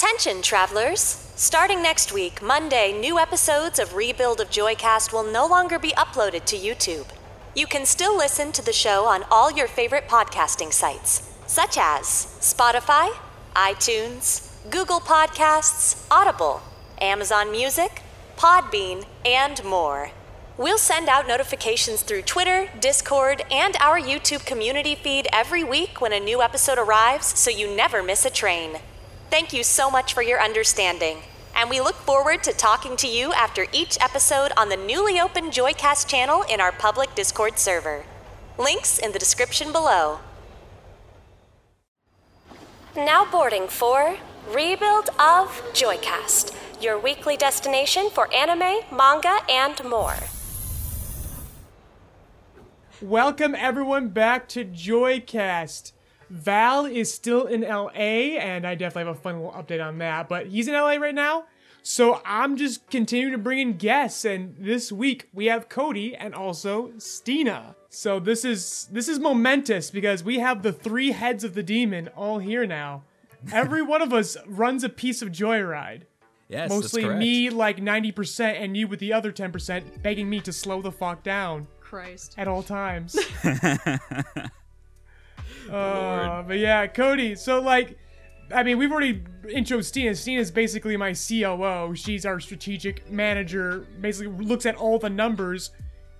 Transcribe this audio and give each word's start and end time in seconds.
Attention, 0.00 0.42
travelers! 0.42 1.00
Starting 1.34 1.82
next 1.82 2.12
week, 2.12 2.40
Monday, 2.40 2.92
new 2.92 3.18
episodes 3.18 3.80
of 3.80 3.96
Rebuild 3.96 4.40
of 4.40 4.48
Joycast 4.48 5.12
will 5.12 5.24
no 5.24 5.44
longer 5.44 5.76
be 5.76 5.90
uploaded 5.90 6.44
to 6.44 6.56
YouTube. 6.56 7.08
You 7.56 7.66
can 7.66 7.84
still 7.84 8.16
listen 8.16 8.52
to 8.52 8.64
the 8.64 8.72
show 8.72 9.06
on 9.06 9.24
all 9.28 9.50
your 9.50 9.66
favorite 9.66 10.06
podcasting 10.06 10.72
sites, 10.72 11.28
such 11.48 11.76
as 11.76 12.04
Spotify, 12.38 13.12
iTunes, 13.56 14.52
Google 14.70 15.00
Podcasts, 15.00 16.06
Audible, 16.12 16.62
Amazon 17.00 17.50
Music, 17.50 18.02
Podbean, 18.36 19.04
and 19.24 19.64
more. 19.64 20.12
We'll 20.56 20.78
send 20.78 21.08
out 21.08 21.26
notifications 21.26 22.02
through 22.02 22.22
Twitter, 22.22 22.70
Discord, 22.78 23.42
and 23.50 23.74
our 23.80 24.00
YouTube 24.00 24.46
community 24.46 24.94
feed 24.94 25.26
every 25.32 25.64
week 25.64 26.00
when 26.00 26.12
a 26.12 26.20
new 26.20 26.40
episode 26.40 26.78
arrives 26.78 27.36
so 27.36 27.50
you 27.50 27.68
never 27.68 28.00
miss 28.00 28.24
a 28.24 28.30
train. 28.30 28.78
Thank 29.30 29.52
you 29.52 29.62
so 29.62 29.90
much 29.90 30.14
for 30.14 30.22
your 30.22 30.42
understanding, 30.42 31.18
and 31.54 31.68
we 31.68 31.82
look 31.82 31.96
forward 31.96 32.42
to 32.44 32.52
talking 32.54 32.96
to 32.96 33.06
you 33.06 33.34
after 33.34 33.66
each 33.72 33.98
episode 34.00 34.52
on 34.56 34.70
the 34.70 34.76
newly 34.78 35.20
opened 35.20 35.52
Joycast 35.52 36.08
channel 36.08 36.44
in 36.50 36.62
our 36.62 36.72
public 36.72 37.14
Discord 37.14 37.58
server. 37.58 38.06
Links 38.58 38.98
in 38.98 39.12
the 39.12 39.18
description 39.18 39.70
below. 39.70 40.20
Now 42.96 43.30
boarding 43.30 43.68
for 43.68 44.16
Rebuild 44.50 45.10
of 45.18 45.62
Joycast, 45.74 46.54
your 46.82 46.98
weekly 46.98 47.36
destination 47.36 48.08
for 48.08 48.32
anime, 48.34 48.80
manga, 48.90 49.40
and 49.50 49.84
more. 49.84 50.16
Welcome 53.02 53.54
everyone 53.54 54.08
back 54.08 54.48
to 54.48 54.64
Joycast. 54.64 55.92
Val 56.30 56.86
is 56.86 57.12
still 57.12 57.46
in 57.46 57.62
LA, 57.62 58.36
and 58.38 58.66
I 58.66 58.74
definitely 58.74 59.08
have 59.08 59.16
a 59.16 59.20
fun 59.20 59.42
little 59.42 59.52
update 59.52 59.84
on 59.84 59.98
that. 59.98 60.28
But 60.28 60.46
he's 60.46 60.68
in 60.68 60.74
LA 60.74 60.94
right 60.96 61.14
now, 61.14 61.44
so 61.82 62.20
I'm 62.24 62.56
just 62.56 62.90
continuing 62.90 63.32
to 63.32 63.38
bring 63.38 63.58
in 63.58 63.76
guests. 63.76 64.24
And 64.24 64.56
this 64.58 64.92
week 64.92 65.28
we 65.32 65.46
have 65.46 65.68
Cody 65.68 66.14
and 66.14 66.34
also 66.34 66.92
Steena. 66.98 67.76
So 67.88 68.20
this 68.20 68.44
is 68.44 68.88
this 68.92 69.08
is 69.08 69.18
momentous 69.18 69.90
because 69.90 70.22
we 70.22 70.38
have 70.38 70.62
the 70.62 70.72
three 70.72 71.12
heads 71.12 71.44
of 71.44 71.54
the 71.54 71.62
demon 71.62 72.08
all 72.08 72.38
here 72.38 72.66
now. 72.66 73.04
Every 73.52 73.82
one 73.82 74.02
of 74.02 74.12
us 74.12 74.36
runs 74.46 74.84
a 74.84 74.88
piece 74.88 75.22
of 75.22 75.30
Joyride. 75.30 76.02
Yes, 76.48 76.70
Mostly 76.70 77.04
that's 77.04 77.18
me 77.18 77.50
like 77.50 77.76
90% 77.76 78.40
and 78.40 78.74
you 78.76 78.88
with 78.88 79.00
the 79.00 79.12
other 79.12 79.30
10% 79.30 80.02
begging 80.02 80.30
me 80.30 80.40
to 80.40 80.52
slow 80.52 80.80
the 80.80 80.90
fuck 80.90 81.22
down 81.22 81.66
Christ. 81.80 82.34
at 82.38 82.48
all 82.48 82.62
times. 82.62 83.18
Uh, 85.68 86.42
but 86.42 86.58
yeah, 86.58 86.86
Cody. 86.86 87.34
So 87.34 87.60
like, 87.60 87.96
I 88.54 88.62
mean, 88.62 88.78
we've 88.78 88.90
already 88.90 89.22
intro 89.52 89.80
Steena. 89.80 90.12
Steena's 90.12 90.50
basically 90.50 90.96
my 90.96 91.12
COO. 91.12 91.94
She's 91.94 92.24
our 92.24 92.40
strategic 92.40 93.10
manager. 93.10 93.86
Basically, 94.00 94.44
looks 94.44 94.66
at 94.66 94.76
all 94.76 94.98
the 94.98 95.10
numbers. 95.10 95.70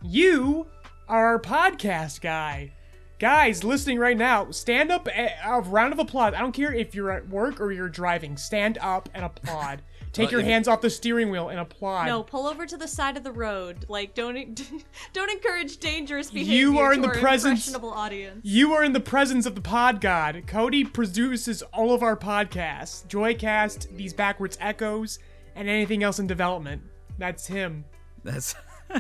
You 0.02 0.66
are 1.08 1.26
our 1.26 1.40
podcast 1.40 2.20
guy. 2.20 2.72
Guys, 3.18 3.64
listening 3.64 3.98
right 3.98 4.16
now, 4.16 4.50
stand 4.50 4.92
up. 4.92 5.08
A, 5.08 5.32
a 5.44 5.60
round 5.60 5.92
of 5.92 5.98
applause. 5.98 6.34
I 6.34 6.40
don't 6.40 6.52
care 6.52 6.72
if 6.72 6.94
you're 6.94 7.10
at 7.10 7.28
work 7.28 7.60
or 7.60 7.72
you're 7.72 7.88
driving. 7.88 8.36
Stand 8.36 8.78
up 8.80 9.08
and 9.12 9.24
applaud. 9.24 9.82
Take 10.18 10.30
your 10.30 10.42
hands 10.42 10.68
off 10.68 10.80
the 10.80 10.90
steering 10.90 11.30
wheel 11.30 11.48
and 11.48 11.60
applaud. 11.60 12.06
No, 12.06 12.22
pull 12.22 12.46
over 12.46 12.66
to 12.66 12.76
the 12.76 12.88
side 12.88 13.16
of 13.16 13.24
the 13.24 13.32
road. 13.32 13.86
Like, 13.88 14.14
don't 14.14 14.60
don't 15.12 15.30
encourage 15.30 15.78
dangerous 15.78 16.30
behavior. 16.30 16.54
You 16.54 16.78
are 16.78 16.92
in 16.92 17.02
to 17.02 17.08
the 17.08 17.14
presence- 17.14 17.74
audience. 17.74 18.40
You 18.44 18.72
are 18.74 18.84
in 18.84 18.92
the 18.92 19.00
presence 19.00 19.46
of 19.46 19.54
the 19.54 19.60
pod 19.60 20.00
god. 20.00 20.44
Cody 20.46 20.84
produces 20.84 21.62
all 21.62 21.92
of 21.92 22.02
our 22.02 22.16
podcasts 22.16 23.06
Joycast, 23.06 23.96
these 23.96 24.12
backwards 24.12 24.58
echoes, 24.60 25.18
and 25.54 25.68
anything 25.68 26.02
else 26.02 26.18
in 26.18 26.26
development. 26.26 26.82
That's 27.18 27.46
him. 27.46 27.84
That's 28.24 28.54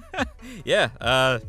yeah. 0.64 0.90
Uh, 1.00 1.40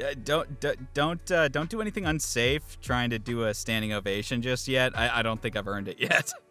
uh, 0.00 0.14
don't 0.22 0.64
don't 0.94 1.30
uh, 1.32 1.48
don't 1.48 1.70
do 1.70 1.80
anything 1.80 2.06
unsafe. 2.06 2.80
Trying 2.80 3.10
to 3.10 3.18
do 3.18 3.44
a 3.44 3.54
standing 3.54 3.92
ovation 3.92 4.42
just 4.42 4.68
yet. 4.68 4.96
I, 4.96 5.18
I 5.18 5.22
don't 5.22 5.40
think 5.40 5.56
I've 5.56 5.68
earned 5.68 5.88
it 5.88 5.98
yet. 5.98 6.32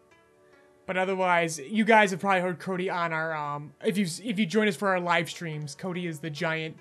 But 0.88 0.96
otherwise, 0.96 1.58
you 1.58 1.84
guys 1.84 2.12
have 2.12 2.20
probably 2.20 2.40
heard 2.40 2.58
Cody 2.58 2.88
on 2.88 3.12
our 3.12 3.36
um. 3.36 3.74
If 3.84 3.98
you 3.98 4.06
if 4.24 4.38
you 4.38 4.46
join 4.46 4.68
us 4.68 4.74
for 4.74 4.88
our 4.88 4.98
live 4.98 5.28
streams, 5.28 5.74
Cody 5.74 6.06
is 6.06 6.18
the 6.18 6.30
giant 6.30 6.78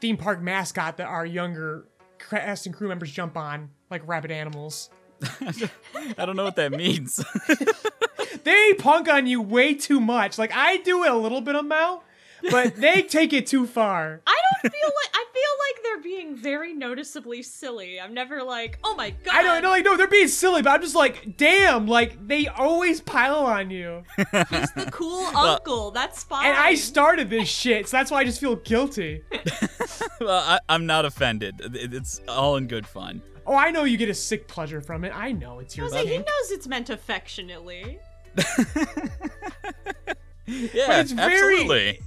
theme 0.00 0.16
park 0.16 0.40
mascot 0.40 0.96
that 0.96 1.06
our 1.06 1.26
younger 1.26 1.84
cast 2.18 2.64
and 2.64 2.74
crew 2.74 2.88
members 2.88 3.12
jump 3.12 3.36
on 3.36 3.68
like 3.90 4.00
rabid 4.08 4.30
animals. 4.30 4.88
I 5.22 6.24
don't 6.24 6.36
know 6.36 6.44
what 6.44 6.56
that 6.56 6.72
means. 6.72 7.22
They 8.44 8.74
punk 8.74 9.08
on 9.08 9.26
you 9.26 9.42
way 9.42 9.74
too 9.74 10.00
much. 10.00 10.38
Like 10.38 10.52
I 10.54 10.78
do 10.78 11.04
it 11.04 11.10
a 11.10 11.16
little 11.16 11.40
bit 11.40 11.54
amount, 11.54 12.02
but 12.50 12.76
they 12.76 13.02
take 13.02 13.32
it 13.32 13.46
too 13.46 13.66
far. 13.66 14.20
I 14.26 14.38
don't 14.62 14.72
feel 14.72 14.80
like 14.84 15.10
I 15.14 15.24
feel 15.32 15.42
like 15.42 15.82
they're 15.82 16.02
being 16.02 16.36
very 16.36 16.72
noticeably 16.72 17.42
silly. 17.42 18.00
I'm 18.00 18.14
never 18.14 18.42
like, 18.42 18.78
oh 18.84 18.94
my 18.94 19.10
god. 19.10 19.34
I 19.34 19.42
don't 19.42 19.62
know, 19.62 19.70
like 19.70 19.84
no, 19.84 19.96
they're 19.96 20.06
being 20.08 20.28
silly, 20.28 20.62
but 20.62 20.70
I'm 20.70 20.80
just 20.82 20.94
like, 20.94 21.36
damn, 21.36 21.86
like 21.86 22.26
they 22.26 22.46
always 22.48 23.00
pile 23.00 23.40
on 23.40 23.70
you. 23.70 24.02
He's 24.16 24.72
the 24.72 24.88
cool 24.92 25.24
uncle. 25.36 25.90
That's 25.90 26.22
fine. 26.24 26.46
And 26.46 26.56
I 26.56 26.74
started 26.74 27.30
this 27.30 27.48
shit, 27.48 27.88
so 27.88 27.96
that's 27.96 28.10
why 28.10 28.18
I 28.20 28.24
just 28.24 28.40
feel 28.40 28.56
guilty. 28.56 29.22
well, 30.20 30.42
I, 30.46 30.60
I'm 30.68 30.86
not 30.86 31.04
offended. 31.04 31.60
It's 31.74 32.20
all 32.28 32.56
in 32.56 32.66
good 32.66 32.86
fun. 32.86 33.22
Oh, 33.46 33.54
I 33.54 33.70
know 33.70 33.84
you 33.84 33.96
get 33.96 34.08
a 34.08 34.14
sick 34.14 34.46
pleasure 34.46 34.80
from 34.80 35.04
it. 35.04 35.12
I 35.14 35.32
know 35.32 35.58
it's 35.58 35.76
your 35.76 35.86
Jose, 35.86 36.06
he 36.06 36.18
knows 36.18 36.50
it's 36.50 36.66
meant 36.68 36.90
affectionately. 36.90 37.98
Yeah, 40.46 41.00
it's 41.00 41.12
very- 41.12 41.32
absolutely. 41.32 42.00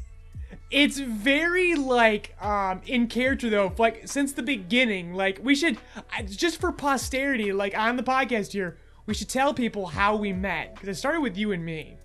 It's 0.73 0.97
very 0.97 1.75
like 1.75 2.35
um 2.43 2.81
in 2.87 3.07
character 3.07 3.49
though. 3.49 3.71
Like 3.77 4.07
since 4.07 4.33
the 4.33 4.41
beginning, 4.43 5.13
like 5.13 5.39
we 5.41 5.53
should 5.55 5.77
just 6.25 6.59
for 6.59 6.71
posterity, 6.71 7.53
like 7.53 7.77
on 7.77 7.95
the 7.95 8.03
podcast 8.03 8.51
here, 8.53 8.77
we 9.05 9.13
should 9.13 9.29
tell 9.29 9.53
people 9.53 9.85
how 9.85 10.15
we 10.15 10.33
met 10.33 10.73
because 10.73 10.89
it 10.89 10.95
started 10.95 11.21
with 11.21 11.37
you 11.37 11.51
and 11.51 11.63
me. 11.63 11.97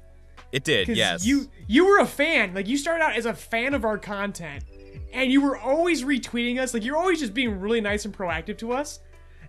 It 0.53 0.65
did. 0.65 0.89
Yes. 0.89 1.25
you 1.25 1.49
you 1.67 1.87
were 1.87 1.99
a 1.99 2.07
fan. 2.07 2.55
Like 2.55 2.69
you 2.69 2.77
started 2.77 3.03
out 3.03 3.17
as 3.17 3.27
a 3.27 3.35
fan 3.35 3.75
of 3.75 3.85
our 3.85 3.99
content, 3.99 4.65
and 5.13 5.33
you 5.33 5.41
were 5.41 5.57
always 5.57 6.05
retweeting 6.05 6.59
us. 6.59 6.75
Like 6.75 6.85
you're 6.85 6.97
always 6.97 7.21
just 7.21 7.35
being 7.35 7.61
really 7.61 7.81
nice 7.81 8.05
and 8.05 8.17
proactive 8.17 8.59
to 8.59 8.73
us. 8.73 9.01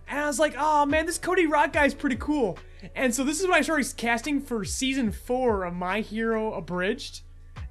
And 0.08 0.18
I 0.18 0.26
was 0.26 0.38
like, 0.38 0.54
oh 0.58 0.86
man, 0.86 1.06
this 1.06 1.18
Cody 1.18 1.46
Rock 1.46 1.72
guy's 1.72 1.94
pretty 1.94 2.16
cool. 2.16 2.58
And 2.94 3.14
so 3.14 3.22
this 3.22 3.40
is 3.40 3.46
when 3.46 3.54
I 3.54 3.60
started 3.60 3.86
casting 3.96 4.40
for 4.40 4.64
season 4.64 5.12
four 5.12 5.64
of 5.64 5.74
My 5.74 6.00
Hero 6.00 6.52
Abridged. 6.54 7.20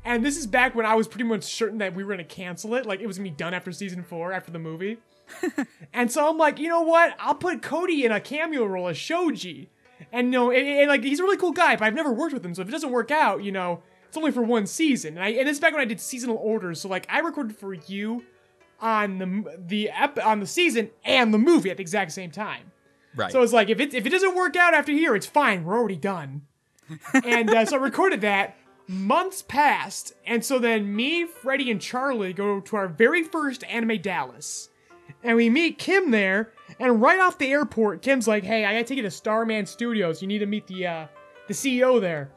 And 0.06 0.26
this 0.26 0.38
is 0.38 0.48
back 0.48 0.76
when 0.76 0.86
I 0.86 0.96
was 0.96 1.08
pretty 1.08 1.26
much 1.26 1.44
certain 1.44 1.78
that 1.80 1.94
we 1.94 2.04
were 2.04 2.14
gonna 2.14 2.24
cancel 2.24 2.76
it. 2.76 2.86
Like 2.86 3.00
it 3.00 3.08
was 3.08 3.18
gonna 3.18 3.30
be 3.30 3.36
done 3.36 3.54
after 3.54 3.72
season 3.72 4.04
four, 4.04 4.32
after 4.32 4.52
the 4.52 4.60
movie. 4.60 4.98
and 5.94 6.12
so 6.12 6.30
I'm 6.30 6.38
like, 6.38 6.60
you 6.60 6.68
know 6.68 6.82
what? 6.82 7.16
I'll 7.20 7.36
put 7.36 7.62
Cody 7.62 8.06
in 8.06 8.12
a 8.12 8.20
cameo 8.20 8.66
role 8.66 8.88
as 8.88 8.98
Shoji. 8.98 9.70
And 10.12 10.32
no, 10.32 10.50
and, 10.50 10.66
and, 10.68 10.88
like 10.88 11.04
he's 11.04 11.20
a 11.20 11.24
really 11.24 11.38
cool 11.38 11.52
guy, 11.52 11.76
but 11.76 11.86
I've 11.86 11.94
never 11.94 12.12
worked 12.12 12.34
with 12.34 12.46
him. 12.46 12.56
So 12.56 12.62
if 12.62 12.70
it 12.70 12.72
doesn't 12.72 12.92
work 12.92 13.12
out, 13.12 13.44
you 13.44 13.52
know, 13.52 13.82
it's 14.08 14.18
only 14.18 14.32
for 14.32 14.42
one 14.42 14.66
season. 14.66 15.18
And 15.18 15.24
I 15.24 15.30
and 15.30 15.48
this 15.48 15.58
is 15.58 15.60
back 15.60 15.74
when 15.74 15.82
I 15.82 15.86
did 15.86 16.00
seasonal 16.00 16.38
orders. 16.38 16.82
So 16.82 16.90
like 16.90 17.06
I 17.10 17.20
recorded 17.20 17.56
for 17.56 17.74
you 17.74 18.24
on 18.80 19.18
the 19.18 19.58
the 19.68 19.90
ep- 19.90 20.26
on 20.26 20.40
the 20.40 20.48
season 20.48 20.90
and 21.04 21.34
the 21.34 21.38
movie 21.38 21.70
at 21.70 21.78
the 21.78 21.82
exact 21.82 22.12
same 22.12 22.32
time. 22.32 22.72
right. 23.16 23.32
So 23.32 23.42
it's 23.42 23.54
like 23.54 23.70
if 23.70 23.80
it 23.80 23.94
if 23.94 24.06
it 24.06 24.10
doesn't 24.10 24.36
work 24.36 24.56
out 24.56 24.74
after 24.74 24.92
here, 24.92 25.16
it's 25.16 25.28
fine. 25.28 25.64
We're 25.64 25.78
already 25.78 25.98
done. 25.98 26.44
and 27.24 27.50
uh, 27.50 27.66
so 27.66 27.78
I 27.78 27.82
recorded 27.82 28.22
that. 28.22 28.56
Months 28.92 29.44
passed, 29.44 30.14
and 30.26 30.44
so 30.44 30.58
then 30.58 30.96
me, 30.96 31.24
Freddie, 31.24 31.70
and 31.70 31.80
Charlie 31.80 32.34
go 32.34 32.60
to 32.60 32.76
our 32.76 32.88
very 32.88 33.22
first 33.24 33.64
Anime 33.66 34.02
Dallas, 34.02 34.70
and 35.24 35.38
we 35.38 35.48
meet 35.48 35.78
Kim 35.78 36.10
there. 36.10 36.52
And 36.80 37.00
right 37.00 37.20
off 37.20 37.38
the 37.38 37.52
airport, 37.52 38.02
Kim's 38.02 38.28
like, 38.28 38.44
"Hey, 38.44 38.66
I 38.66 38.74
gotta 38.74 38.86
take 38.86 38.98
you 38.98 39.04
to 39.04 39.12
Starman 39.12 39.68
Studios. 39.68 40.24
You 40.24 40.28
need 40.28 40.40
to 40.40 40.48
meet 40.48 40.66
the 40.66 40.88
uh, 40.88 41.08
the 41.48 41.54
CEO 41.54 42.02
there." 42.02 42.32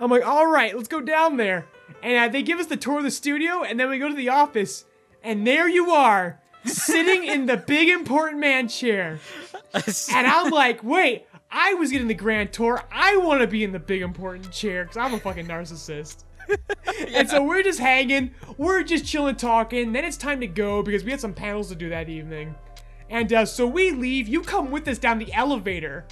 I'm 0.00 0.10
like, 0.10 0.26
"All 0.26 0.48
right, 0.48 0.74
let's 0.76 0.88
go 0.88 1.00
down 1.00 1.36
there." 1.36 1.68
And 2.02 2.16
uh, 2.16 2.32
they 2.32 2.42
give 2.42 2.58
us 2.58 2.66
the 2.66 2.76
tour 2.76 2.98
of 2.98 3.04
the 3.04 3.10
studio, 3.12 3.62
and 3.62 3.78
then 3.78 3.88
we 3.88 4.00
go 4.00 4.08
to 4.08 4.16
the 4.16 4.30
office, 4.30 4.84
and 5.22 5.46
there 5.46 5.68
you 5.68 5.92
are, 5.92 6.40
sitting 6.64 7.22
in 7.24 7.46
the 7.46 7.56
big 7.56 7.88
important 7.88 8.40
man 8.40 8.66
chair. 8.66 9.20
And 10.14 10.26
I'm 10.28 10.50
like, 10.52 10.84
wait, 10.84 11.26
I 11.56 11.74
was 11.74 11.92
getting 11.92 12.08
the 12.08 12.14
grand 12.14 12.52
tour. 12.52 12.82
I 12.90 13.16
want 13.18 13.40
to 13.40 13.46
be 13.46 13.62
in 13.62 13.70
the 13.70 13.78
big 13.78 14.02
important 14.02 14.50
chair 14.50 14.82
because 14.82 14.96
I'm 14.96 15.14
a 15.14 15.20
fucking 15.20 15.46
narcissist. 15.46 16.24
And 17.08 17.28
so 17.28 17.42
we're 17.42 17.62
just 17.62 17.80
hanging, 17.80 18.32
we're 18.58 18.82
just 18.82 19.04
chilling, 19.06 19.36
talking. 19.36 19.92
Then 19.92 20.04
it's 20.04 20.16
time 20.16 20.40
to 20.40 20.46
go 20.46 20.82
because 20.82 21.02
we 21.02 21.10
had 21.10 21.20
some 21.20 21.32
panels 21.32 21.68
to 21.70 21.74
do 21.74 21.88
that 21.88 22.08
evening. 22.08 22.54
And 23.08 23.32
uh, 23.32 23.46
so 23.46 23.66
we 23.66 23.90
leave. 23.90 24.28
You 24.28 24.42
come 24.42 24.70
with 24.70 24.86
us 24.86 24.98
down 24.98 25.18
the 25.18 25.32
elevator. 25.32 26.04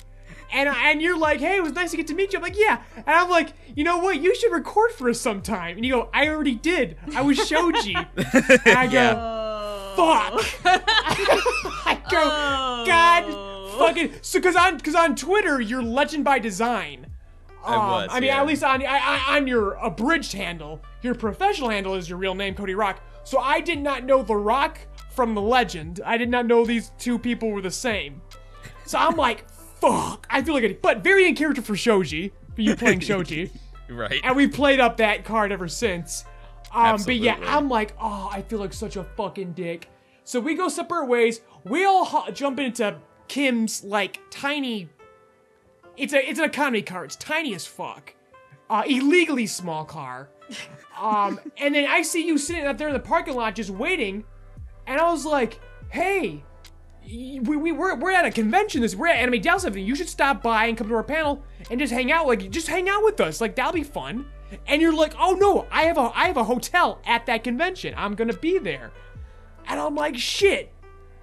And, 0.52 0.68
and 0.68 1.02
you're 1.02 1.18
like, 1.18 1.40
hey, 1.40 1.56
it 1.56 1.62
was 1.62 1.72
nice 1.72 1.90
to 1.92 1.96
get 1.98 2.06
to 2.08 2.14
meet 2.14 2.32
you. 2.32 2.38
I'm 2.38 2.42
like, 2.42 2.58
yeah. 2.58 2.82
And 2.96 3.08
I'm 3.08 3.30
like, 3.30 3.52
you 3.76 3.84
know 3.84 3.98
what? 3.98 4.20
You 4.20 4.34
should 4.34 4.52
record 4.52 4.92
for 4.92 5.08
us 5.10 5.20
sometime. 5.20 5.76
And 5.76 5.84
you 5.84 5.92
go, 5.92 6.08
I 6.14 6.28
already 6.28 6.54
did. 6.54 6.96
I 7.14 7.22
was 7.22 7.46
Shoji. 7.46 7.94
and 8.16 8.78
I 8.78 8.86
go, 8.86 9.94
fuck. 9.96 10.64
I 11.84 12.02
go, 12.10 12.84
God 12.86 13.51
fucking. 13.78 14.12
So, 14.22 14.40
cause 14.40 14.56
on, 14.56 14.78
cause 14.80 14.94
on 14.94 15.16
Twitter, 15.16 15.60
you're 15.60 15.82
Legend 15.82 16.24
by 16.24 16.38
Design. 16.38 17.06
I 17.64 17.76
was. 17.76 18.08
I 18.10 18.20
mean, 18.20 18.28
yeah. 18.28 18.40
at 18.40 18.46
least 18.46 18.64
on 18.64 18.84
I, 18.84 18.98
I, 18.98 19.36
on 19.36 19.46
your 19.46 19.74
abridged 19.74 20.32
handle, 20.32 20.80
your 21.02 21.14
professional 21.14 21.70
handle 21.70 21.94
is 21.94 22.08
your 22.08 22.18
real 22.18 22.34
name, 22.34 22.54
Cody 22.54 22.74
Rock. 22.74 23.00
So 23.24 23.38
I 23.38 23.60
did 23.60 23.78
not 23.78 24.04
know 24.04 24.22
the 24.22 24.36
Rock 24.36 24.78
from 25.10 25.34
the 25.34 25.40
Legend. 25.40 26.00
I 26.04 26.16
did 26.16 26.28
not 26.28 26.46
know 26.46 26.64
these 26.64 26.90
two 26.98 27.18
people 27.18 27.50
were 27.50 27.62
the 27.62 27.70
same. 27.70 28.20
So 28.84 28.98
I'm 28.98 29.16
like, 29.16 29.48
fuck. 29.80 30.26
I 30.30 30.42
feel 30.42 30.54
like 30.54 30.64
a 30.64 30.74
but 30.74 31.04
very 31.04 31.28
in 31.28 31.36
character 31.36 31.62
for 31.62 31.76
Shoji, 31.76 32.32
for 32.54 32.60
you 32.60 32.74
playing 32.74 33.00
Shoji, 33.00 33.50
right. 33.88 34.20
and 34.24 34.36
we 34.36 34.48
played 34.48 34.80
up 34.80 34.96
that 34.96 35.24
card 35.24 35.52
ever 35.52 35.68
since. 35.68 36.24
Um, 36.74 37.02
but 37.04 37.16
yeah, 37.16 37.38
I'm 37.44 37.68
like, 37.68 37.94
oh, 38.00 38.30
I 38.32 38.42
feel 38.42 38.58
like 38.58 38.72
such 38.72 38.96
a 38.96 39.04
fucking 39.04 39.52
dick. 39.52 39.88
So 40.24 40.40
we 40.40 40.54
go 40.54 40.68
separate 40.68 41.06
ways. 41.06 41.42
We 41.64 41.84
all 41.84 42.04
ho- 42.04 42.30
jump 42.30 42.58
into 42.58 42.96
Kim's 43.32 43.82
like 43.82 44.20
tiny. 44.28 44.90
It's 45.96 46.12
a 46.12 46.18
it's 46.28 46.38
an 46.38 46.44
economy 46.44 46.82
car. 46.82 47.06
It's 47.06 47.16
tiny 47.16 47.54
as 47.54 47.64
fuck. 47.64 48.12
Uh, 48.68 48.82
illegally 48.86 49.46
small 49.46 49.84
car. 49.84 50.28
Um, 51.00 51.40
and 51.56 51.74
then 51.74 51.88
I 51.88 52.02
see 52.02 52.24
you 52.24 52.36
sitting 52.36 52.66
up 52.66 52.76
there 52.76 52.86
in 52.86 52.92
the 52.92 53.00
parking 53.00 53.34
lot 53.34 53.56
just 53.56 53.70
waiting, 53.70 54.24
and 54.86 55.00
I 55.00 55.10
was 55.10 55.24
like, 55.24 55.58
hey. 55.88 56.44
We, 57.04 57.40
we, 57.40 57.72
we're, 57.72 57.96
we're 57.96 58.12
at 58.12 58.24
a 58.24 58.30
convention 58.30 58.80
this 58.80 58.94
we're 58.94 59.08
at 59.08 59.16
anime 59.16 59.40
dallas 59.40 59.64
everything 59.64 59.88
you 59.88 59.96
should 59.96 60.08
stop 60.08 60.40
by 60.40 60.66
and 60.66 60.78
come 60.78 60.88
to 60.88 60.94
our 60.94 61.02
panel 61.02 61.42
and 61.68 61.80
just 61.80 61.92
hang 61.92 62.12
out 62.12 62.28
like 62.28 62.48
just 62.48 62.68
hang 62.68 62.88
out 62.88 63.02
with 63.02 63.20
us 63.20 63.40
like 63.40 63.56
that'll 63.56 63.72
be 63.72 63.82
fun 63.82 64.24
and 64.68 64.80
you're 64.80 64.94
like 64.94 65.12
oh 65.18 65.34
no 65.34 65.66
i 65.72 65.82
have 65.82 65.98
a 65.98 66.12
i 66.14 66.28
have 66.28 66.36
a 66.36 66.44
hotel 66.44 67.00
at 67.04 67.26
that 67.26 67.42
convention 67.42 67.92
i'm 67.96 68.14
gonna 68.14 68.32
be 68.32 68.56
there 68.56 68.92
and 69.66 69.80
i'm 69.80 69.96
like 69.96 70.16
shit 70.16 70.72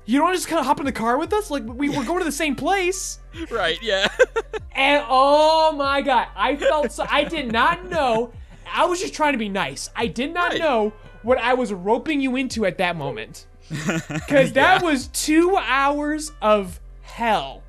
you 0.09 0.17
don't 0.17 0.33
just 0.33 0.47
kind 0.47 0.59
of 0.59 0.65
hop 0.65 0.79
in 0.79 0.85
the 0.87 0.91
car 0.91 1.19
with 1.19 1.31
us 1.33 1.51
like 1.51 1.63
we 1.65 1.87
were 1.87 2.03
going 2.03 2.17
to 2.19 2.25
the 2.25 2.31
same 2.31 2.55
place 2.55 3.19
right. 3.51 3.77
Yeah. 3.81 4.07
and 4.73 5.03
oh 5.07 5.71
my 5.73 6.01
god, 6.01 6.27
I 6.35 6.55
felt 6.55 6.91
so. 6.91 7.05
I 7.09 7.25
did 7.25 7.51
not 7.51 7.87
know. 7.89 8.31
I 8.73 8.85
was 8.85 8.99
just 8.99 9.13
trying 9.13 9.33
to 9.33 9.37
be 9.37 9.49
nice. 9.49 9.89
I 9.95 10.07
did 10.07 10.33
not 10.33 10.51
Right. 10.53 10.59
know 10.59 10.93
what 11.21 11.37
I 11.37 11.53
was 11.53 11.71
roping 11.71 12.21
you 12.21 12.35
into 12.37 12.65
at 12.65 12.77
that 12.79 12.95
moment. 12.95 13.45
Because 13.69 14.53
that 14.53 14.81
Yeah. 14.81 14.87
was 14.87 15.07
two 15.07 15.57
hours 15.57 16.31
of 16.41 16.79
hell. 17.01 17.61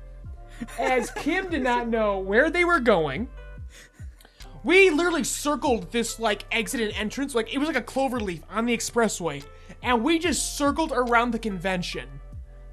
As 0.79 1.11
Kim 1.11 1.49
did 1.49 1.61
not 1.61 1.87
know 1.89 2.17
where 2.19 2.49
they 2.49 2.65
were 2.65 2.79
going. 2.79 3.27
We 4.63 4.89
literally 4.91 5.23
circled 5.23 5.91
this 5.91 6.19
like 6.19 6.45
exit 6.51 6.81
and 6.81 6.93
entrance, 6.93 7.33
like 7.35 7.53
it 7.53 7.57
was 7.59 7.67
like 7.67 7.77
a 7.77 7.81
clover 7.81 8.19
leaf 8.19 8.41
on 8.49 8.65
the 8.65 8.75
expressway, 8.77 9.43
and 9.81 10.03
we 10.03 10.17
just 10.19 10.55
circled 10.57 10.91
around 10.95 11.31
the 11.31 11.39
convention 11.39 12.07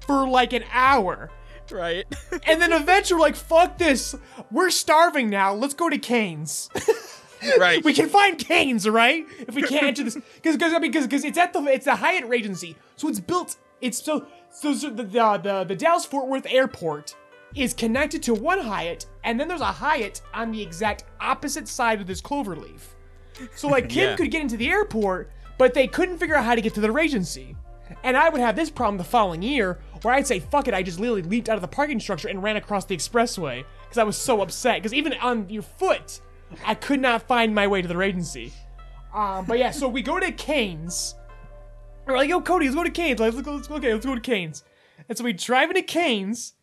for 0.09 0.27
like 0.27 0.53
an 0.53 0.63
hour. 0.71 1.29
right. 1.71 2.05
And 2.47 2.59
then 2.59 2.73
eventually, 2.73 3.19
like, 3.21 3.35
fuck 3.35 3.77
this. 3.77 4.15
We're 4.49 4.71
starving 4.71 5.29
now. 5.29 5.53
Let's 5.53 5.75
go 5.75 5.87
to 5.87 5.99
Canes. 5.99 6.67
right. 7.59 7.83
we 7.83 7.93
can 7.93 8.09
find 8.09 8.39
Canes, 8.39 8.89
right? 8.89 9.23
If 9.47 9.53
we 9.53 9.61
can't 9.61 9.83
enter 9.83 10.03
this, 10.03 10.15
because 10.15 10.55
because 10.57 10.73
I 10.73 10.79
mean, 10.79 10.89
because 10.91 11.05
because 11.05 11.23
it's 11.23 11.37
at 11.37 11.53
the 11.53 11.61
it's 11.65 11.85
the 11.85 11.95
Hyatt 11.95 12.25
Regency, 12.25 12.75
so 12.95 13.07
it's 13.07 13.19
built. 13.19 13.57
It's 13.81 14.03
so 14.03 14.25
so, 14.49 14.73
so 14.73 14.89
the, 14.89 15.03
the 15.03 15.37
the 15.43 15.63
the 15.69 15.75
Dallas 15.75 16.05
Fort 16.05 16.27
Worth 16.27 16.47
Airport 16.49 17.15
is 17.55 17.73
connected 17.75 18.23
to 18.23 18.33
one 18.33 18.59
Hyatt, 18.59 19.05
and 19.23 19.39
then 19.39 19.47
there's 19.47 19.61
a 19.61 19.65
Hyatt 19.83 20.21
on 20.33 20.51
the 20.51 20.61
exact 20.61 21.03
opposite 21.21 21.67
side 21.67 22.01
of 22.01 22.07
this 22.07 22.21
cloverleaf. 22.21 22.81
So 23.55 23.67
like 23.67 23.89
Kim 23.95 24.09
Yeah. 24.09 24.15
could 24.15 24.31
get 24.31 24.41
into 24.41 24.57
the 24.57 24.69
airport, 24.69 25.29
but 25.59 25.73
they 25.75 25.87
couldn't 25.87 26.17
figure 26.17 26.35
out 26.35 26.45
how 26.45 26.55
to 26.55 26.61
get 26.61 26.73
to 26.75 26.81
the 26.81 26.91
Regency. 26.91 27.55
And 28.03 28.15
I 28.15 28.29
would 28.29 28.41
have 28.41 28.55
this 28.55 28.69
problem 28.69 28.97
the 28.97 29.03
following 29.03 29.41
year, 29.41 29.79
where 30.01 30.13
I'd 30.13 30.25
say, 30.25 30.39
"Fuck 30.39 30.67
it!" 30.67 30.73
I 30.73 30.83
just 30.83 30.99
literally 30.99 31.21
leaped 31.21 31.49
out 31.49 31.55
of 31.55 31.61
the 31.61 31.67
parking 31.67 31.99
structure 31.99 32.29
and 32.29 32.41
ran 32.41 32.55
across 32.55 32.85
the 32.85 32.95
expressway 32.95 33.65
because 33.83 33.97
I 33.97 34.03
was 34.03 34.17
so 34.17 34.41
upset. 34.41 34.77
Because 34.77 34.93
even 34.93 35.13
on 35.15 35.49
your 35.49 35.63
foot, 35.63 36.21
I 36.65 36.75
could 36.75 37.01
not 37.01 37.23
find 37.23 37.53
my 37.53 37.67
way 37.67 37.81
to 37.81 37.87
the 37.87 37.97
Regency. 37.97 38.53
Um, 39.13 39.45
but 39.45 39.57
yeah, 39.59 39.71
so 39.71 39.87
we 39.87 40.01
go 40.01 40.19
to 40.19 40.31
Canes. 40.31 41.15
We're 42.05 42.15
like, 42.15 42.29
"Yo, 42.29 42.41
Cody, 42.41 42.65
let's 42.65 42.75
go 42.75 42.83
to 42.83 42.89
Canes. 42.89 43.19
Let's 43.19 43.41
go. 43.41 43.53
Let's. 43.53 43.69
Okay, 43.69 43.93
let's 43.93 44.05
go 44.05 44.15
to 44.15 44.21
Canes." 44.21 44.63
And 45.07 45.17
so 45.17 45.23
we 45.23 45.33
drive 45.33 45.69
into 45.69 45.81
Canes, 45.81 46.53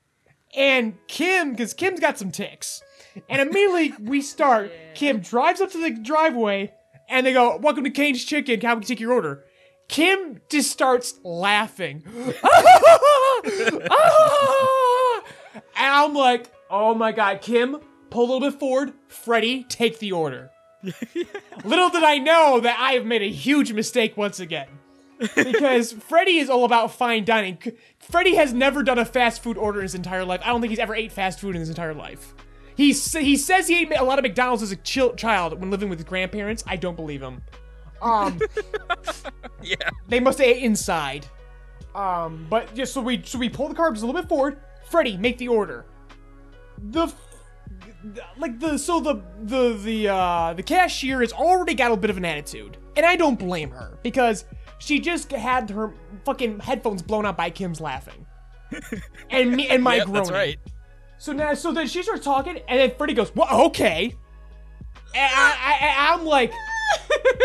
and 0.54 0.96
Kim, 1.08 1.50
because 1.50 1.74
Kim's 1.74 2.00
got 2.00 2.18
some 2.18 2.30
ticks, 2.30 2.82
and 3.28 3.42
immediately 3.42 3.92
we 4.00 4.22
start. 4.22 4.72
Kim 4.94 5.20
drives 5.20 5.60
up 5.60 5.70
to 5.72 5.78
the 5.78 5.90
driveway, 5.90 6.72
and 7.08 7.26
they 7.26 7.32
go, 7.32 7.56
"Welcome 7.58 7.84
to 7.84 7.90
Canes 7.90 8.24
Chicken. 8.24 8.60
How 8.60 8.72
can 8.72 8.80
we 8.80 8.86
take 8.86 9.00
your 9.00 9.12
order?" 9.12 9.44
Kim 9.88 10.40
just 10.48 10.70
starts 10.70 11.20
laughing. 11.22 12.02
and 12.06 12.22
I'm 15.76 16.14
like, 16.14 16.50
oh 16.70 16.94
my 16.94 17.12
god, 17.12 17.40
Kim, 17.40 17.78
pull 18.10 18.24
a 18.24 18.28
little 18.32 18.50
bit 18.50 18.58
forward. 18.58 18.92
Freddie, 19.08 19.64
take 19.64 19.98
the 19.98 20.12
order. 20.12 20.50
little 21.64 21.90
did 21.90 22.04
I 22.04 22.18
know 22.18 22.60
that 22.60 22.78
I 22.78 22.92
have 22.92 23.06
made 23.06 23.22
a 23.22 23.30
huge 23.30 23.72
mistake 23.72 24.16
once 24.16 24.40
again. 24.40 24.68
Because 25.34 25.92
Freddie 26.08 26.38
is 26.38 26.50
all 26.50 26.64
about 26.64 26.92
fine 26.92 27.24
dining. 27.24 27.58
Freddie 27.98 28.34
has 28.34 28.52
never 28.52 28.82
done 28.82 28.98
a 28.98 29.04
fast 29.04 29.42
food 29.42 29.56
order 29.56 29.78
in 29.78 29.84
his 29.84 29.94
entire 29.94 30.24
life. 30.24 30.40
I 30.44 30.48
don't 30.48 30.60
think 30.60 30.70
he's 30.70 30.78
ever 30.78 30.94
ate 30.94 31.12
fast 31.12 31.40
food 31.40 31.54
in 31.54 31.60
his 31.60 31.68
entire 31.68 31.94
life. 31.94 32.34
He, 32.76 32.92
he 32.92 33.36
says 33.36 33.68
he 33.68 33.80
ate 33.80 33.92
a 33.96 34.04
lot 34.04 34.18
of 34.18 34.22
McDonald's 34.22 34.62
as 34.62 34.72
a 34.72 34.76
chil- 34.76 35.14
child 35.14 35.58
when 35.58 35.70
living 35.70 35.88
with 35.88 35.98
his 35.98 36.06
grandparents. 36.06 36.62
I 36.66 36.76
don't 36.76 36.96
believe 36.96 37.22
him. 37.22 37.42
Um, 38.02 38.40
yeah. 39.62 39.76
they 40.08 40.20
must 40.20 40.38
have 40.38 40.46
ate 40.48 40.62
inside. 40.62 41.26
Um, 41.94 42.46
but 42.50 42.74
just 42.74 42.92
so 42.92 43.00
we 43.00 43.22
so 43.24 43.38
we 43.38 43.48
pull 43.48 43.68
the 43.68 43.74
carbs 43.74 44.02
a 44.02 44.06
little 44.06 44.12
bit 44.20 44.28
forward. 44.28 44.58
Freddie, 44.90 45.16
make 45.16 45.38
the 45.38 45.48
order. 45.48 45.86
The 46.90 47.04
f- 47.04 47.22
like 48.38 48.60
the 48.60 48.78
so 48.78 49.00
the 49.00 49.22
the 49.44 49.72
the 49.82 50.08
uh 50.08 50.52
the 50.54 50.62
cashier 50.62 51.20
has 51.20 51.32
already 51.32 51.74
got 51.74 51.90
a 51.90 51.96
bit 51.96 52.10
of 52.10 52.16
an 52.18 52.24
attitude, 52.24 52.76
and 52.96 53.06
I 53.06 53.16
don't 53.16 53.38
blame 53.38 53.70
her 53.70 53.98
because 54.02 54.44
she 54.78 55.00
just 55.00 55.30
had 55.32 55.70
her 55.70 55.94
fucking 56.24 56.60
headphones 56.60 57.00
blown 57.02 57.24
out 57.24 57.36
by 57.38 57.48
Kim's 57.48 57.80
laughing, 57.80 58.26
and 59.30 59.52
me 59.52 59.68
and 59.68 59.82
my 59.82 59.96
Yep, 59.96 60.04
groaning. 60.06 60.22
that's 60.22 60.30
right. 60.30 60.58
So 61.18 61.32
now, 61.32 61.54
so 61.54 61.72
then 61.72 61.86
she 61.88 62.02
starts 62.02 62.22
talking, 62.24 62.58
and 62.68 62.78
then 62.78 62.92
Freddie 62.98 63.14
goes, 63.14 63.34
"Well, 63.34 63.48
okay." 63.68 64.14
And 65.14 65.32
I, 65.34 65.78
I, 65.80 66.12
I'm 66.12 66.26
like, 66.26 66.52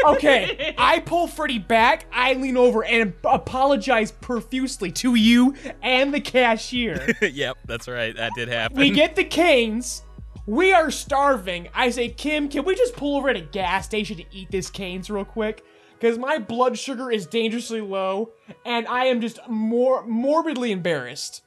okay. 0.05 0.75
I 0.77 0.99
pull 0.99 1.27
Freddy 1.27 1.59
back. 1.59 2.05
I 2.11 2.33
lean 2.33 2.57
over 2.57 2.83
and 2.83 3.13
apologize 3.23 4.11
profusely 4.11 4.91
to 4.93 5.15
you 5.15 5.55
and 5.81 6.13
the 6.13 6.21
cashier. 6.21 7.15
yep, 7.21 7.57
that's 7.65 7.87
right. 7.87 8.15
That 8.15 8.33
did 8.35 8.47
happen. 8.47 8.77
we 8.77 8.91
get 8.91 9.15
the 9.15 9.23
canes. 9.23 10.03
We 10.45 10.73
are 10.73 10.91
starving. 10.91 11.69
I 11.73 11.91
say, 11.91 12.09
Kim, 12.09 12.49
can 12.49 12.65
we 12.65 12.75
just 12.75 12.95
pull 12.95 13.17
over 13.17 13.29
at 13.29 13.35
a 13.35 13.41
gas 13.41 13.85
station 13.85 14.17
to 14.17 14.25
eat 14.31 14.49
this 14.51 14.69
canes 14.69 15.09
real 15.09 15.25
quick? 15.25 15.63
Because 15.93 16.17
my 16.17 16.39
blood 16.39 16.79
sugar 16.79 17.11
is 17.11 17.27
dangerously 17.27 17.79
low, 17.79 18.31
and 18.65 18.87
I 18.87 19.05
am 19.05 19.21
just 19.21 19.39
more 19.47 20.03
morbidly 20.03 20.71
embarrassed, 20.71 21.43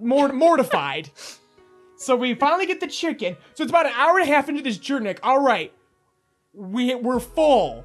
more 0.00 0.28
mortified. 0.32 1.10
so 1.96 2.16
we 2.16 2.34
finally 2.34 2.66
get 2.66 2.80
the 2.80 2.88
chicken. 2.88 3.36
So 3.54 3.62
it's 3.62 3.70
about 3.70 3.86
an 3.86 3.92
hour 3.94 4.18
and 4.18 4.28
a 4.28 4.32
half 4.32 4.48
into 4.48 4.62
this 4.62 4.78
journey. 4.78 5.06
Like, 5.06 5.20
all 5.22 5.40
right, 5.40 5.72
we 6.54 6.94
we're 6.94 7.20
full. 7.20 7.84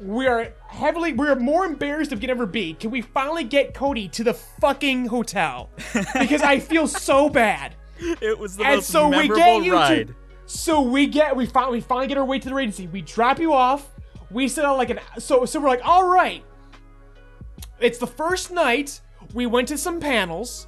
We 0.00 0.26
are 0.26 0.52
heavily. 0.68 1.12
We're 1.12 1.36
more 1.36 1.64
embarrassed 1.64 2.10
than 2.10 2.18
we 2.18 2.22
can 2.22 2.30
ever 2.30 2.46
be. 2.46 2.74
Can 2.74 2.90
we 2.90 3.02
finally 3.02 3.44
get 3.44 3.72
Cody 3.72 4.08
to 4.08 4.24
the 4.24 4.34
fucking 4.34 5.06
hotel? 5.06 5.70
Because 6.18 6.42
I 6.42 6.58
feel 6.58 6.86
so 6.88 7.28
bad. 7.28 7.76
it 8.00 8.38
was 8.38 8.56
the 8.56 8.64
And 8.64 8.76
most 8.76 8.88
so 8.90 9.08
we 9.08 9.28
memorable 9.28 9.36
get 9.36 9.64
you 9.64 9.72
ride. 9.74 10.08
to. 10.08 10.14
So 10.46 10.80
we 10.80 11.06
get 11.06 11.36
we 11.36 11.46
finally 11.46 11.78
we 11.78 11.80
finally 11.82 12.06
get 12.08 12.18
our 12.18 12.24
way 12.24 12.38
to 12.38 12.48
the 12.48 12.56
agency. 12.56 12.86
We 12.88 13.02
drop 13.02 13.38
you 13.38 13.52
off. 13.52 13.88
We 14.30 14.48
sit 14.48 14.64
on 14.64 14.76
like 14.76 14.90
an 14.90 14.98
so 15.18 15.44
so 15.44 15.60
we're 15.60 15.68
like 15.68 15.84
all 15.84 16.08
right. 16.08 16.44
It's 17.80 17.98
the 17.98 18.06
first 18.06 18.50
night. 18.50 19.00
We 19.34 19.46
went 19.46 19.68
to 19.68 19.78
some 19.78 19.98
panels, 19.98 20.66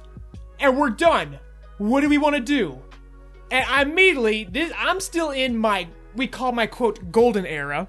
and 0.59 0.77
we're 0.77 0.89
done. 0.89 1.37
What 1.77 2.01
do 2.01 2.09
we 2.09 2.17
want 2.17 2.35
to 2.35 2.41
do? 2.41 2.81
And 3.51 3.65
I 3.69 3.81
immediately 3.83 4.45
this 4.45 4.71
I'm 4.77 4.99
still 4.99 5.31
in 5.31 5.57
my 5.57 5.87
we 6.15 6.27
call 6.27 6.51
my 6.51 6.67
quote 6.67 7.11
golden 7.11 7.45
era. 7.45 7.87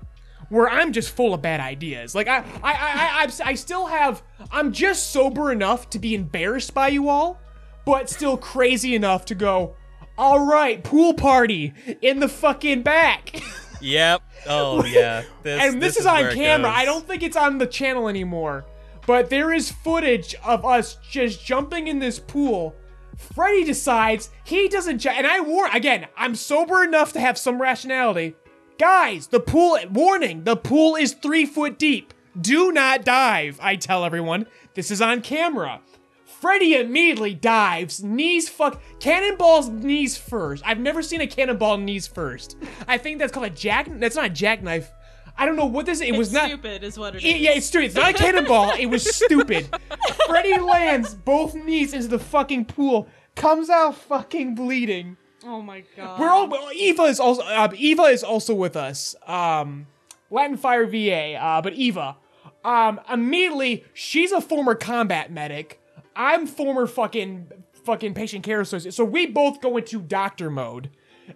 Where 0.48 0.70
I'm 0.70 0.92
just 0.92 1.10
full 1.10 1.34
of 1.34 1.42
bad 1.42 1.58
ideas. 1.58 2.14
Like 2.14 2.28
I, 2.28 2.38
I, 2.38 2.42
I, 2.62 2.72
I, 2.72 3.24
I, 3.24 3.48
I 3.50 3.54
still 3.54 3.86
have. 3.86 4.22
I'm 4.52 4.72
just 4.72 5.10
sober 5.10 5.50
enough 5.50 5.90
to 5.90 5.98
be 5.98 6.14
embarrassed 6.14 6.72
by 6.72 6.86
you 6.88 7.08
all, 7.08 7.40
but 7.84 8.08
still 8.08 8.36
crazy 8.36 8.94
enough 8.94 9.24
to 9.24 9.34
go. 9.34 9.74
All 10.16 10.46
right, 10.46 10.82
pool 10.84 11.14
party 11.14 11.74
in 12.00 12.20
the 12.20 12.28
fucking 12.28 12.82
back. 12.82 13.40
Yep. 13.80 14.22
Oh 14.46 14.84
yeah. 14.84 15.24
This, 15.42 15.62
and 15.62 15.82
this, 15.82 15.96
is, 15.96 16.06
on 16.06 16.32
camera. 16.32 16.70
I 16.70 16.84
don't 16.84 17.06
think 17.06 17.22
it's 17.22 17.36
on 17.36 17.58
the 17.58 17.66
channel 17.66 18.08
anymore. 18.08 18.64
But 19.06 19.30
there 19.30 19.52
is 19.52 19.70
footage 19.70 20.34
of 20.44 20.64
us 20.64 20.96
just 21.08 21.44
jumping 21.44 21.86
in 21.86 21.98
this 21.98 22.18
pool. 22.18 22.74
Freddy 23.16 23.64
decides 23.64 24.30
he 24.44 24.68
doesn't 24.68 25.04
and 25.06 25.26
I 25.26 25.40
warn 25.40 25.70
again, 25.72 26.06
I'm 26.16 26.34
sober 26.34 26.84
enough 26.84 27.12
to 27.14 27.20
have 27.20 27.38
some 27.38 27.60
rationality. 27.60 28.36
Guys, 28.78 29.28
the 29.28 29.40
pool 29.40 29.78
warning, 29.90 30.44
the 30.44 30.56
pool 30.56 30.96
is 30.96 31.14
three 31.14 31.46
foot 31.46 31.78
deep. 31.78 32.12
Do 32.38 32.70
not 32.72 33.04
dive, 33.04 33.58
I 33.62 33.76
tell 33.76 34.04
everyone. 34.04 34.46
This 34.74 34.90
is 34.90 35.00
on 35.00 35.22
camera. 35.22 35.80
Freddy 36.24 36.74
immediately 36.74 37.32
dives, 37.32 38.02
knees 38.02 38.48
fuck, 38.50 38.82
cannonballs 39.00 39.70
knees 39.70 40.18
first. 40.18 40.62
I've 40.66 40.78
never 40.78 41.00
seen 41.02 41.22
a 41.22 41.26
cannonball 41.26 41.78
knees 41.78 42.06
first. 42.06 42.58
I 42.86 42.98
think 42.98 43.18
that's 43.18 43.32
called 43.32 43.46
a 43.46 43.50
jack. 43.50 43.88
That's 43.90 44.16
not 44.16 44.26
a 44.26 44.30
jackknife. 44.30 44.90
I 45.38 45.44
don't 45.46 45.56
know 45.56 45.66
what 45.66 45.86
this. 45.86 46.00
It 46.00 46.16
was 46.16 46.32
not. 46.32 46.48
stupid, 46.48 46.82
is 46.82 46.98
what 46.98 47.14
it 47.14 47.18
is. 47.18 47.24
It- 47.24 47.36
yeah, 47.40 47.50
it's 47.52 47.66
stupid. 47.66 47.86
It's 47.86 47.94
not 47.94 48.10
a 48.10 48.14
cannonball. 48.14 48.72
it 48.78 48.86
was 48.86 49.04
stupid. 49.14 49.68
Freddy 50.26 50.58
lands 50.58 51.14
both 51.14 51.54
knees 51.54 51.92
into 51.92 52.08
the 52.08 52.18
fucking 52.18 52.64
pool, 52.66 53.06
comes 53.34 53.68
out 53.70 53.96
fucking 53.96 54.54
bleeding. 54.54 55.16
oh 55.44 55.60
my 55.62 55.82
god. 55.96 56.18
We're 56.18 56.28
all 56.28 56.50
Eva 56.74 57.02
is 57.04 57.20
also 57.20 57.42
uh, 57.42 57.68
Eva 57.76 58.04
is 58.04 58.24
also 58.24 58.54
with 58.54 58.76
us. 58.76 59.14
Um, 59.26 59.86
Latin 60.30 60.56
Fire 60.56 60.86
VA, 60.86 61.34
uh, 61.34 61.60
but 61.62 61.74
Eva, 61.74 62.16
um, 62.64 62.98
immediately 63.12 63.84
she's 63.94 64.32
a 64.32 64.40
former 64.40 64.74
combat 64.74 65.30
medic. 65.30 65.80
I'm 66.16 66.46
former 66.46 66.86
fucking 66.86 67.48
fucking 67.84 68.14
patient 68.14 68.42
care 68.42 68.60
associate. 68.60 68.94
So 68.94 69.04
we 69.04 69.26
both 69.26 69.60
go 69.60 69.76
into 69.76 70.00
doctor 70.00 70.50
mode, 70.50 70.90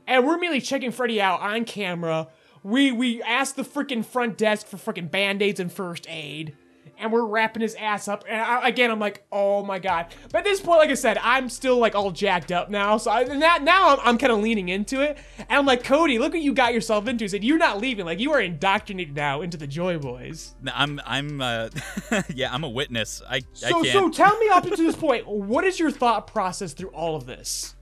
and 0.07 0.27
we're 0.27 0.35
immediately 0.35 0.63
checking 0.63 0.91
Freddy 0.91 1.21
out 1.21 1.41
on 1.41 1.65
camera. 1.65 2.29
We 2.63 2.93
we 2.93 3.23
ask 3.23 3.55
the 3.55 3.63
freaking 3.63 4.05
front 4.05 4.37
desk 4.37 4.67
for 4.67 4.77
freaking 4.77 5.11
band 5.11 5.43
aids 5.43 5.61
and 5.61 5.73
first 5.73 6.07
aid 6.09 6.57
and 7.01 7.11
we're 7.11 7.25
wrapping 7.25 7.63
his 7.63 7.75
ass 7.77 8.07
up. 8.07 8.25
And 8.29 8.41
I, 8.41 8.69
again, 8.69 8.91
I'm 8.91 9.01
like, 9.01 9.25
oh 9.33 9.65
my 9.65 9.79
god. 9.79 10.15
But 10.31 10.39
at 10.39 10.45
this 10.45 10.61
point, 10.61 10.79
like 10.81 10.91
I 10.91 10.95
said, 10.95 11.19
I'm 11.19 11.49
still 11.49 11.79
like 11.79 11.95
all 11.95 12.11
jacked 12.11 12.53
up 12.53 12.71
now. 12.71 12.99
So 12.99 13.11
I, 13.11 13.23
and 13.23 13.43
that, 13.43 13.63
now 13.63 13.97
I'm, 13.97 13.99
I'm 14.03 14.19
kind 14.19 14.33
of 14.33 14.41
leaning 14.41 14.69
into 14.69 15.01
it. 15.01 15.19
And 15.39 15.49
I'm 15.51 15.67
like, 15.67 15.83
Cody, 15.83 16.19
look 16.19 16.35
what 16.35 16.43
you 16.43 16.53
got 16.53 16.75
yourself 16.75 17.09
into. 17.09 17.25
He 17.25 17.29
said, 17.29 17.43
you're 17.43 17.59
not 17.59 17.81
leaving. 17.81 18.05
Like 18.05 18.21
you 18.21 18.33
are 18.33 18.41
indoctrinated 18.41 19.17
now 19.17 19.41
into 19.41 19.57
the 19.57 19.67
Joy 19.67 19.99
Boys. 19.99 20.55
I'm 20.73 21.01
I'm 21.05 21.41
uh 21.41 21.71
yeah, 22.35 22.53
I'm 22.53 22.65
a 22.65 22.69
witness. 22.69 23.23
I 23.29 23.37
I 23.37 23.43
So 23.55 23.83
can't 23.83 23.87
so 23.87 24.11
tell 24.11 24.39
me 24.39 24.49
up 24.51 24.65
to 24.65 24.77
this 24.77 24.97
point, 24.97 25.27
what 25.27 25.65
is 25.65 25.81
your 25.81 25.91
thought 25.91 26.27
process 26.27 26.75
through 26.75 26.91
all 26.91 27.17
of 27.17 27.27
this? 27.27 27.75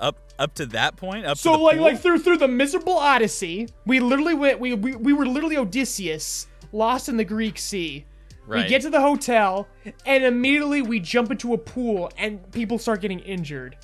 Up 0.00 0.18
up 0.38 0.54
to 0.54 0.66
that 0.66 0.96
point, 0.96 1.26
up 1.26 1.38
So 1.38 1.52
like 1.60 1.76
pool? 1.76 1.84
like 1.84 2.00
through 2.00 2.20
through 2.20 2.38
the 2.38 2.48
miserable 2.48 2.96
Odyssey, 2.96 3.68
we 3.86 4.00
literally 4.00 4.34
went 4.34 4.60
we 4.60 4.74
we, 4.74 4.94
we 4.94 5.12
were 5.12 5.26
literally 5.26 5.56
Odysseus 5.56 6.46
lost 6.72 7.08
in 7.08 7.16
the 7.16 7.24
Greek 7.24 7.58
Sea. 7.58 8.04
right. 8.46 8.62
We 8.62 8.68
get 8.68 8.82
to 8.82 8.90
the 8.90 9.00
hotel, 9.00 9.68
and 10.06 10.24
immediately 10.24 10.82
we 10.82 11.00
jump 11.00 11.30
into 11.30 11.54
a 11.54 11.58
pool, 11.58 12.10
and 12.16 12.50
people 12.52 12.78
start 12.78 13.00
getting 13.00 13.20
injured. 13.20 13.76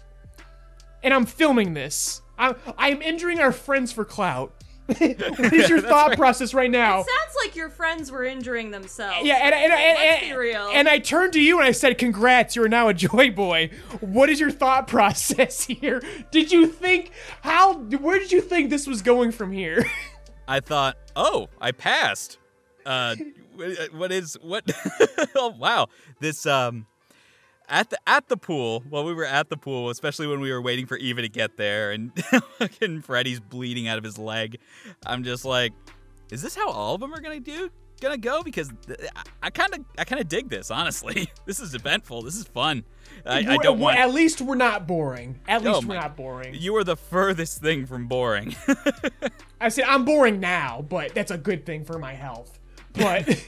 And 1.02 1.12
I'm 1.12 1.26
filming 1.26 1.74
this. 1.74 2.22
I'm, 2.38 2.56
I'm 2.78 3.02
injuring 3.02 3.40
our 3.40 3.52
friends 3.52 3.92
for 3.92 4.04
clout. 4.04 4.63
What 4.86 5.52
is 5.52 5.68
your 5.68 5.80
thought 5.80 6.16
process 6.16 6.52
right 6.54 6.70
now? 6.70 7.00
It 7.00 7.06
sounds 7.06 7.36
like 7.44 7.56
your 7.56 7.68
friends 7.68 8.10
were 8.12 8.24
injuring 8.24 8.70
themselves. 8.70 9.26
Yeah, 9.26 9.36
and, 9.36 9.54
and, 9.54 9.72
and, 9.72 9.98
Let's 9.98 10.22
and, 10.22 10.30
be 10.30 10.36
real. 10.36 10.70
and 10.72 10.88
I 10.88 10.98
turned 10.98 11.32
to 11.34 11.40
you 11.40 11.58
and 11.58 11.66
I 11.66 11.72
said, 11.72 11.98
Congrats, 11.98 12.54
you're 12.56 12.68
now 12.68 12.88
a 12.88 12.94
Joy 12.94 13.30
Boy. 13.30 13.70
What 14.00 14.28
is 14.28 14.40
your 14.40 14.50
thought 14.50 14.86
process 14.88 15.64
here? 15.64 16.02
Did 16.30 16.52
you 16.52 16.66
think, 16.66 17.10
how, 17.42 17.74
where 17.74 18.18
did 18.18 18.32
you 18.32 18.40
think 18.40 18.70
this 18.70 18.86
was 18.86 19.02
going 19.02 19.32
from 19.32 19.52
here? 19.52 19.84
I 20.48 20.60
thought, 20.60 20.96
"Oh, 21.16 21.48
I 21.58 21.72
passed." 21.72 22.38
Uh 22.84 23.16
what 23.92 24.12
is 24.12 24.34
what 24.42 24.70
Oh, 25.34 25.54
wow. 25.58 25.86
This 26.20 26.44
um 26.44 26.86
at 27.68 27.90
the 27.90 27.98
at 28.06 28.28
the 28.28 28.36
pool, 28.36 28.82
while 28.88 29.04
we 29.04 29.14
were 29.14 29.24
at 29.24 29.48
the 29.48 29.56
pool, 29.56 29.90
especially 29.90 30.26
when 30.26 30.40
we 30.40 30.52
were 30.52 30.60
waiting 30.62 30.86
for 30.86 30.96
Eva 30.96 31.22
to 31.22 31.28
get 31.28 31.56
there 31.56 31.92
and 31.92 32.12
fucking 32.58 33.02
Freddy's 33.02 33.40
bleeding 33.40 33.88
out 33.88 33.98
of 33.98 34.04
his 34.04 34.18
leg, 34.18 34.58
I'm 35.06 35.24
just 35.24 35.44
like, 35.44 35.72
is 36.30 36.42
this 36.42 36.54
how 36.54 36.70
all 36.70 36.94
of 36.94 37.00
them 37.00 37.12
are 37.14 37.20
gonna 37.20 37.40
do? 37.40 37.70
Gonna 38.00 38.18
go 38.18 38.42
because 38.42 38.70
I 39.42 39.50
kind 39.50 39.72
of 39.72 39.80
I 39.96 40.04
kind 40.04 40.20
of 40.20 40.28
dig 40.28 40.48
this 40.48 40.70
honestly. 40.70 41.30
This 41.46 41.60
is 41.60 41.74
eventful. 41.74 42.22
This 42.22 42.36
is 42.36 42.44
fun. 42.44 42.84
I, 43.26 43.38
I 43.40 43.56
don't 43.58 43.78
want. 43.78 43.98
At 43.98 44.12
least 44.12 44.40
we're 44.40 44.54
not 44.54 44.86
boring. 44.86 45.38
At 45.46 45.64
Oh 45.64 45.72
least 45.72 45.86
we're 45.86 45.94
not 45.94 46.16
boring. 46.16 46.54
You 46.54 46.74
are 46.76 46.84
the 46.84 46.96
furthest 46.96 47.60
thing 47.60 47.86
from 47.86 48.08
boring. 48.08 48.56
I 49.60 49.68
said 49.68 49.84
I'm 49.84 50.04
boring 50.04 50.40
now, 50.40 50.84
but 50.88 51.14
that's 51.14 51.30
a 51.30 51.38
good 51.38 51.64
thing 51.66 51.84
for 51.84 51.98
my 51.98 52.14
health. 52.14 52.58
But 52.94 53.46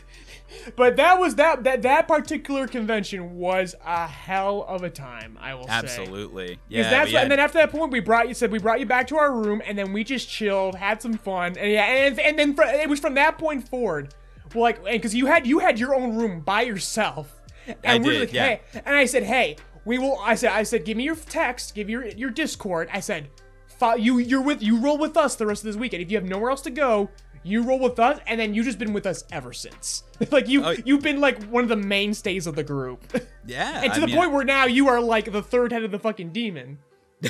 but 0.76 0.96
that 0.96 1.18
was 1.18 1.34
that 1.36 1.64
that 1.64 1.82
that 1.82 2.08
particular 2.08 2.66
convention 2.66 3.36
was 3.36 3.74
a 3.84 4.06
hell 4.06 4.64
of 4.68 4.82
a 4.82 4.90
time. 4.90 5.38
I 5.40 5.54
will 5.54 5.64
say. 5.64 5.70
Absolutely. 5.72 6.46
Because 6.46 6.60
Yeah. 6.68 6.90
that's 6.90 7.06
what, 7.06 7.12
yeah, 7.12 7.22
and 7.22 7.30
then 7.30 7.38
after 7.40 7.58
that 7.58 7.70
point, 7.70 7.92
we 7.92 8.00
brought 8.00 8.28
you 8.28 8.34
said 8.34 8.50
we 8.50 8.58
brought 8.58 8.80
you 8.80 8.86
back 8.86 9.06
to 9.08 9.16
our 9.18 9.32
room, 9.32 9.62
and 9.64 9.76
then 9.78 9.92
we 9.92 10.04
just 10.04 10.28
chilled, 10.28 10.74
had 10.74 11.00
some 11.02 11.14
fun, 11.14 11.56
and 11.58 11.70
yeah, 11.70 11.84
and, 11.84 12.18
and 12.20 12.38
then 12.38 12.54
fr- 12.54 12.62
it 12.64 12.88
was 12.88 13.00
from 13.00 13.14
that 13.14 13.38
point 13.38 13.68
forward, 13.68 14.14
well, 14.54 14.62
like, 14.62 14.84
because 14.84 15.14
you 15.14 15.26
had 15.26 15.46
you 15.46 15.58
had 15.58 15.78
your 15.78 15.94
own 15.94 16.16
room 16.16 16.40
by 16.40 16.62
yourself, 16.62 17.40
and 17.66 17.76
I 17.84 17.98
we're 17.98 18.12
did, 18.12 18.20
like, 18.20 18.32
yeah. 18.32 18.46
hey, 18.46 18.60
and 18.84 18.94
I 18.94 19.06
said, 19.06 19.22
hey, 19.24 19.56
we 19.84 19.98
will. 19.98 20.18
I 20.20 20.34
said, 20.34 20.52
I 20.52 20.62
said, 20.62 20.84
give 20.84 20.96
me 20.96 21.04
your 21.04 21.16
text, 21.16 21.74
give 21.74 21.88
your 21.90 22.06
your 22.06 22.30
Discord. 22.30 22.88
I 22.92 23.00
said, 23.00 23.28
you 23.98 24.18
you're 24.18 24.42
with 24.42 24.62
you 24.62 24.78
roll 24.78 24.98
with 24.98 25.16
us 25.16 25.36
the 25.36 25.46
rest 25.46 25.62
of 25.62 25.66
this 25.66 25.76
weekend. 25.76 26.02
If 26.02 26.10
you 26.10 26.16
have 26.16 26.26
nowhere 26.26 26.50
else 26.50 26.62
to 26.62 26.70
go. 26.70 27.10
You 27.46 27.62
roll 27.62 27.78
with 27.78 27.98
us, 28.00 28.18
and 28.26 28.40
then 28.40 28.54
you 28.54 28.64
just 28.64 28.78
been 28.78 28.92
with 28.92 29.06
us 29.06 29.22
ever 29.30 29.52
since. 29.52 30.02
like 30.32 30.48
you, 30.48 30.64
Oh. 30.64 30.74
you've 30.84 31.02
been 31.02 31.20
like 31.20 31.42
one 31.44 31.62
of 31.62 31.68
the 31.68 31.76
mainstays 31.76 32.46
of 32.46 32.56
the 32.56 32.64
group, 32.64 33.00
yeah. 33.46 33.82
and 33.84 33.92
to 33.92 33.98
I 33.98 34.00
the 34.00 34.06
mean, 34.08 34.16
point 34.16 34.32
where 34.32 34.44
now 34.44 34.64
you 34.66 34.88
are 34.88 35.00
like 35.00 35.30
the 35.30 35.42
third 35.42 35.70
head 35.72 35.84
of 35.84 35.90
the 35.92 35.98
fucking 35.98 36.30
demon. 36.32 36.78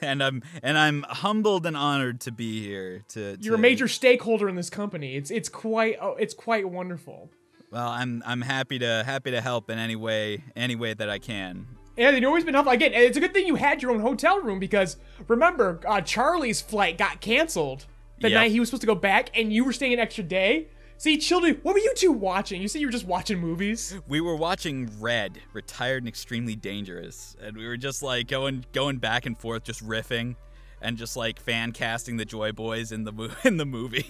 and 0.00 0.22
I'm 0.22 0.42
and 0.62 0.78
I'm 0.78 1.04
humbled 1.08 1.66
and 1.66 1.76
honored 1.76 2.20
to 2.22 2.32
be 2.32 2.62
here. 2.62 3.04
To, 3.10 3.36
You're 3.40 3.56
a 3.56 3.58
major 3.58 3.86
stakeholder 3.88 4.48
in 4.48 4.54
this 4.56 4.70
company. 4.70 5.16
It's 5.16 5.30
it's 5.30 5.48
quite 5.50 5.98
oh, 6.00 6.14
it's 6.18 6.32
quite 6.34 6.68
wonderful. 6.68 7.28
Well, 7.70 7.88
I'm 7.88 8.22
I'm 8.24 8.40
happy 8.40 8.78
to 8.78 9.02
happy 9.04 9.30
to 9.32 9.40
help 9.42 9.68
in 9.68 9.78
any 9.78 9.96
way 9.96 10.42
any 10.56 10.76
way 10.76 10.94
that 10.94 11.10
I 11.10 11.18
can. 11.18 11.66
And 11.98 12.16
you've 12.16 12.24
always 12.26 12.44
been 12.44 12.54
helpful. 12.54 12.72
Again, 12.72 12.92
it's 12.94 13.18
a 13.18 13.20
good 13.20 13.34
thing 13.34 13.46
you 13.46 13.56
had 13.56 13.82
your 13.82 13.90
own 13.90 14.00
hotel 14.00 14.40
room 14.40 14.58
because 14.58 14.96
remember, 15.28 15.80
uh, 15.86 16.00
Charlie's 16.00 16.62
flight 16.62 16.96
got 16.96 17.20
canceled 17.20 17.84
the 18.22 18.30
Yep. 18.30 18.34
night 18.40 18.50
he 18.50 18.60
was 18.60 18.68
supposed 18.70 18.82
to 18.82 18.86
go 18.86 18.94
back, 18.94 19.30
and 19.38 19.52
you 19.52 19.64
were 19.64 19.72
staying 19.72 19.92
an 19.92 19.98
extra 19.98 20.24
day. 20.24 20.68
See, 20.98 21.18
children, 21.18 21.58
what 21.64 21.74
were 21.74 21.80
you 21.80 21.92
two 21.96 22.12
watching? 22.12 22.62
You 22.62 22.68
said 22.68 22.80
you 22.80 22.86
were 22.86 22.92
just 22.92 23.06
watching 23.06 23.38
movies. 23.40 23.98
We 24.06 24.20
were 24.20 24.36
watching 24.36 24.88
Red, 25.00 25.40
Retired 25.52 26.02
and 26.02 26.08
Extremely 26.08 26.54
Dangerous, 26.54 27.36
and 27.42 27.56
we 27.56 27.66
were 27.66 27.76
just 27.76 28.02
like 28.02 28.28
going 28.28 28.64
going 28.72 28.98
back 28.98 29.26
and 29.26 29.36
forth, 29.36 29.64
just 29.64 29.84
riffing, 29.84 30.36
and 30.80 30.96
just 30.96 31.16
like 31.16 31.40
fan 31.40 31.72
casting 31.72 32.18
the 32.18 32.24
Joy 32.24 32.52
Boys 32.52 32.92
in 32.92 33.02
the 33.04 33.12
mo- 33.12 33.30
in 33.44 33.56
the 33.56 33.66
movie. 33.66 34.06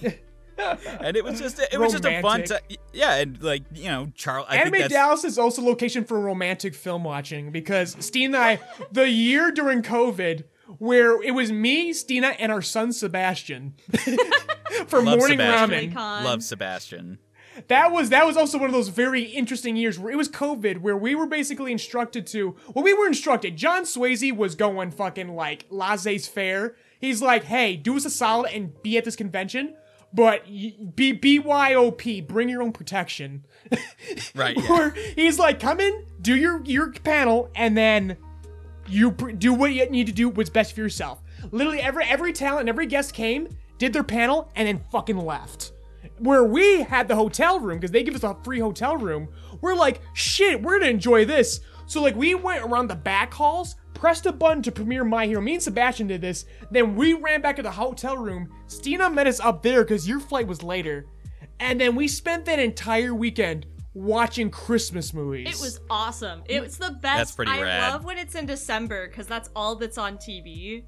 and 1.01 1.17
it 1.17 1.23
was 1.23 1.39
just 1.39 1.59
it 1.59 1.79
was 1.79 1.93
just 1.93 2.05
a 2.05 2.21
fun 2.21 2.43
time. 2.43 2.59
Yeah, 2.93 3.15
and 3.15 3.41
like 3.41 3.63
you 3.73 3.85
know, 3.89 4.11
Charles. 4.13 4.45
I 4.49 4.57
Anime 4.57 4.87
Dallas 4.87 5.23
is 5.23 5.39
also 5.39 5.63
location 5.63 6.03
for 6.03 6.19
romantic 6.19 6.75
film 6.75 7.03
watching 7.03 7.51
because 7.51 7.95
Steena 7.99 8.25
and 8.25 8.35
I, 8.35 8.59
the 8.91 9.09
year 9.09 9.51
during 9.51 9.81
COVID, 9.81 10.43
where 10.79 11.21
it 11.21 11.31
was 11.31 11.51
me, 11.51 11.93
Steena, 11.93 12.35
and 12.39 12.51
our 12.51 12.61
son 12.61 12.91
Sebastian 12.93 13.73
for 14.87 15.01
Love 15.01 15.19
morning 15.19 15.39
Sebastian. 15.39 15.69
ramen. 15.91 15.93
Con. 15.93 16.23
Love 16.23 16.43
Sebastian. 16.43 17.19
That 17.67 17.91
was 17.91 18.09
that 18.09 18.25
was 18.25 18.35
also 18.35 18.57
one 18.57 18.67
of 18.67 18.73
those 18.73 18.87
very 18.89 19.23
interesting 19.25 19.75
years 19.75 19.99
where 19.99 20.11
it 20.11 20.15
was 20.15 20.27
COVID, 20.27 20.79
where 20.79 20.97
we 20.97 21.13
were 21.13 21.27
basically 21.27 21.71
instructed 21.71 22.25
to. 22.27 22.55
Well, 22.73 22.83
we 22.83 22.93
were 22.93 23.05
instructed. 23.05 23.57
John 23.57 23.83
Swayze 23.83 24.35
was 24.35 24.55
going 24.55 24.89
fucking 24.91 25.35
like 25.35 25.65
laissez 25.69 26.17
faire. 26.19 26.75
He's 26.99 27.21
like, 27.21 27.43
hey, 27.43 27.75
do 27.75 27.95
us 27.95 28.05
a 28.05 28.09
solid 28.09 28.51
and 28.53 28.81
be 28.81 28.97
at 28.97 29.05
this 29.05 29.15
convention, 29.15 29.75
but 30.13 30.45
y- 30.49 30.73
be 30.95 31.13
BYOP, 31.13 32.27
bring 32.27 32.49
your 32.49 32.63
own 32.63 32.71
protection. 32.71 33.45
Right. 34.35 34.57
Yeah. 34.57 34.71
Or 34.71 34.89
he's 35.15 35.37
like, 35.39 35.59
come 35.59 35.79
in, 35.79 36.05
do 36.21 36.35
your 36.35 36.61
your 36.65 36.91
panel, 36.91 37.49
and 37.55 37.77
then 37.77 38.17
you 38.87 39.11
do 39.11 39.53
what 39.53 39.73
you 39.73 39.89
need 39.89 40.07
to 40.07 40.13
do. 40.13 40.29
What's 40.29 40.49
best 40.49 40.73
for 40.73 40.81
yourself. 40.81 41.21
Literally, 41.51 41.79
every 41.79 42.05
every 42.05 42.33
talent, 42.33 42.69
every 42.69 42.85
guest 42.85 43.13
came, 43.13 43.49
did 43.77 43.93
their 43.93 44.03
panel, 44.03 44.51
and 44.55 44.67
then 44.67 44.83
fucking 44.91 45.17
left. 45.17 45.71
Where 46.19 46.43
we 46.43 46.83
had 46.83 47.07
the 47.07 47.15
hotel 47.15 47.59
room 47.59 47.79
because 47.79 47.91
they 47.91 48.03
give 48.03 48.15
us 48.15 48.23
a 48.23 48.37
free 48.43 48.59
hotel 48.59 48.97
room. 48.97 49.29
We're 49.61 49.75
like, 49.75 50.01
shit, 50.13 50.61
we're 50.61 50.79
gonna 50.79 50.91
enjoy 50.91 51.25
this. 51.25 51.61
So 51.85 52.01
like, 52.01 52.15
we 52.15 52.35
went 52.35 52.63
around 52.63 52.87
the 52.87 52.95
back 52.95 53.33
halls, 53.33 53.75
pressed 53.93 54.25
a 54.25 54.31
button 54.31 54.61
to 54.63 54.71
premiere 54.71 55.03
My 55.03 55.25
Hero. 55.25 55.41
Me 55.41 55.55
and 55.55 55.63
Sebastian 55.63 56.07
did 56.07 56.21
this. 56.21 56.45
Then 56.71 56.95
we 56.95 57.13
ran 57.13 57.41
back 57.41 57.55
to 57.57 57.63
the 57.63 57.71
hotel 57.71 58.17
room. 58.17 58.49
Steena 58.67 59.09
met 59.09 59.27
us 59.27 59.39
up 59.39 59.61
there 59.61 59.83
because 59.83 60.07
your 60.07 60.19
flight 60.19 60.47
was 60.47 60.63
later. 60.63 61.05
And 61.59 61.79
then 61.79 61.95
we 61.95 62.07
spent 62.07 62.45
that 62.45 62.59
entire 62.59 63.13
weekend 63.13 63.65
watching 63.93 64.49
Christmas 64.49 65.13
movies. 65.13 65.47
It 65.47 65.61
was 65.61 65.79
awesome. 65.89 66.43
It 66.47 66.61
was 66.61 66.77
the 66.77 66.91
best. 66.91 67.01
That's 67.01 67.31
pretty 67.31 67.51
I 67.51 67.61
rad. 67.61 67.93
love 67.93 68.05
when 68.05 68.17
it's 68.17 68.35
in 68.35 68.45
December 68.45 69.07
because 69.07 69.27
that's 69.27 69.49
all 69.55 69.75
that's 69.75 69.97
on 69.97 70.17
TV. 70.17 70.83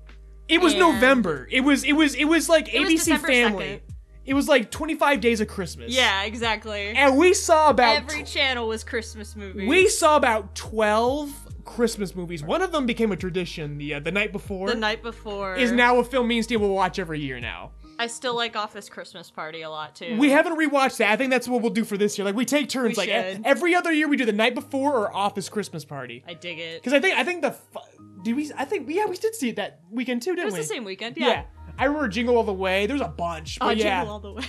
It 0.48 0.62
was 0.62 0.74
and- 0.74 0.80
November. 0.80 1.48
It 1.52 1.62
was 1.62 1.84
it 1.84 1.94
was 1.94 2.16
it 2.16 2.26
was 2.26 2.50
like 2.50 2.74
It 2.74 2.82
ABC 2.84 2.90
December 2.98 3.28
Family. 3.28 3.66
2nd. 3.66 3.82
It 4.26 4.34
was 4.34 4.48
like 4.48 4.72
25 4.72 5.22
days 5.22 5.40
of 5.40 5.48
Christmas. 5.48 5.94
Yeah, 5.94 6.24
exactly. 6.24 6.88
And 6.88 7.16
we 7.16 7.36
saw 7.36 7.70
about 7.70 7.98
Every 7.98 8.24
channel 8.24 8.68
was 8.68 8.84
Christmas 8.84 9.36
movies. 9.36 9.70
we 9.70 9.88
saw 9.88 10.16
about 10.16 10.56
12 10.56 11.32
Christmas 11.64 12.16
movies. 12.16 12.42
One 12.44 12.64
of 12.64 12.72
them 12.72 12.88
became 12.88 13.12
a 13.12 13.16
tradition. 13.16 13.78
The 13.78 13.96
uh, 13.96 14.00
the 14.00 14.12
night 14.12 14.32
before 14.32 14.68
the 14.68 14.76
night 14.76 15.04
before 15.04 15.56
is 15.56 15.72
now 15.72 16.00
a 16.00 16.04
film 16.04 16.28
me 16.28 16.38
and 16.38 16.44
Steve 16.44 16.60
will 16.62 16.74
watch 16.74 16.98
every 16.98 17.20
year 17.20 17.40
now. 17.40 17.72
I 17.98 18.08
still 18.08 18.36
like 18.36 18.56
Office 18.56 18.90
Christmas 18.90 19.32
Party 19.32 19.62
a 19.62 19.70
lot 19.70 19.96
too. 19.96 20.18
We 20.18 20.30
haven't 20.30 20.58
rewatched 20.58 20.98
that. 20.98 21.12
I 21.12 21.16
think 21.16 21.32
that's 21.32 21.48
what 21.48 21.62
we'll 21.62 21.72
do 21.72 21.86
for 21.86 21.98
this 21.98 22.18
year. 22.18 22.26
Like 22.26 22.36
we 22.36 22.46
take 22.46 22.68
turns. 22.70 22.98
We 22.98 23.04
like 23.08 23.10
should. 23.10 23.46
every 23.46 23.74
other 23.76 23.92
year, 23.92 24.08
we 24.08 24.18
do 24.18 24.26
the 24.26 24.34
night 24.34 24.54
before 24.56 24.94
or 24.98 25.16
Office 25.16 25.48
Christmas 25.50 25.86
Party. 25.86 26.24
I 26.28 26.34
dig 26.34 26.60
it. 26.60 26.82
Because 26.82 26.94
I 26.94 27.00
think 27.00 27.18
I 27.18 27.24
think 27.24 27.42
the 27.42 27.52
fu- 27.52 27.80
did 28.24 28.36
we 28.36 28.52
I 28.58 28.66
think 28.66 28.90
yeah 28.90 29.06
we 29.06 29.16
did 29.16 29.34
see 29.36 29.50
it 29.50 29.56
that 29.58 29.80
weekend 29.92 30.22
too, 30.24 30.32
It 30.32 30.36
didn't 30.36 30.46
was 30.48 30.54
we? 30.56 30.60
the 30.60 30.66
same 30.66 30.84
weekend. 30.84 31.16
Yeah. 31.18 31.28
Yeah. 31.28 31.44
I 31.78 31.86
remember 31.86 32.08
Jingle 32.10 32.38
All 32.38 32.44
the 32.44 32.54
Way. 32.54 32.86
There 32.86 32.94
was 32.96 33.02
a 33.02 33.08
bunch, 33.08 33.58
Oh, 33.62 33.68
but 33.68 33.78
yeah. 33.78 34.00
Jingle 34.00 34.14
all 34.14 34.20
the 34.20 34.34
way. 34.34 34.44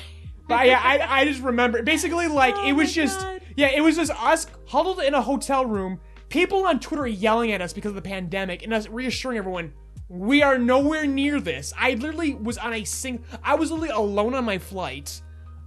But 0.48 0.66
yeah, 0.66 0.80
I, 0.82 0.98
I 1.20 1.24
just 1.24 1.42
remember 1.42 1.82
basically 1.82 2.26
oh 2.26 2.32
like 2.34 2.54
Oh 2.56 2.66
it 2.66 2.72
was 2.72 2.92
just 2.92 3.20
God. 3.20 3.40
yeah, 3.56 3.68
it 3.68 3.80
was 3.80 3.96
just 3.96 4.12
us 4.12 4.46
huddled 4.66 5.00
in 5.00 5.14
a 5.14 5.20
hotel 5.22 5.66
room, 5.66 6.00
people 6.28 6.66
on 6.66 6.80
Twitter 6.80 7.06
yelling 7.06 7.52
at 7.52 7.60
us 7.60 7.72
because 7.72 7.90
of 7.90 7.96
the 7.96 8.02
pandemic, 8.02 8.62
and 8.62 8.72
us 8.74 8.88
reassuring 8.88 9.38
everyone 9.38 9.72
we 10.08 10.42
are 10.42 10.58
nowhere 10.58 11.06
near 11.06 11.40
this. 11.40 11.72
I 11.78 11.94
literally 11.94 12.34
was 12.34 12.58
on 12.58 12.72
a 12.72 12.84
sing 12.84 13.24
I 13.42 13.54
was 13.54 13.70
literally 13.70 13.90
alone 13.90 14.34
on 14.34 14.44
my 14.44 14.58
flight. 14.58 15.20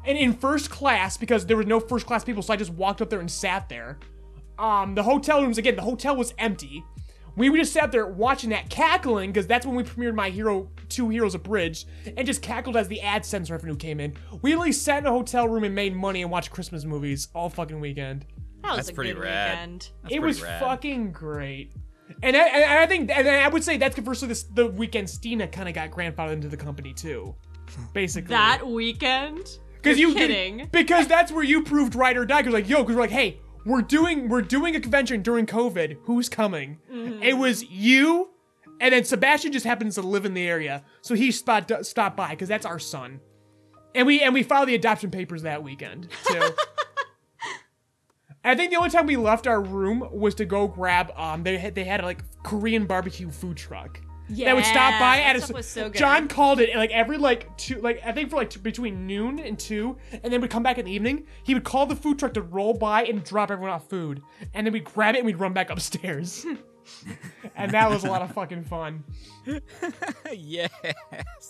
And 0.05 0.17
in 0.17 0.33
first 0.33 0.69
class, 0.69 1.17
because 1.17 1.45
there 1.45 1.57
was 1.57 1.67
no 1.67 1.79
first 1.79 2.05
class 2.05 2.23
people, 2.23 2.41
so 2.41 2.53
I 2.53 2.55
just 2.55 2.71
walked 2.71 3.01
up 3.01 3.09
there 3.09 3.19
and 3.19 3.29
sat 3.29 3.67
there. 3.67 3.99
Um, 4.57 4.95
the 4.95 5.03
hotel 5.03 5.41
rooms 5.41 5.57
again, 5.57 5.75
the 5.75 5.81
hotel 5.81 6.15
was 6.15 6.33
empty. 6.37 6.83
We 7.35 7.49
just 7.57 7.71
sat 7.73 7.91
there 7.91 8.05
watching 8.05 8.49
that, 8.49 8.69
cackling, 8.69 9.31
because 9.31 9.47
that's 9.47 9.65
when 9.65 9.75
we 9.75 9.83
premiered 9.83 10.15
My 10.15 10.29
Hero 10.29 10.69
2 10.89 11.09
Heroes 11.09 11.35
Abridged, 11.35 11.87
and 12.17 12.25
just 12.25 12.41
cackled 12.41 12.75
as 12.75 12.87
the 12.87 12.99
AdSense 13.01 13.49
revenue 13.51 13.75
came 13.75 13.99
in. 13.99 14.15
We 14.41 14.53
really 14.53 14.71
sat 14.71 14.99
in 14.99 15.05
a 15.05 15.11
hotel 15.11 15.47
room 15.47 15.63
and 15.63 15.73
made 15.73 15.95
money 15.95 16.21
and 16.21 16.31
watched 16.31 16.51
Christmas 16.51 16.83
movies 16.85 17.29
all 17.33 17.49
fucking 17.49 17.79
weekend. 17.79 18.25
That 18.63 18.69
was 18.71 18.77
That's 18.77 18.89
a 18.89 18.93
pretty 18.93 19.13
good 19.13 19.21
rad. 19.21 19.51
weekend. 19.51 19.81
That's 20.03 20.15
it 20.15 20.19
pretty 20.19 20.21
was 20.21 20.41
rad. 20.41 20.59
fucking 20.61 21.11
great. 21.11 21.71
And 22.23 22.35
I, 22.35 22.47
and 22.47 22.79
I 22.79 22.85
think, 22.85 23.11
and 23.11 23.27
I 23.27 23.47
would 23.47 23.63
say 23.63 23.77
that's 23.77 23.95
conversely 23.95 24.27
this, 24.27 24.43
the 24.43 24.67
weekend 24.67 25.09
Steena 25.09 25.47
kind 25.47 25.69
of 25.69 25.75
got 25.75 25.91
grandfathered 25.91 26.33
into 26.33 26.49
the 26.49 26.57
company 26.57 26.93
too, 26.93 27.35
basically. 27.93 28.29
That 28.29 28.67
weekend? 28.67 29.59
Because 29.75 29.99
You're 29.99 30.09
you 30.09 30.15
kidding. 30.15 30.69
because 30.71 31.07
that's 31.07 31.31
where 31.31 31.43
you 31.43 31.63
proved 31.63 31.95
right 31.95 32.15
or 32.17 32.25
die. 32.25 32.41
Because 32.41 32.53
like, 32.53 32.69
yo, 32.69 32.79
because 32.79 32.95
we're 32.95 33.01
like, 33.01 33.11
hey, 33.11 33.39
we're 33.65 33.81
doing 33.81 34.27
we're 34.29 34.41
doing 34.41 34.75
a 34.75 34.79
convention 34.81 35.21
during 35.21 35.45
COVID. 35.45 35.97
Who's 36.03 36.29
coming? 36.29 36.79
Mm-hmm. 36.91 37.23
It 37.23 37.37
was 37.37 37.63
you, 37.63 38.29
and 38.79 38.93
then 38.93 39.03
Sebastian 39.03 39.51
just 39.51 39.65
happens 39.65 39.95
to 39.95 40.01
live 40.01 40.25
in 40.25 40.33
the 40.33 40.47
area, 40.47 40.83
so 41.01 41.15
he 41.15 41.31
spot 41.31 41.71
stopped 41.85 42.17
by 42.17 42.31
because 42.31 42.49
that's 42.49 42.65
our 42.65 42.79
son, 42.79 43.19
and 43.95 44.07
we 44.07 44.21
and 44.21 44.33
we 44.33 44.43
filed 44.43 44.67
the 44.67 44.75
adoption 44.75 45.11
papers 45.11 45.43
that 45.43 45.63
weekend 45.63 46.09
too. 46.25 46.41
I 48.49 48.55
think 48.55 48.71
the 48.71 48.77
only 48.77 48.89
time 48.89 49.05
we 49.05 49.17
left 49.17 49.47
our 49.47 49.61
room 49.61 50.07
was 50.11 50.35
to 50.35 50.45
go 50.45 50.67
grab 50.67 51.11
um 51.15 51.43
they 51.43 51.57
had 51.57 51.75
they 51.75 51.83
had 51.83 52.01
a 52.01 52.05
like 52.05 52.23
Korean 52.43 52.85
barbecue 52.85 53.29
food 53.29 53.57
truck. 53.57 54.01
Yeah, 54.31 54.45
that 54.45 54.55
would 54.55 54.65
stop 54.65 54.99
by 54.99 55.21
at 55.21 55.49
a 55.49 55.53
was 55.53 55.67
so 55.67 55.89
good. 55.89 55.97
John 55.97 56.27
called 56.27 56.59
it 56.59 56.75
like 56.75 56.91
every 56.91 57.17
like 57.17 57.57
two 57.57 57.81
like 57.81 57.99
I 58.05 58.11
think 58.11 58.29
for 58.29 58.35
like 58.35 58.51
t- 58.51 58.59
between 58.59 59.07
noon 59.07 59.39
and 59.39 59.57
two, 59.57 59.97
and 60.11 60.31
then 60.31 60.39
we'd 60.39 60.51
come 60.51 60.61
back 60.61 60.77
in 60.77 60.85
the 60.85 60.91
evening. 60.91 61.25
He 61.43 61.55
would 61.55 61.63
call 61.63 61.87
the 61.87 61.95
food 61.95 62.19
truck 62.19 62.33
to 62.35 62.41
roll 62.41 62.73
by 62.73 63.05
and 63.05 63.23
drop 63.23 63.49
everyone 63.49 63.73
off 63.73 63.89
food, 63.89 64.21
and 64.53 64.67
then 64.67 64.73
we'd 64.73 64.83
grab 64.83 65.15
it 65.15 65.19
and 65.19 65.25
we'd 65.25 65.39
run 65.39 65.53
back 65.53 65.69
upstairs. 65.71 66.45
and 67.55 67.71
that 67.71 67.89
was 67.89 68.03
a 68.03 68.07
lot 68.07 68.21
of 68.21 68.31
fucking 68.33 68.63
fun. 68.63 69.03
yes, 70.33 70.71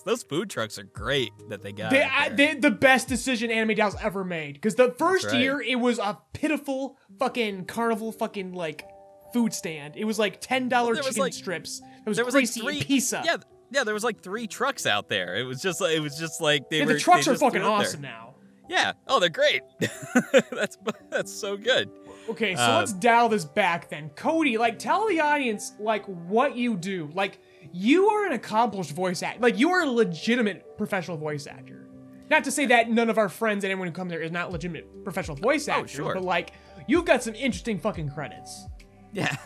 those 0.06 0.24
food 0.24 0.50
trucks 0.50 0.78
are 0.80 0.84
great 0.84 1.32
that 1.50 1.62
they 1.62 1.72
got. 1.72 1.92
They, 1.92 2.04
I, 2.04 2.30
they 2.30 2.56
the 2.56 2.72
best 2.72 3.08
decision 3.08 3.52
Anime 3.52 3.76
Dallas 3.76 3.96
ever 4.02 4.24
made 4.24 4.54
because 4.54 4.76
the 4.76 4.92
first 4.98 5.28
right. 5.28 5.40
year 5.40 5.62
it 5.62 5.76
was 5.76 6.00
a 6.00 6.18
pitiful 6.34 6.98
fucking 7.20 7.66
carnival 7.66 8.12
fucking 8.12 8.54
like 8.54 8.86
food 9.34 9.54
stand. 9.54 9.96
It 9.96 10.06
was 10.06 10.20
like 10.20 10.42
ten 10.42 10.70
dollar 10.70 10.92
was, 10.92 11.06
chicken 11.06 11.22
like- 11.22 11.34
strips. 11.34 11.82
It 12.06 12.10
was 12.10 12.18
there 12.18 12.26
was 12.26 12.36
like 12.36 12.50
three 12.50 12.82
pizza. 12.84 13.22
Yeah, 13.26 13.38
yeah, 13.72 13.84
there 13.84 13.94
was 13.94 14.04
like 14.04 14.22
three 14.22 14.48
trucks 14.48 14.86
out 14.86 15.10
there. 15.10 15.36
It 15.36 15.44
was 15.44 15.62
just 15.62 15.82
like 15.82 15.96
it 15.96 16.00
was 16.00 16.18
just 16.18 16.42
like 16.42 16.70
they 16.70 16.80
Yeah, 16.80 16.86
were. 16.86 16.94
the 16.94 17.00
trucks 17.00 17.28
are 17.28 17.36
fucking 17.36 17.62
awesome 17.62 18.02
now. 18.02 18.36
Yeah. 18.70 18.94
Oh, 19.08 19.20
they're 19.20 19.30
great. 19.30 19.64
that's 20.52 20.78
that's 21.10 21.34
so 21.34 21.58
good. 21.58 21.90
Okay, 22.30 22.56
so 22.56 22.62
Uh, 22.62 22.78
let's 22.80 22.94
dial 22.94 23.30
this 23.30 23.46
back 23.46 23.90
then. 23.90 24.10
Cody, 24.16 24.58
like 24.58 24.80
tell 24.80 25.08
the 25.08 25.20
audience 25.20 25.74
like 25.80 26.06
what 26.06 26.56
you 26.56 26.76
do. 26.78 27.10
Like 27.14 27.40
you 27.72 28.10
are 28.10 28.26
an 28.26 28.34
accomplished 28.34 28.92
voice 28.92 29.24
actor. 29.24 29.42
Like 29.42 29.58
you 29.58 29.72
are 29.72 29.82
a 29.84 29.90
legitimate 29.90 30.78
professional 30.78 31.18
voice 31.18 31.48
actor. 31.48 31.88
Not 32.30 32.44
to 32.44 32.52
say 32.52 32.68
that 32.68 32.90
none 32.92 33.10
of 33.10 33.18
our 33.18 33.30
friends 33.30 33.64
and 33.64 33.72
anyone 33.72 33.88
who 33.88 33.94
comes 33.94 34.12
there 34.12 34.22
is 34.22 34.32
not 34.32 34.52
legitimate 34.52 35.04
professional 35.04 35.36
voice 35.38 35.68
actors, 35.68 35.92
sure. 35.92 36.14
but 36.14 36.24
like 36.24 36.52
you've 36.88 37.06
got 37.06 37.24
some 37.24 37.34
interesting 37.36 37.80
fucking 37.80 38.10
credits. 38.10 38.66
Yeah. 39.14 39.36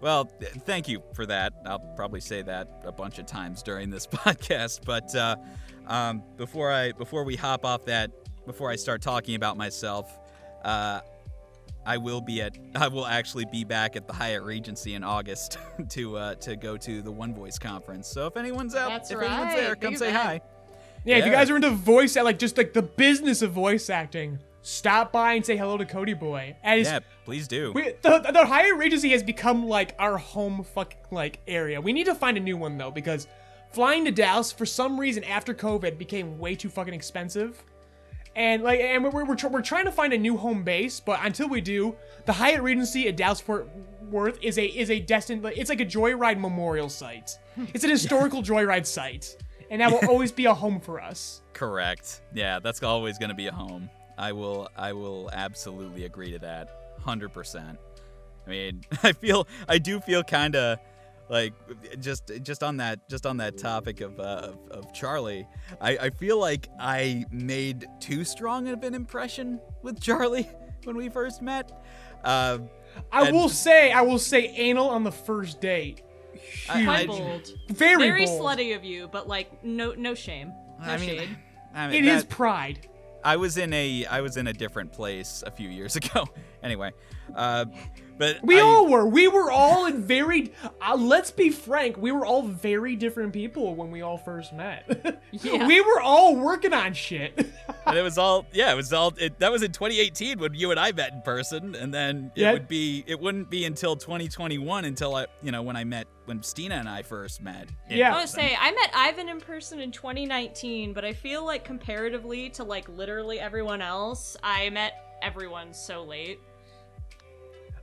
Well, 0.00 0.24
th- 0.24 0.50
thank 0.66 0.88
you 0.88 1.00
for 1.14 1.26
that. 1.26 1.52
I'll 1.64 1.78
probably 1.94 2.20
say 2.20 2.42
that 2.42 2.82
a 2.84 2.90
bunch 2.90 3.20
of 3.20 3.26
times 3.26 3.62
during 3.62 3.88
this 3.88 4.04
podcast. 4.08 4.84
But 4.84 5.14
uh, 5.14 5.36
um, 5.86 6.24
before 6.36 6.72
I 6.72 6.90
before 6.90 7.22
we 7.22 7.36
hop 7.36 7.64
off 7.64 7.84
that, 7.84 8.10
before 8.44 8.68
I 8.68 8.74
start 8.74 9.00
talking 9.00 9.36
about 9.36 9.56
myself, 9.56 10.18
uh, 10.64 11.02
I 11.84 11.96
will 11.96 12.20
be 12.20 12.40
at 12.42 12.56
I 12.74 12.88
will 12.88 13.06
actually 13.06 13.44
be 13.46 13.64
back 13.64 13.96
at 13.96 14.06
the 14.06 14.12
Hyatt 14.12 14.42
Regency 14.42 14.94
in 14.94 15.04
August 15.04 15.58
to 15.90 16.16
uh, 16.16 16.34
to 16.36 16.56
go 16.56 16.76
to 16.76 17.02
the 17.02 17.10
One 17.12 17.34
Voice 17.34 17.58
conference. 17.58 18.08
So 18.08 18.26
if 18.26 18.36
anyone's 18.36 18.74
out, 18.74 18.88
That's 18.88 19.10
if 19.10 19.20
anyone's 19.20 19.54
there, 19.54 19.74
come 19.76 19.90
Big 19.92 19.98
say 19.98 20.08
event. 20.10 20.22
hi. 20.26 20.40
Yeah, 21.04 21.16
if 21.18 21.26
you 21.26 21.32
guys 21.32 21.50
are 21.50 21.56
into 21.56 21.70
voice 21.70 22.16
act, 22.16 22.24
like 22.24 22.38
just 22.38 22.56
like 22.56 22.72
the 22.72 22.82
business 22.82 23.42
of 23.42 23.50
voice 23.50 23.90
acting, 23.90 24.38
stop 24.62 25.10
by 25.10 25.32
and 25.34 25.44
say 25.44 25.56
hello 25.56 25.76
to 25.76 25.84
Cody 25.84 26.14
Boy. 26.14 26.56
And 26.62 26.78
it's, 26.78 26.88
Yeah, 26.88 27.00
please 27.24 27.48
do. 27.48 27.72
we, 27.72 27.94
the, 28.02 28.20
the 28.32 28.46
Hyatt 28.46 28.76
Regency 28.76 29.10
has 29.10 29.22
become 29.24 29.66
like 29.66 29.96
our 29.98 30.16
home 30.16 30.62
fucking 30.62 30.98
like 31.10 31.40
area. 31.48 31.80
We 31.80 31.92
need 31.92 32.06
to 32.06 32.14
find 32.14 32.36
a 32.36 32.40
new 32.40 32.56
one 32.56 32.78
though 32.78 32.92
because 32.92 33.26
flying 33.72 34.04
to 34.04 34.12
Dallas 34.12 34.52
for 34.52 34.64
some 34.64 34.98
reason 35.00 35.24
after 35.24 35.52
COVID 35.54 35.98
became 35.98 36.38
way 36.38 36.54
too 36.54 36.68
fucking 36.68 36.94
expensive. 36.94 37.64
And 38.34 38.62
like, 38.62 38.80
and 38.80 39.04
we're, 39.04 39.24
we're, 39.24 39.36
we're 39.48 39.62
trying 39.62 39.84
to 39.84 39.92
find 39.92 40.12
a 40.12 40.18
new 40.18 40.36
home 40.36 40.62
base, 40.62 41.00
but 41.00 41.20
until 41.22 41.48
we 41.48 41.60
do, 41.60 41.96
the 42.24 42.32
Hyatt 42.32 42.62
Regency 42.62 43.08
at 43.08 43.16
Dallas 43.16 43.40
Fort 43.40 43.68
Worth 44.10 44.38
is 44.42 44.58
a 44.58 44.64
is 44.64 44.90
a 44.90 45.00
destined. 45.00 45.44
It's 45.44 45.70
like 45.70 45.80
a 45.80 45.86
joyride 45.86 46.38
memorial 46.38 46.88
site. 46.88 47.38
It's 47.74 47.84
an 47.84 47.90
historical 47.90 48.42
joyride 48.42 48.86
site, 48.86 49.36
and 49.70 49.80
that 49.82 49.90
will 49.90 50.08
always 50.08 50.32
be 50.32 50.46
a 50.46 50.54
home 50.54 50.80
for 50.80 51.00
us. 51.00 51.42
Correct. 51.52 52.22
Yeah, 52.32 52.58
that's 52.58 52.82
always 52.82 53.18
going 53.18 53.28
to 53.28 53.34
be 53.34 53.46
a 53.48 53.52
home. 53.52 53.90
I 54.16 54.32
will 54.32 54.68
I 54.76 54.92
will 54.92 55.30
absolutely 55.32 56.04
agree 56.04 56.32
to 56.32 56.38
that. 56.40 57.00
100%. 57.02 57.76
I 58.46 58.50
mean, 58.50 58.82
I 59.02 59.12
feel 59.12 59.46
I 59.68 59.78
do 59.78 60.00
feel 60.00 60.22
kind 60.22 60.56
of 60.56 60.78
like 61.28 61.52
just 62.00 62.30
just 62.42 62.62
on 62.62 62.76
that 62.78 63.08
just 63.08 63.24
on 63.26 63.36
that 63.38 63.56
topic 63.58 64.00
of 64.00 64.18
uh, 64.20 64.22
of, 64.52 64.58
of 64.70 64.92
Charlie, 64.92 65.46
I, 65.80 65.96
I 65.96 66.10
feel 66.10 66.38
like 66.38 66.68
I 66.78 67.24
made 67.30 67.86
too 68.00 68.24
strong 68.24 68.68
of 68.68 68.82
an 68.82 68.94
impression 68.94 69.60
with 69.82 70.00
Charlie 70.00 70.48
when 70.84 70.96
we 70.96 71.08
first 71.08 71.40
met. 71.42 71.72
Uh, 72.24 72.58
I 73.10 73.30
will 73.32 73.48
say, 73.48 73.90
I 73.90 74.02
will 74.02 74.18
say, 74.18 74.48
anal 74.56 74.88
on 74.90 75.02
the 75.04 75.12
first 75.12 75.60
date. 75.60 76.02
I- 76.68 76.78
Huge. 76.80 76.88
I- 76.88 77.04
Quite 77.04 77.06
bold. 77.08 77.48
Very, 77.70 78.02
Very 78.02 78.26
bold. 78.26 78.42
slutty 78.42 78.76
of 78.76 78.84
you, 78.84 79.08
but 79.08 79.26
like 79.28 79.64
no 79.64 79.92
no 79.92 80.14
shame. 80.14 80.52
No 80.80 80.92
I 80.92 80.96
mean, 80.98 81.08
shade. 81.18 81.36
I 81.74 81.88
mean 81.88 82.04
It 82.04 82.08
is 82.08 82.22
that- 82.24 82.30
pride. 82.30 82.88
I 83.24 83.36
was 83.36 83.56
in 83.56 83.72
a 83.72 84.04
I 84.06 84.20
was 84.20 84.36
in 84.36 84.48
a 84.48 84.52
different 84.52 84.92
place 84.92 85.44
a 85.46 85.50
few 85.52 85.68
years 85.68 85.94
ago. 86.00 86.26
anyway, 86.62 86.90
uh, 87.36 87.64
but 88.22 88.42
We 88.44 88.58
I- 88.58 88.62
all 88.62 88.88
were. 88.88 89.06
We 89.06 89.26
were 89.28 89.50
all 89.50 89.86
in 89.86 90.02
very. 90.02 90.52
Uh, 90.80 90.96
let's 90.96 91.30
be 91.32 91.50
frank. 91.50 91.96
We 91.96 92.12
were 92.12 92.24
all 92.24 92.42
very 92.42 92.94
different 92.96 93.32
people 93.32 93.74
when 93.74 93.90
we 93.90 94.02
all 94.02 94.18
first 94.18 94.52
met. 94.52 95.18
Yeah. 95.34 95.66
We 95.66 95.80
were 95.80 96.00
all 96.00 96.36
working 96.36 96.74
on 96.74 96.92
shit. 96.92 97.32
and 97.86 97.96
it 97.96 98.02
was 98.02 98.18
all 98.18 98.44
yeah 98.52 98.70
it 98.70 98.76
was 98.76 98.92
all 98.92 99.14
it, 99.18 99.38
that 99.38 99.50
was 99.50 99.62
in 99.62 99.72
2018 99.72 100.38
when 100.38 100.52
you 100.54 100.70
and 100.70 100.78
i 100.78 100.92
met 100.92 101.12
in 101.14 101.22
person 101.22 101.74
and 101.74 101.92
then 101.92 102.30
it 102.36 102.42
Yeah. 102.42 102.52
would 102.52 102.68
be 102.68 103.02
it 103.06 103.18
wouldn't 103.18 103.48
be 103.48 103.64
until 103.64 103.96
2021 103.96 104.84
until 104.84 105.14
i 105.16 105.26
you 105.42 105.50
know 105.50 105.62
when 105.62 105.74
i 105.74 105.84
met 105.84 106.06
when 106.26 106.42
steena 106.42 106.74
and 106.74 106.88
i 106.88 107.00
first 107.02 107.40
met 107.40 107.68
in 107.88 107.96
Yeah. 107.96 108.10
I 108.10 108.16
want 108.18 108.28
to 108.28 108.36
person. 108.36 108.50
say 108.50 108.56
I 108.60 108.72
met 108.72 108.90
Ivan 108.94 109.28
in 109.30 109.40
person 109.40 109.80
in 109.80 109.90
2019, 109.90 110.92
but 110.92 111.04
I 111.04 111.14
feel 111.14 111.44
like 111.46 111.64
comparatively 111.64 112.50
to 112.50 112.62
like 112.64 112.88
literally 112.90 113.40
everyone 113.40 113.80
else, 113.82 114.36
I 114.42 114.68
met 114.70 114.92
everyone 115.22 115.72
so 115.72 116.04
late. 116.04 116.40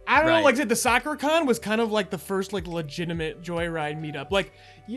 I 0.08 0.22
don't 0.22 0.28
know. 0.30 0.42
Like 0.42 0.56
I 0.56 0.58
said, 0.58 0.70
the 0.70 0.76
soccer 0.76 1.16
con 1.16 1.46
was 1.46 1.60
kind 1.60 1.80
of 1.80 1.92
like 1.92 2.10
the 2.10 2.18
first 2.18 2.52
like 2.52 2.66
legitimate 2.66 3.44
joyride 3.44 4.02
meetup. 4.02 4.32
Like, 4.32 4.52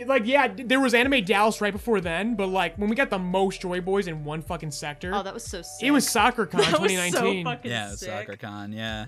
like 0.07 0.23
yeah, 0.27 0.49
there 0.57 0.81
was 0.81 0.95
Anime 0.95 1.23
Dallas 1.25 1.61
right 1.61 1.73
before 1.73 2.01
then, 2.01 2.35
but 2.35 2.47
like 2.47 2.77
when 2.77 2.89
we 2.89 2.97
got 2.97 3.11
the 3.11 3.19
most 3.19 3.61
Joy 3.61 3.81
Boys 3.83 4.07
in 4.09 4.25
one 4.25 4.41
fucking 4.41 4.71
sector, 4.71 5.13
Oh, 5.15 5.23
that 5.23 5.35
was 5.35 5.45
so 5.45 5.61
sick. 5.61 5.87
it 5.87 5.91
was 5.91 6.09
soccer 6.09 6.47
con 6.47 6.61
that 6.71 6.81
was 6.81 6.91
so 6.93 6.97
2019. 6.97 7.45
fucking 7.45 7.71
yeah 7.71 7.91
sick. 7.91 8.09
soccer 8.09 8.37
con 8.39 8.73
yeah 8.73 9.05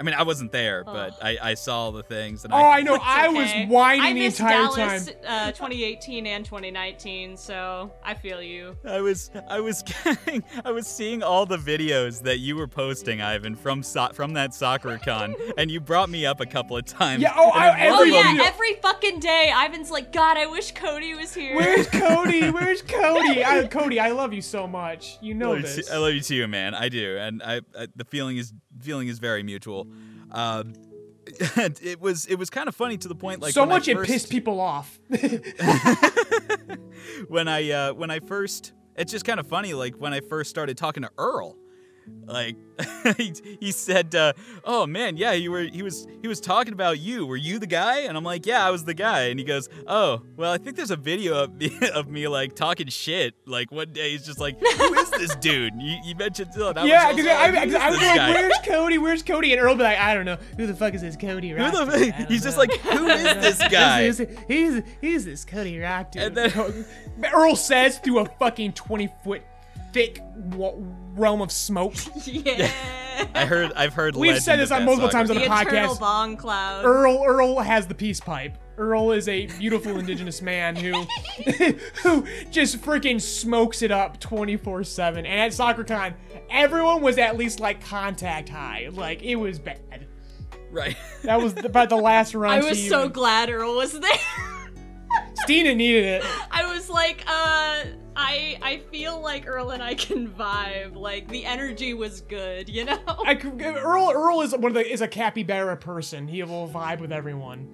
I 0.00 0.02
mean, 0.02 0.14
I 0.14 0.22
wasn't 0.22 0.50
there, 0.50 0.82
but 0.82 1.18
I, 1.22 1.36
I 1.42 1.54
saw 1.54 1.90
the 1.90 2.02
things. 2.02 2.44
And 2.44 2.54
Oh, 2.54 2.56
I 2.56 2.80
know. 2.80 2.98
I 3.02 3.28
Okay. 3.28 3.36
was 3.64 3.70
whining 3.70 4.00
I 4.00 4.12
the 4.14 4.20
missed 4.20 4.40
entire 4.40 4.62
Dallas, 4.74 5.06
time. 5.06 5.14
Uh, 5.26 5.52
2018 5.52 6.26
and 6.26 6.42
2019, 6.42 7.36
so 7.36 7.92
I 8.02 8.14
feel 8.14 8.40
you. 8.40 8.78
I 8.88 9.02
was 9.02 9.30
I 9.46 9.60
was 9.60 9.82
getting 10.04 10.42
I 10.64 10.70
was 10.72 10.86
seeing 10.86 11.22
all 11.22 11.44
the 11.44 11.58
videos 11.58 12.22
that 12.22 12.38
you 12.38 12.56
were 12.56 12.66
posting, 12.66 13.20
Ivan, 13.20 13.54
from 13.56 13.82
so- 13.82 14.08
from 14.14 14.32
that 14.32 14.54
soccer 14.54 14.98
con, 15.04 15.34
and 15.58 15.70
you 15.70 15.80
brought 15.80 16.08
me 16.08 16.24
up 16.24 16.40
a 16.40 16.46
couple 16.46 16.78
of 16.78 16.86
times. 16.86 17.20
Yeah, 17.22 17.34
oh, 17.36 17.50
and 17.52 17.62
I- 17.62 17.84
in 17.86 17.90
one 17.92 17.98
Oh 17.98 18.02
of 18.02 18.08
Every 18.24 18.38
yeah, 18.38 18.44
every 18.46 18.74
fucking 18.76 19.20
day, 19.20 19.52
Ivan's 19.54 19.90
like, 19.90 20.12
God, 20.12 20.38
I 20.38 20.46
wish 20.46 20.72
Cody 20.72 21.14
was 21.14 21.34
here. 21.34 21.54
Where's 21.54 21.86
Cody? 21.88 22.50
Where's 22.50 22.80
Cody? 22.80 23.44
I, 23.44 23.66
Cody, 23.66 24.00
I 24.00 24.12
love 24.12 24.32
you 24.32 24.40
so 24.40 24.66
much. 24.66 25.18
You 25.20 25.34
know 25.34 25.50
love, 25.50 25.58
you 25.58 25.62
this. 25.64 25.88
too, 25.88 25.92
I 25.94 25.98
love 25.98 26.14
you 26.14 26.20
too, 26.22 26.48
man. 26.48 26.74
I 26.74 26.88
do, 26.88 27.18
and 27.18 27.42
I, 27.42 27.60
I 27.78 27.88
the 27.94 28.04
feeling 28.06 28.38
is 28.38 28.54
feeling 28.80 29.08
is 29.08 29.18
very 29.18 29.42
mutual. 29.42 29.88
Um, 30.30 30.74
it 31.82 32.00
was 32.00 32.26
it 32.26 32.36
was 32.36 32.50
kind 32.50 32.68
of 32.68 32.74
funny 32.74 32.96
to 32.98 33.08
the 33.08 33.14
point 33.14 33.40
like 33.40 33.52
so 33.52 33.66
much 33.66 33.88
it 33.88 34.02
pissed 34.02 34.30
people 34.30 34.60
off. 34.60 34.98
when 37.28 37.48
I 37.48 37.70
uh, 37.70 37.94
when 37.94 38.10
I 38.10 38.20
first 38.20 38.72
it's 38.96 39.12
just 39.12 39.24
kind 39.24 39.38
of 39.38 39.46
funny 39.46 39.74
like 39.74 39.94
when 39.96 40.12
I 40.12 40.20
first 40.20 40.50
started 40.50 40.76
talking 40.76 41.02
to 41.02 41.10
Earl 41.18 41.56
like 42.26 42.56
he, 43.16 43.34
he 43.60 43.72
said 43.72 44.14
uh, 44.14 44.32
oh 44.64 44.86
man 44.86 45.16
yeah 45.16 45.32
you 45.32 45.50
were 45.50 45.62
he 45.62 45.82
was 45.82 46.06
he 46.22 46.28
was 46.28 46.40
talking 46.40 46.72
about 46.72 46.98
you 46.98 47.26
were 47.26 47.36
you 47.36 47.58
the 47.58 47.66
guy 47.66 48.00
and 48.00 48.16
I'm 48.16 48.24
like 48.24 48.46
yeah 48.46 48.66
I 48.66 48.70
was 48.70 48.84
the 48.84 48.94
guy 48.94 49.24
and 49.24 49.38
he 49.38 49.44
goes 49.44 49.68
oh 49.86 50.22
well 50.36 50.52
I 50.52 50.58
think 50.58 50.76
there's 50.76 50.90
a 50.90 50.96
video 50.96 51.44
of 51.44 51.54
me, 51.54 51.72
of 51.94 52.08
me 52.08 52.28
like 52.28 52.54
talking 52.54 52.88
shit 52.88 53.34
like 53.46 53.70
one 53.70 53.92
day 53.92 54.12
he's 54.12 54.24
just 54.24 54.38
like 54.38 54.58
who 54.60 54.94
is 54.94 55.10
this 55.10 55.34
dude 55.40 55.74
you, 55.78 55.98
you 56.04 56.14
mentioned 56.14 56.50
oh, 56.56 56.72
that 56.72 56.86
yeah, 56.86 57.08
was 57.08 57.16
because 57.16 57.30
I, 57.30 57.44
I, 57.44 57.86
I 57.86 57.90
was 57.90 57.98
like, 57.98 58.16
guy? 58.16 58.30
"Where's 58.32 58.58
Cody? 58.64 58.98
Where's 58.98 59.22
Cody?" 59.22 59.52
And 59.52 59.60
Earl 59.60 59.74
be 59.74 59.82
like, 59.82 59.98
"I 59.98 60.14
don't 60.14 60.24
know. 60.24 60.36
Who 60.56 60.66
the 60.66 60.74
fuck 60.74 60.94
is 60.94 61.02
this 61.02 61.16
Cody 61.16 61.52
Rock?" 61.52 61.72
who 61.72 61.84
the? 61.84 62.12
Fuck? 62.12 62.28
He's 62.28 62.40
know." 62.40 62.46
just 62.46 62.58
like, 62.58 62.72
who 62.72 63.06
is 63.08 63.22
this 63.22 63.68
guy? 63.68 64.04
He's, 64.04 64.18
he's, 64.48 64.82
he's 65.00 65.24
this 65.24 65.44
Cody 65.44 65.78
Rock 65.78 66.12
dude. 66.12 66.22
And 66.22 66.36
then- 66.36 66.86
Earl 67.32 67.56
says 67.56 67.98
through 67.98 68.20
a 68.20 68.26
fucking 68.38 68.72
twenty 68.72 69.08
foot 69.24 69.42
thick 69.92 70.22
wa- 70.54 70.74
realm 71.14 71.40
of 71.42 71.50
smoke. 71.52 71.94
yeah. 72.26 72.70
I 73.34 73.44
heard, 73.44 73.72
I've 73.74 73.92
heard. 73.92 74.16
We've 74.16 74.40
said 74.40 74.58
this 74.58 74.70
on 74.70 74.84
multiple 74.84 75.08
soccer. 75.10 75.18
times 75.18 75.30
on 75.30 75.36
the 75.36 75.40
the 75.42 75.46
eternal 75.54 75.94
podcast. 75.94 76.00
bong 76.00 76.36
cloud. 76.36 76.84
Earl 76.84 77.22
Earl 77.26 77.58
has 77.60 77.86
the 77.86 77.94
peace 77.94 78.20
pipe. 78.20 78.56
Earl 78.78 79.12
is 79.12 79.28
a 79.28 79.44
beautiful 79.58 79.98
indigenous 79.98 80.40
man 80.40 80.74
who 80.74 80.92
who 82.02 82.26
just 82.50 82.80
freaking 82.80 83.20
smokes 83.20 83.82
it 83.82 83.90
up 83.90 84.18
24/7. 84.20 85.18
And 85.18 85.26
at 85.26 85.52
SoccerCon, 85.52 86.14
everyone 86.50 87.02
was 87.02 87.18
at 87.18 87.36
least 87.36 87.60
like 87.60 87.84
contact 87.84 88.48
high. 88.48 88.88
Like 88.90 89.22
it 89.22 89.36
was 89.36 89.58
bad. 89.58 90.06
right. 90.70 90.96
That 91.24 91.42
was 91.42 91.54
about 91.62 91.90
the 91.90 91.96
last 91.96 92.34
run. 92.34 92.52
I 92.64 92.66
was 92.66 92.88
so 92.88 93.00
even- 93.00 93.12
glad 93.12 93.50
Earl 93.50 93.74
was 93.76 93.98
there. 94.00 94.10
Steena 95.50 95.74
needed 95.74 96.04
it. 96.04 96.24
I 96.50 96.72
was 96.72 96.88
like, 96.88 97.22
uh, 97.26 97.84
I 98.16 98.58
I 98.62 98.82
feel 98.90 99.20
like 99.20 99.46
Earl 99.48 99.70
and 99.70 99.82
I 99.82 99.94
can 99.94 100.28
vibe. 100.28 100.94
Like 100.96 101.28
the 101.28 101.44
energy 101.44 101.94
was 101.94 102.20
good, 102.22 102.68
you 102.68 102.84
know. 102.84 102.98
I 103.26 103.34
could- 103.34 103.60
Earl 103.60 104.10
Earl 104.14 104.42
is 104.42 104.52
one 104.52 104.66
of 104.66 104.74
the 104.74 104.86
is 104.92 105.00
a 105.00 105.08
capybara 105.08 105.76
person. 105.76 106.28
He 106.28 106.42
will 106.42 106.68
vibe 106.68 107.00
with 107.00 107.12
everyone. 107.12 107.68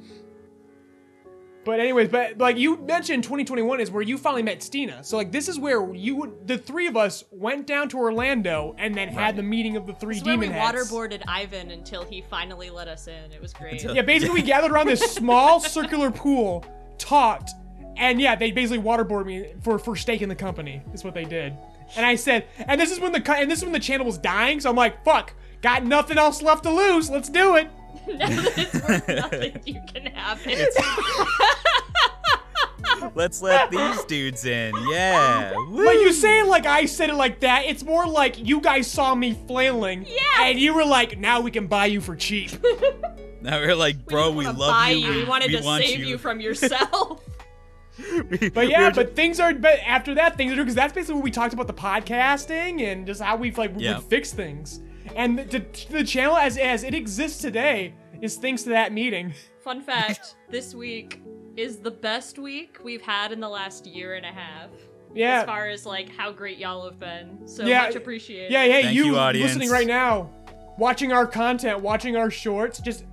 But 1.64 1.80
anyways, 1.80 2.10
but 2.10 2.38
like 2.38 2.56
you 2.58 2.76
mentioned, 2.76 3.24
2021 3.24 3.80
is 3.80 3.90
where 3.90 4.00
you 4.02 4.16
finally 4.18 4.44
met 4.44 4.62
Steena. 4.62 5.02
So 5.02 5.16
like 5.16 5.32
this 5.32 5.48
is 5.48 5.58
where 5.58 5.92
you 5.92 6.38
the 6.44 6.56
three 6.56 6.86
of 6.86 6.96
us 6.96 7.24
went 7.32 7.66
down 7.66 7.88
to 7.88 7.98
Orlando 7.98 8.76
and 8.78 8.94
then 8.94 9.08
had 9.08 9.34
the 9.34 9.42
meeting 9.42 9.76
of 9.76 9.84
the 9.84 9.92
three 9.94 10.16
It's 10.18 10.24
where 10.24 10.38
we 10.38 10.46
demon 10.46 10.56
heads. 10.56 10.92
waterboarded 10.92 11.22
Ivan 11.26 11.72
until 11.72 12.04
he 12.04 12.22
finally 12.30 12.70
let 12.70 12.86
us 12.86 13.08
in. 13.08 13.32
It 13.32 13.42
was 13.42 13.52
great. 13.52 13.72
Until- 13.82 13.96
Yeah, 13.96 14.02
basically 14.02 14.34
we 14.34 14.42
gathered 14.46 14.70
around 14.70 14.86
this 14.86 15.00
small 15.14 15.58
circular 15.58 16.12
pool, 16.12 16.64
talked, 16.98 17.50
and 17.96 18.20
yeah, 18.20 18.34
they 18.36 18.50
basically 18.50 18.82
waterboarded 18.82 19.26
me 19.26 19.46
for 19.62 19.78
for 19.78 19.96
staking 19.96 20.28
the 20.28 20.34
company. 20.34 20.82
Is 20.92 21.04
what 21.04 21.14
they 21.14 21.24
did. 21.24 21.56
And 21.96 22.04
I 22.04 22.16
said, 22.16 22.46
and 22.58 22.80
this 22.80 22.90
is 22.90 23.00
when 23.00 23.12
the 23.12 23.20
co- 23.20 23.34
and 23.34 23.50
this 23.50 23.60
is 23.60 23.64
when 23.64 23.72
the 23.72 23.80
channel 23.80 24.06
was 24.06 24.18
dying. 24.18 24.60
So 24.60 24.70
I'm 24.70 24.76
like, 24.76 25.04
fuck, 25.04 25.32
got 25.62 25.84
nothing 25.84 26.18
else 26.18 26.42
left 26.42 26.64
to 26.64 26.70
lose. 26.70 27.10
Let's 27.10 27.28
do 27.28 27.56
it. 27.56 27.68
now 28.08 28.28
that 28.28 28.58
it's 28.58 28.74
worth 28.88 29.08
nothing, 29.08 29.60
you 29.64 29.80
can 29.92 30.06
have 30.06 30.40
it. 30.46 30.74
Let's 33.14 33.42
let 33.42 33.70
these 33.70 34.04
dudes 34.04 34.44
in. 34.44 34.74
Yeah. 34.90 35.52
But 35.54 35.94
you 35.94 36.12
say 36.12 36.40
it 36.40 36.46
like 36.46 36.66
I 36.66 36.86
said 36.86 37.10
it 37.10 37.14
like 37.14 37.40
that. 37.40 37.64
It's 37.64 37.82
more 37.82 38.06
like 38.06 38.38
you 38.38 38.60
guys 38.60 38.90
saw 38.90 39.14
me 39.14 39.36
flailing, 39.46 40.06
Yeah. 40.06 40.44
and 40.44 40.58
you 40.58 40.74
were 40.74 40.84
like, 40.84 41.18
now 41.18 41.40
we 41.40 41.50
can 41.50 41.66
buy 41.66 41.86
you 41.86 42.00
for 42.00 42.16
cheap. 42.16 42.50
Now 43.42 43.60
we're 43.60 43.76
like, 43.76 44.04
bro, 44.06 44.32
we, 44.32 44.44
wanna 44.44 44.58
love 44.58 44.72
buy 44.72 44.90
you. 44.90 45.08
We, 45.08 45.24
wanted 45.24 45.52
to 45.52 45.62
want 45.62 45.84
save 45.84 46.00
you. 46.00 46.18
from 46.18 46.40
yourself. 46.40 47.22
We- 48.30 48.50
But 48.50 48.68
yeah, 48.68 48.84
were 48.84 48.90
ju- 48.90 48.94
but 49.04 49.16
things 49.16 49.40
are. 49.40 49.54
But 49.54 49.78
after 49.86 50.14
that, 50.16 50.36
things 50.36 50.52
are 50.52 50.56
because 50.56 50.74
that's 50.74 50.92
basically 50.92 51.14
what 51.16 51.24
we 51.24 51.30
talked 51.30 51.54
about 51.54 51.66
the 51.66 51.74
podcasting 51.74 52.82
and 52.82 53.06
just 53.06 53.20
how 53.22 53.36
we've 53.36 53.56
like 53.58 53.74
we 53.76 53.84
Yeah. 53.84 53.96
would 53.98 54.04
fix 54.06 54.32
things. 54.32 54.80
And 55.14 55.38
the, 55.38 55.64
the 55.90 56.04
channel 56.04 56.36
as 56.36 56.58
as 56.58 56.82
it 56.84 56.94
exists 56.94 57.40
today 57.40 57.94
is 58.20 58.36
thanks 58.36 58.62
to 58.64 58.70
that 58.70 58.92
meeting. 58.92 59.32
Fun 59.64 59.80
fact: 59.82 60.36
This 60.50 60.74
week 60.74 61.22
is 61.56 61.78
the 61.78 61.90
best 61.90 62.38
week 62.38 62.78
we've 62.84 63.02
had 63.02 63.32
in 63.32 63.40
the 63.40 63.48
last 63.48 63.86
year 63.86 64.14
and 64.14 64.26
a 64.26 64.32
half. 64.32 64.70
Yeah. 65.14 65.40
As 65.40 65.46
far 65.46 65.68
as 65.68 65.86
like 65.86 66.10
how 66.14 66.30
great 66.32 66.58
y'all 66.58 66.84
have 66.84 66.98
been, 66.98 67.46
so 67.48 67.64
Yeah. 67.64 67.82
much 67.84 67.94
appreciated. 67.94 68.52
Yeah, 68.52 68.64
hey, 68.64 68.82
Thank 68.82 68.94
you, 68.94 69.06
you, 69.06 69.16
audience. 69.18 69.48
listening 69.48 69.70
right 69.70 69.86
now, 69.86 70.30
watching 70.76 71.12
our 71.12 71.26
content, 71.26 71.80
watching 71.80 72.16
our 72.16 72.30
shorts, 72.30 72.78
just 72.80 73.04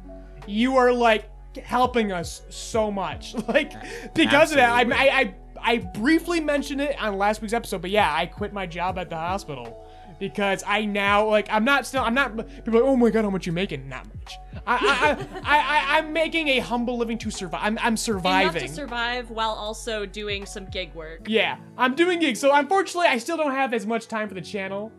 you 0.46 0.76
are 0.76 0.91
like 0.91 1.30
helping 1.58 2.12
us 2.12 2.42
so 2.50 2.92
much. 2.92 3.36
Like 3.48 3.74
because 4.13 4.52
of 4.52 4.58
that, 4.58 4.72
I, 4.72 4.82
I 4.82 5.20
I 5.20 5.36
I 5.62 5.78
briefly 5.78 6.39
mentioned 6.39 6.82
it 6.82 7.00
on 7.02 7.18
last 7.18 7.42
week's 7.42 7.54
episode, 7.54 7.82
but 7.82 7.92
yeah, 7.92 8.13
I 8.13 8.26
quit 8.26 8.54
my 8.54 8.66
job 8.66 8.98
at 8.98 9.10
the 9.10 9.16
hospital 9.16 9.86
because 10.20 10.63
I 10.66 10.86
now 10.86 11.28
like 11.28 11.48
I'm 11.52 11.66
not 11.66 11.86
still 11.86 12.04
I'm 12.04 12.13
not 12.13 12.36
people 12.36 12.78
are 12.78 12.82
like 12.82 12.84
oh 12.84 12.96
my 12.96 13.10
god 13.10 13.26
how 13.26 13.30
much 13.30 13.46
you 13.46 13.52
making 13.52 13.89
not 13.89 14.08
much 14.08 14.34
I 14.66 14.76
I, 14.76 15.10
I, 15.39 15.42
I 15.44 15.98
I'm 15.98 16.13
making 16.13 16.48
a 16.50 16.60
humble 16.60 16.98
living 16.98 17.18
to 17.20 17.32
survive 17.32 17.60
I'm 17.63 17.78
I'm 17.82 17.98
surviving 17.98 18.42
Enough 18.44 18.54
surviving 18.54 18.70
to 18.70 18.74
survive 18.74 19.30
while 19.32 19.50
also 19.50 20.06
doing 20.06 20.46
some 20.46 20.66
gig 20.68 20.94
work. 20.94 21.28
yeah, 21.28 21.58
I'm 21.78 21.96
doing 21.96 22.20
gigs. 22.20 22.39
So 22.39 22.54
unfortunately, 22.54 23.08
I 23.08 23.18
still 23.18 23.38
don't 23.38 23.52
have 23.52 23.74
as 23.74 23.86
much 23.86 24.08
time 24.08 24.28
for 24.30 24.36
the 24.36 24.42
channel. 24.42 24.92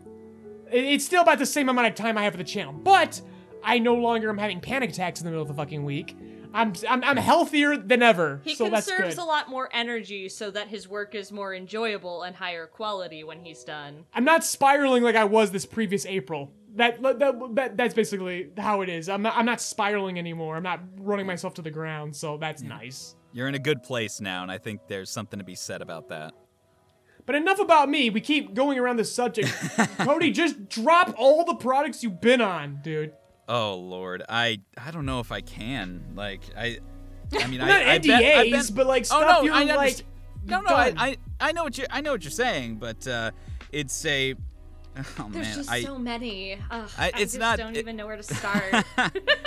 It's 0.70 1.04
still 1.04 1.22
about 1.22 1.38
the 1.38 1.46
same 1.46 1.68
amount 1.68 1.88
of 1.88 1.94
time 1.94 2.18
I 2.18 2.24
have 2.24 2.32
for 2.34 2.38
the 2.38 2.44
channel, 2.44 2.72
but 2.72 3.20
I 3.62 3.78
no 3.78 3.94
longer 3.94 4.28
am 4.28 4.38
having 4.38 4.60
panic 4.60 4.90
attacks 4.90 5.20
in 5.20 5.24
the 5.24 5.30
middle 5.30 5.42
of 5.42 5.48
the 5.48 5.54
fucking 5.54 5.84
week. 5.84 6.16
I'm 6.54 6.72
I'm, 6.88 7.02
I'm 7.04 7.16
healthier 7.16 7.76
than 7.76 8.02
ever, 8.02 8.40
He 8.44 8.54
so 8.54 8.70
that's 8.70 8.86
conserves 8.86 9.16
good. 9.16 9.22
a 9.22 9.24
lot 9.24 9.50
more 9.50 9.68
energy 9.72 10.28
so 10.28 10.50
that 10.52 10.68
his 10.68 10.88
work 10.88 11.14
is 11.14 11.32
more 11.32 11.54
enjoyable 11.54 12.22
and 12.22 12.34
higher 12.36 12.66
quality 12.66 13.24
when 13.24 13.40
he's 13.40 13.64
done. 13.64 14.04
I'm 14.14 14.24
not 14.24 14.44
spiraling 14.44 15.02
like 15.02 15.16
I 15.16 15.24
was 15.24 15.50
this 15.50 15.66
previous 15.66 16.06
April. 16.06 16.52
That, 16.76 17.00
that, 17.02 17.54
that 17.54 17.76
that's 17.76 17.94
basically 17.94 18.50
how 18.56 18.80
it 18.80 18.88
is. 18.88 19.08
I'm 19.08 19.22
not 19.22 19.36
I'm 19.36 19.46
not 19.46 19.60
spiraling 19.60 20.18
anymore. 20.18 20.56
I'm 20.56 20.62
not 20.62 20.80
running 20.98 21.26
myself 21.26 21.54
to 21.54 21.62
the 21.62 21.70
ground, 21.70 22.16
so 22.16 22.36
that's 22.36 22.62
nice. 22.62 23.14
You're 23.32 23.48
in 23.48 23.54
a 23.54 23.60
good 23.60 23.82
place 23.82 24.20
now, 24.20 24.42
and 24.42 24.50
I 24.50 24.58
think 24.58 24.82
there's 24.88 25.10
something 25.10 25.38
to 25.38 25.44
be 25.44 25.56
said 25.56 25.82
about 25.82 26.08
that. 26.08 26.34
But 27.26 27.36
enough 27.36 27.58
about 27.58 27.88
me. 27.88 28.10
We 28.10 28.20
keep 28.20 28.54
going 28.54 28.78
around 28.78 28.96
this 28.96 29.12
subject. 29.12 29.48
Cody, 29.98 30.30
just 30.30 30.68
drop 30.68 31.14
all 31.16 31.44
the 31.44 31.54
products 31.54 32.02
you've 32.02 32.20
been 32.20 32.40
on, 32.40 32.80
dude. 32.82 33.12
Oh 33.48 33.76
Lord, 33.76 34.22
I 34.28 34.60
I 34.78 34.90
don't 34.90 35.06
know 35.06 35.20
if 35.20 35.30
I 35.32 35.40
can. 35.40 36.02
Like 36.14 36.40
I, 36.56 36.78
I 37.38 37.46
mean, 37.46 37.60
I, 37.60 37.66
Not 37.68 37.82
I 37.82 37.98
NDAs, 37.98 38.06
bet, 38.06 38.36
I 38.38 38.50
bet, 38.50 38.70
but 38.74 38.86
like 38.86 39.06
oh 39.10 39.20
no, 39.20 39.42
you're 39.42 39.54
I 39.54 39.64
like. 39.64 40.04
No, 40.46 40.60
no, 40.60 40.74
I, 40.74 40.90
done. 40.90 40.98
I 40.98 41.16
I 41.40 41.52
know 41.52 41.64
what 41.64 41.76
you 41.78 41.86
I 41.90 42.00
know 42.00 42.12
what 42.12 42.22
you're 42.24 42.30
saying, 42.30 42.76
but 42.76 43.06
uh, 43.06 43.30
it's 43.72 44.04
a. 44.06 44.34
Oh 45.18 45.28
There's 45.28 45.46
man, 45.48 45.56
just 45.56 45.70
I, 45.72 45.82
so 45.82 45.98
many. 45.98 46.54
Ugh, 46.70 46.88
I- 46.96 47.06
I, 47.06 47.08
it's 47.08 47.32
just 47.32 47.38
not- 47.40 47.58
don't 47.58 47.74
it- 47.74 47.80
even 47.80 47.96
know 47.96 48.06
where 48.06 48.16
to 48.16 48.22
start. 48.34 48.62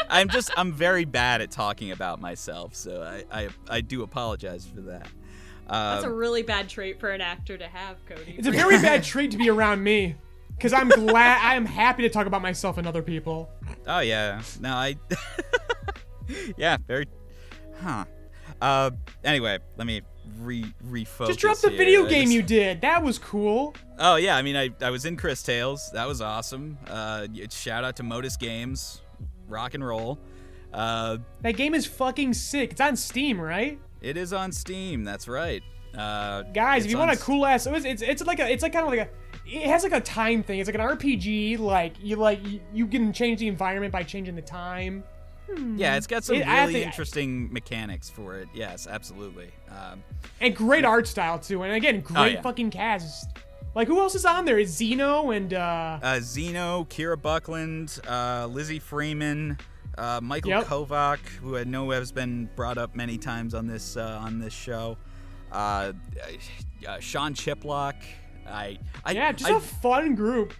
I'm 0.09 0.27
just 0.27 0.51
I'm 0.57 0.73
very 0.73 1.05
bad 1.05 1.39
at 1.41 1.51
talking 1.51 1.91
about 1.91 2.19
myself, 2.19 2.75
so 2.75 3.01
I 3.01 3.23
I, 3.43 3.49
I 3.69 3.79
do 3.81 4.03
apologize 4.03 4.65
for 4.65 4.81
that. 4.81 5.07
That's 5.69 6.03
a 6.03 6.07
Um, 6.09 6.13
really 6.15 6.43
bad 6.43 6.67
trait 6.67 6.99
for 6.99 7.11
an 7.11 7.21
actor 7.21 7.57
to 7.57 7.65
have, 7.67 7.95
Cody. 8.05 8.35
It's 8.37 8.47
a 8.47 8.51
very 8.51 8.75
bad 8.81 9.03
trait 9.05 9.31
to 9.31 9.37
be 9.37 9.49
around 9.49 9.81
me. 9.83 10.15
Because 10.57 10.73
I'm 10.73 10.89
glad, 10.89 11.39
I 11.43 11.55
am 11.55 11.65
happy 11.65 12.01
to 12.03 12.09
talk 12.09 12.25
about 12.25 12.41
myself 12.41 12.77
and 12.77 12.87
other 12.87 13.01
people. 13.03 13.49
oh 13.85 13.99
yeah, 13.99 14.41
no 14.59 14.73
I. 14.73 14.95
yeah, 16.57 16.77
very. 16.87 17.05
Huh. 17.81 18.05
Uh. 18.61 18.91
Anyway, 19.23 19.59
let 19.77 19.85
me 19.87 20.01
re 20.39 20.65
refocus. 20.89 21.27
Just 21.27 21.39
drop 21.39 21.57
the 21.59 21.69
here. 21.69 21.77
video 21.77 22.05
game 22.07 22.23
just- 22.23 22.33
you 22.33 22.41
did. 22.41 22.81
That 22.81 23.03
was 23.03 23.19
cool. 23.19 23.75
Oh 23.99 24.15
yeah, 24.15 24.35
I 24.35 24.41
mean 24.41 24.55
I, 24.55 24.69
I 24.81 24.89
was 24.89 25.05
in 25.05 25.15
Cris 25.15 25.43
Tales. 25.43 25.91
That 25.93 26.07
was 26.07 26.21
awesome. 26.21 26.77
Uh, 26.87 27.27
shout 27.51 27.83
out 27.83 27.95
to 27.97 28.03
Modus 28.03 28.35
Games, 28.37 29.01
rock 29.47 29.73
and 29.73 29.85
roll. 29.85 30.19
Uh, 30.73 31.17
That 31.41 31.55
game 31.55 31.73
is 31.73 31.85
fucking 31.85 32.33
sick. 32.33 32.71
It's 32.71 32.81
on 32.81 32.95
Steam, 32.95 33.39
right? 33.39 33.79
it 34.01 34.15
is 34.17 34.31
on 34.33 34.51
Steam. 34.51 35.03
That's 35.03 35.27
right. 35.27 35.63
Uh, 35.97 36.43
Guys, 36.53 36.85
if 36.85 36.91
you 36.91 36.97
want 36.97 37.11
a 37.11 37.17
cool 37.17 37.45
ass, 37.45 37.65
it's, 37.67 37.85
it's 37.85 38.01
it's 38.01 38.25
like 38.25 38.39
a 38.39 38.49
it's 38.51 38.63
like 38.63 38.73
kind 38.73 38.85
of 38.85 38.91
like 38.91 38.99
a 38.99 39.09
it 39.49 39.67
has 39.67 39.83
like 39.83 39.93
a 39.93 40.01
time 40.01 40.43
thing. 40.43 40.59
It's 40.59 40.67
like 40.67 40.75
an 40.75 40.81
RPG. 40.97 41.57
Like 41.59 41.93
you 42.01 42.15
like 42.17 42.45
you, 42.47 42.59
you 42.73 42.87
can 42.87 43.11
change 43.13 43.39
the 43.39 43.47
environment 43.47 43.91
by 43.91 44.03
changing 44.03 44.35
the 44.35 44.41
time. 44.41 45.03
yeah, 45.77 45.95
it's 45.95 46.07
got 46.07 46.23
some 46.25 46.35
It- 46.35 46.45
really 46.45 46.73
think- 46.73 46.85
interesting 46.85 47.51
mechanics 47.53 48.09
for 48.09 48.35
it. 48.35 48.49
Yes, 48.53 48.85
absolutely. 48.85 49.49
Um, 49.69 50.03
And 50.41 50.53
great 50.55 50.83
art 50.85 51.07
style 51.07 51.39
too. 51.39 51.63
And 51.63 51.73
again, 51.73 52.01
great 52.01 52.17
Oh, 52.19 52.25
yeah. 52.25 52.41
fucking 52.41 52.69
cast. 52.71 53.29
Like 53.73 53.87
who 53.87 53.99
else 53.99 54.13
is 54.15 54.25
on 54.25 54.43
there? 54.45 54.59
Is 54.59 54.69
Zeno 54.75 55.31
and 55.31 55.53
uh 55.53 55.99
uh, 56.03 56.19
Zeno, 56.19 56.83
Kira 56.89 57.19
Buckland, 57.21 57.99
uh, 58.07 58.47
Lizzie 58.51 58.79
Freeman, 58.79 59.57
uh, 59.97 60.19
Michael 60.21 60.49
Yep. 60.51 60.65
Kovac, 60.65 61.19
who 61.41 61.57
I 61.57 61.63
know 61.63 61.89
has 61.91 62.11
been 62.11 62.49
brought 62.55 62.77
up 62.77 62.95
many 62.95 63.17
times 63.17 63.53
on 63.53 63.67
this 63.67 63.95
uh, 63.95 64.19
on 64.21 64.39
this 64.39 64.53
show. 64.53 64.97
Uh, 65.51 65.93
uh, 66.87 66.99
Sean 66.99 67.33
Chiplock. 67.33 67.95
I, 68.47 68.79
I 69.03 69.11
yeah, 69.11 69.31
just 69.31 69.51
I, 69.51 69.57
a 69.57 69.59
fun 69.59 70.15
group. 70.15 70.53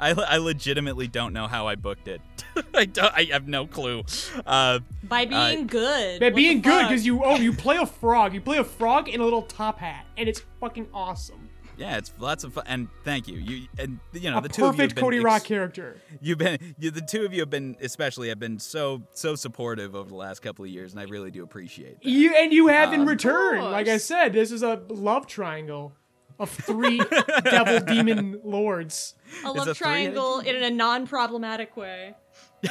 I, 0.00 0.10
I 0.10 0.36
legitimately 0.38 1.06
don't 1.06 1.32
know 1.32 1.46
how 1.46 1.68
I 1.68 1.76
booked 1.76 2.08
it. 2.08 2.20
I 2.74 2.86
don't. 2.86 3.12
I 3.14 3.24
have 3.24 3.46
no 3.46 3.66
clue. 3.66 4.02
Uh, 4.44 4.80
By 5.04 5.26
being 5.26 5.66
good. 5.66 6.20
By 6.20 6.26
What 6.26 6.34
being 6.34 6.60
good 6.60 6.88
because 6.88 7.06
you 7.06 7.22
oh 7.24 7.36
you 7.36 7.52
play 7.52 7.76
a 7.76 7.86
frog. 7.86 8.34
You 8.34 8.40
play 8.40 8.58
a 8.58 8.64
frog 8.64 9.08
in 9.08 9.20
a 9.20 9.24
little 9.24 9.42
top 9.42 9.78
hat, 9.78 10.06
and 10.16 10.28
it's 10.28 10.42
fucking 10.60 10.88
awesome. 10.92 11.48
Yeah, 11.76 11.96
it's 11.96 12.12
lots 12.18 12.44
of 12.44 12.54
fun. 12.54 12.64
And 12.66 12.88
thank 13.04 13.28
you. 13.28 13.38
You 13.38 13.68
and 13.78 13.98
you 14.12 14.30
know 14.30 14.38
a 14.38 14.42
the 14.42 14.48
two 14.48 14.64
of 14.64 14.76
you 14.76 14.82
have 14.82 14.90
perfect 14.90 14.94
been 14.96 15.02
Cody 15.04 15.16
ex- 15.18 15.24
Rock 15.24 15.44
character. 15.44 16.00
You've 16.20 16.38
been 16.38 16.74
you, 16.78 16.90
the 16.90 17.00
two 17.00 17.24
of 17.24 17.32
you 17.32 17.40
have 17.40 17.50
been 17.50 17.76
especially 17.80 18.28
have 18.28 18.38
been 18.38 18.58
so 18.58 19.02
so 19.12 19.34
supportive 19.34 19.94
over 19.94 20.08
the 20.08 20.16
last 20.16 20.42
couple 20.42 20.64
of 20.64 20.70
years, 20.70 20.92
and 20.92 21.00
I 21.00 21.04
really 21.04 21.30
do 21.30 21.42
appreciate 21.42 22.02
that. 22.02 22.08
You 22.08 22.34
and 22.34 22.52
you 22.52 22.68
have 22.68 22.92
in 22.92 23.02
Of 23.02 23.08
return, 23.08 23.62
like 23.62 23.88
I 23.88 23.96
said, 23.96 24.32
this 24.32 24.52
is 24.52 24.62
a 24.62 24.82
love 24.88 25.26
triangle 25.26 25.94
of 26.38 26.50
three 26.50 27.00
devil 27.44 27.80
demon 27.80 28.40
lords. 28.44 29.14
a 29.44 29.52
love 29.52 29.68
a 29.68 29.74
three-headed 29.74 30.14
triangle 30.14 30.38
in 30.40 30.62
a 30.62 30.70
non-problematic 30.70 31.76
way. 31.76 32.14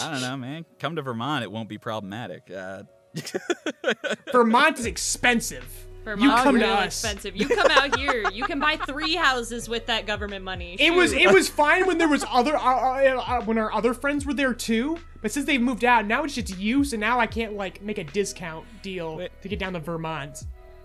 I 0.00 0.10
don't 0.12 0.20
know, 0.20 0.36
man. 0.36 0.64
Come 0.78 0.96
to 0.96 1.02
Vermont, 1.02 1.44
it 1.44 1.50
won't 1.50 1.68
be 1.68 1.78
problematic. 1.78 2.50
Uh, 2.50 2.82
Vermont 4.32 4.78
is 4.78 4.86
expensive. 4.86 5.85
Vermont's 6.06 6.42
come 6.44 6.54
to 6.58 6.64
real 6.64 6.74
us. 6.74 6.86
expensive. 7.02 7.34
You 7.36 7.48
come 7.48 7.68
out 7.70 7.98
here, 7.98 8.30
you 8.30 8.44
can 8.44 8.60
buy 8.60 8.76
three 8.76 9.16
houses 9.16 9.68
with 9.68 9.86
that 9.86 10.06
government 10.06 10.44
money. 10.44 10.76
It 10.78 10.94
was 10.94 11.12
it 11.12 11.32
was 11.32 11.48
fine 11.48 11.86
when 11.86 11.98
there 11.98 12.08
was 12.08 12.24
other 12.30 12.56
uh, 12.56 12.60
uh, 12.60 13.24
uh, 13.26 13.40
when 13.42 13.58
our 13.58 13.72
other 13.72 13.92
friends 13.92 14.24
were 14.24 14.34
there 14.34 14.54
too. 14.54 14.98
But 15.20 15.32
since 15.32 15.46
they've 15.46 15.60
moved 15.60 15.84
out, 15.84 16.06
now 16.06 16.22
it's 16.22 16.34
just 16.36 16.56
you. 16.56 16.84
So 16.84 16.96
now 16.96 17.18
I 17.18 17.26
can't 17.26 17.54
like 17.54 17.82
make 17.82 17.98
a 17.98 18.04
discount 18.04 18.64
deal 18.82 19.16
Wait. 19.16 19.30
to 19.42 19.48
get 19.48 19.58
down 19.58 19.72
to 19.72 19.80
Vermont. 19.80 20.44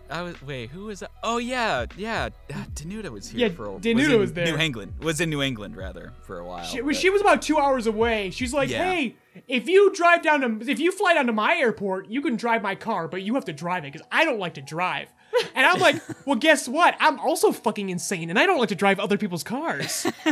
I 0.10 0.24
was 0.24 0.42
wait, 0.42 0.72
who 0.72 0.86
was 0.86 1.00
that? 1.02 1.12
Oh 1.24 1.38
yeah, 1.38 1.86
yeah. 1.96 2.30
Uh, 2.54 2.56
Danuta 2.74 3.10
was 3.10 3.30
here 3.30 3.48
Yeah, 3.48 3.54
for 3.54 3.66
a 3.68 3.80
Danuta 3.80 4.14
in 4.14 4.20
was 4.20 4.34
there. 4.34 4.46
New 4.46 4.58
England. 4.58 4.94
Was 5.02 5.22
in 5.22 5.30
New 5.30 5.42
England 5.42 5.78
rather 5.78 6.12
for 6.24 6.40
a 6.40 6.46
while. 6.46 6.66
She, 6.66 6.82
but- 6.82 6.96
she 6.98 7.10
was 7.10 7.22
about 7.22 7.42
two 7.42 7.58
hours 7.60 7.86
away. 7.88 8.30
She's 8.32 8.54
like, 8.54 8.70
Yeah. 8.70 8.84
"Hey, 8.92 9.16
if 9.48 9.68
you 9.68 9.94
drive 9.94 10.22
down 10.22 10.42
to 10.42 10.70
if 10.72 10.80
you 10.80 10.92
fly 10.92 11.14
down 11.14 11.28
to 11.28 11.34
my 11.34 11.56
airport, 11.56 12.10
you 12.10 12.22
can 12.22 12.36
drive 12.36 12.62
my 12.62 12.76
car, 12.76 13.08
but 13.08 13.22
you 13.22 13.36
have 13.36 13.46
to 13.46 13.54
drive 13.54 13.84
it 13.86 13.94
because 13.94 14.06
I 14.12 14.26
don't 14.26 14.40
like 14.40 14.56
to 14.56 14.62
drive." 14.62 15.10
And 15.56 15.66
I'm 15.66 15.80
like, 15.80 15.96
"Well, 16.28 16.36
guess 16.36 16.68
what? 16.68 16.96
I'm 17.00 17.18
also 17.20 17.54
fucking 17.54 17.90
insane, 17.90 18.30
and 18.30 18.38
I 18.38 18.46
don't 18.46 18.60
like 18.60 18.68
to 18.70 18.76
drive 18.76 19.00
other 19.00 19.18
people's 19.18 19.44
cars." 19.44 20.06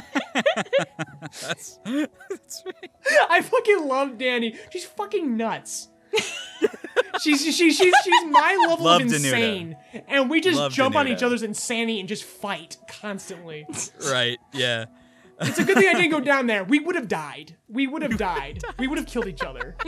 that's, 1.42 1.80
that's 1.86 2.64
right. 2.66 2.92
I 3.30 3.42
fucking 3.42 3.88
love 3.88 4.18
Danny. 4.18 4.56
She's 4.72 4.84
fucking 4.86 5.38
nuts. 5.38 5.90
she's 7.22 7.44
she's 7.44 7.56
she's 7.56 7.78
she's 7.78 8.26
my 8.30 8.66
level 8.68 8.86
Love 8.86 9.02
of 9.02 9.08
Danuta. 9.08 9.14
insane, 9.16 9.78
and 10.08 10.30
we 10.30 10.42
just 10.42 10.58
Love 10.58 10.74
jump 10.74 10.96
on 10.96 11.08
each 11.08 11.24
other's 11.24 11.44
insanity 11.44 12.00
and 12.00 12.10
just 12.10 12.24
fight 12.26 12.78
constantly. 12.90 13.66
right. 14.12 14.38
Yeah. 14.54 14.86
It's 15.42 15.60
a 15.60 15.64
good 15.64 15.78
thing 15.78 15.88
I 15.88 15.94
didn't 15.94 16.12
go 16.12 16.20
down 16.20 16.48
there. 16.48 16.64
We 16.64 16.80
would 16.80 16.96
have 16.96 17.08
died. 17.08 17.56
We 17.68 17.88
would 17.88 18.02
have 18.02 18.18
died. 18.18 18.62
We 18.78 18.88
would 18.88 18.98
have 18.98 19.08
killed 19.08 19.28
each 19.28 19.42
other. 19.44 19.76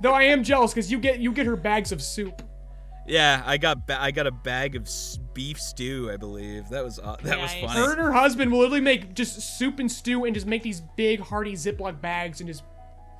Though 0.00 0.12
I 0.12 0.24
am 0.24 0.42
jealous 0.44 0.72
because 0.72 0.90
you 0.92 0.98
get 0.98 1.18
you 1.18 1.32
get 1.32 1.46
her 1.46 1.56
bags 1.56 1.90
of 1.92 2.00
soup. 2.02 2.42
Yeah, 3.06 3.42
I 3.44 3.58
got 3.58 3.86
ba- 3.86 4.00
I 4.00 4.10
got 4.10 4.26
a 4.26 4.30
bag 4.30 4.76
of 4.76 4.82
s- 4.84 5.18
beef 5.34 5.60
stew, 5.60 6.10
I 6.12 6.16
believe. 6.16 6.68
That 6.70 6.84
was 6.84 6.98
uh, 6.98 7.16
that 7.22 7.38
was 7.38 7.52
funny. 7.52 7.66
Her 7.68 7.92
and 7.92 8.00
her 8.00 8.12
husband 8.12 8.50
will 8.52 8.60
literally 8.60 8.80
make 8.80 9.14
just 9.14 9.58
soup 9.58 9.78
and 9.78 9.90
stew 9.90 10.24
and 10.24 10.34
just 10.34 10.46
make 10.46 10.62
these 10.62 10.82
big 10.96 11.20
hearty 11.20 11.52
Ziploc 11.54 12.00
bags 12.00 12.40
and 12.40 12.48
just 12.48 12.62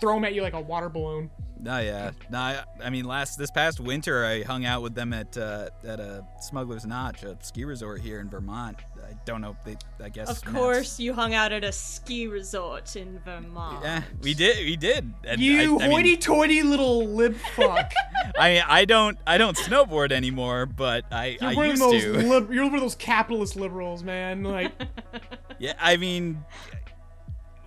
throw 0.00 0.14
them 0.14 0.24
at 0.24 0.35
you 0.35 0.42
like 0.42 0.54
a 0.54 0.61
water 0.61 0.88
balloon. 0.88 1.30
No, 1.64 1.79
yeah, 1.79 2.11
no. 2.31 2.38
I, 2.38 2.62
I 2.83 2.90
mean, 2.90 3.07
last 3.07 3.38
this 3.38 3.50
past 3.50 3.81
winter, 3.81 4.24
I 4.24 4.42
hung 4.42 4.66
out 4.66 4.83
with 4.83 4.94
them 4.94 5.12
at 5.14 5.37
uh, 5.38 5.70
at 5.83 5.98
a 5.98 6.22
Smuggler's 6.40 6.85
Notch, 6.85 7.22
a 7.22 7.38
ski 7.40 7.64
resort 7.64 8.00
here 8.03 8.20
in 8.20 8.29
Vermont. 8.29 8.77
I 9.03 9.14
don't 9.24 9.40
know. 9.40 9.57
They, 9.64 9.77
I 10.03 10.11
guess. 10.11 10.29
Of 10.31 10.44
Matt's- 10.44 10.57
course, 10.59 11.00
you 11.00 11.14
hung 11.14 11.33
out 11.33 11.53
at 11.53 11.64
a 11.64 11.72
ski 11.72 12.27
resort 12.27 12.96
in 12.96 13.18
Vermont. 13.24 13.83
Yeah, 13.83 14.03
we 14.20 14.35
did. 14.35 14.59
We 14.64 14.77
did. 14.77 15.11
And 15.24 15.40
You 15.40 15.79
I, 15.79 15.85
I 15.85 15.88
mean, 15.88 15.90
hoity-toity 15.90 16.62
little 16.62 17.07
lib 17.07 17.35
fuck. 17.57 17.90
I, 18.38 18.62
I 18.66 18.85
don't 18.85 19.16
I 19.27 19.38
don't 19.38 19.57
snowboard 19.57 20.12
anymore, 20.12 20.66
but 20.66 21.05
I 21.11 21.38
You're 21.40 21.50
I 21.50 21.55
one 21.55 21.64
of 21.66 21.70
used 21.72 21.83
those 21.83 22.03
to. 22.03 22.12
lib- 22.29 22.53
you're 22.53 22.64
one 22.66 22.74
of 22.74 22.81
those 22.83 22.94
capitalist 22.94 23.57
liberals, 23.57 24.03
man. 24.03 24.42
Like 24.42 24.72
yeah, 25.59 25.72
I 25.81 25.96
mean, 25.96 26.44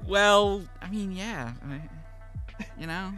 well, 0.05 0.61
I 0.81 0.89
mean, 0.89 1.11
yeah, 1.11 1.53
I- 1.67 1.89
you 2.79 2.87
know. 2.87 3.11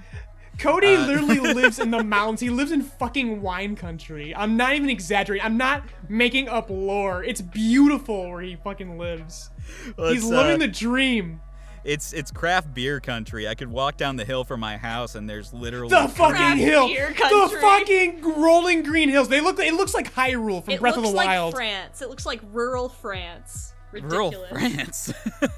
Cody 0.60 0.96
Uh, 0.96 1.06
literally 1.08 1.40
lives 1.54 1.80
in 1.80 1.90
the 1.92 2.04
mountains. 2.04 2.40
He 2.42 2.50
lives 2.50 2.72
in 2.72 2.82
fucking 2.82 3.42
wine 3.42 3.76
country. 3.76 4.36
I'm 4.36 4.58
not 4.58 4.76
even 4.76 4.90
exaggerating. 4.90 5.46
I'm 5.46 5.58
not 5.58 5.84
making 6.08 6.48
up 6.50 6.70
lore. 6.70 7.24
It's 7.24 7.42
beautiful 7.42 8.30
where 8.30 8.42
he 8.42 8.56
fucking 8.56 8.98
lives. 8.98 9.50
Well, 9.98 10.12
He's 10.12 10.24
living 10.26 10.56
uh, 10.56 10.66
the 10.66 10.68
dream. 10.68 11.42
It's 11.86 12.12
it's 12.12 12.30
craft 12.30 12.74
beer 12.74 13.00
country. 13.00 13.48
I 13.48 13.56
could 13.56 13.70
walk 13.70 13.96
down 13.96 14.18
the 14.18 14.26
hill 14.26 14.44
from 14.44 14.60
my 14.60 14.76
house 14.76 15.16
and 15.16 15.30
there's 15.30 15.54
literally 15.54 15.90
The 15.90 16.10
fucking 16.10 16.58
hill. 16.58 16.90
beer 16.90 17.14
The 17.18 17.58
fucking 17.62 18.22
rolling 18.22 18.84
green 18.84 19.08
hills. 19.08 19.30
They 19.30 19.40
look. 19.40 19.60
It 19.60 19.74
looks 19.74 19.94
like 19.94 20.14
Hyrule 20.14 20.64
from 20.64 20.74
It 20.74 20.82
Breath 20.82 20.98
of 20.98 21.04
looks 21.04 21.12
the 21.12 21.16
like 21.16 21.28
Wild. 21.28 21.54
France. 21.56 22.02
It 22.02 22.10
looks 22.10 22.26
like 22.26 22.42
rural 22.52 22.90
France. 22.90 23.74
rural 24.04 24.32
France. 24.50 25.14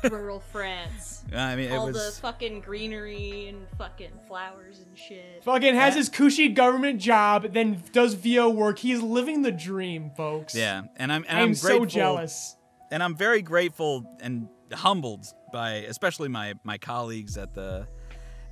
rural 0.09 0.39
France. 0.39 1.23
I 1.35 1.55
mean, 1.55 1.71
it 1.71 1.75
All 1.75 1.87
the 1.91 2.11
fucking 2.21 2.61
greenery 2.61 3.47
and 3.49 3.67
fucking 3.77 4.11
flowers 4.27 4.79
and 4.79 4.97
shit. 4.97 5.43
Fucking 5.43 5.75
has 5.75 5.93
Yeah. 5.93 5.97
his 5.99 6.09
cushy 6.09 6.49
government 6.49 6.99
job, 7.01 7.53
then 7.53 7.81
does 7.91 8.13
VO 8.15 8.49
work. 8.49 8.79
He's 8.79 9.01
living 9.01 9.41
the 9.41 9.51
dream, 9.51 10.11
folks. 10.15 10.55
yeah, 10.55 10.83
and 10.97 11.11
I'm 11.11 11.25
and 11.27 11.37
I'm 11.37 11.43
I'm 11.49 11.55
so 11.55 11.67
grateful, 11.67 11.85
jealous. 11.87 12.55
and 12.91 13.01
I'm 13.03 13.15
very 13.15 13.41
grateful 13.41 14.05
and 14.21 14.47
humbled 14.73 15.25
by 15.51 15.71
especially 15.89 16.29
my 16.29 16.53
my 16.63 16.77
colleagues 16.77 17.37
at 17.37 17.53
the 17.53 17.87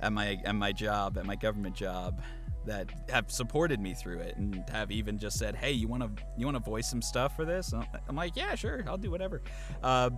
at 0.00 0.12
my 0.12 0.38
at 0.44 0.54
my 0.54 0.72
job 0.72 1.16
at 1.18 1.24
my 1.26 1.36
government 1.36 1.74
job 1.74 2.20
that 2.66 2.88
have 3.08 3.30
supported 3.30 3.80
me 3.80 3.94
through 3.94 4.18
it 4.18 4.36
and 4.36 4.64
have 4.70 4.90
even 4.90 5.18
just 5.18 5.38
said, 5.38 5.54
"Hey, 5.56 5.72
you 5.72 5.88
want 5.88 6.02
to 6.02 6.22
you 6.36 6.46
want 6.46 6.56
to 6.56 6.62
voice 6.62 6.88
some 6.88 7.02
stuff 7.02 7.34
for 7.36 7.44
this?" 7.44 7.72
And 7.72 7.86
I'm 8.08 8.16
like, 8.16 8.36
"Yeah, 8.36 8.54
sure, 8.54 8.84
I'll 8.86 8.98
do 8.98 9.10
whatever." 9.10 9.42
Uh, 9.82 10.10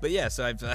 but 0.00 0.10
yeah, 0.10 0.28
so 0.28 0.44
I've 0.44 0.62
uh, 0.62 0.74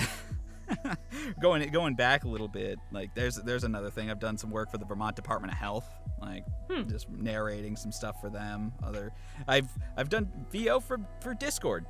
going 1.41 1.70
going 1.72 1.96
back 1.96 2.24
a 2.24 2.28
little 2.28 2.48
bit. 2.48 2.80
Like, 2.91 3.13
there's 3.15 3.36
there's 3.38 3.63
another 3.63 3.89
thing. 3.89 4.10
I've 4.10 4.20
done 4.20 4.38
some 4.38 4.50
work 4.50 4.72
for 4.72 4.78
the 4.78 4.86
Vermont 4.86 5.15
Department 5.15 5.54
of 5.54 5.60
Health, 5.60 5.89
like 6.22 6.43
just 6.88 7.10
narrating 7.10 7.76
some 7.76 7.91
stuff 7.91 8.20
for 8.22 8.30
them. 8.30 8.72
Other, 8.84 9.12
I've 9.48 9.70
I've 9.96 10.10
done 10.10 10.30
VO 10.52 10.80
for 10.80 11.00
for 11.22 11.34
Discord. 11.34 11.86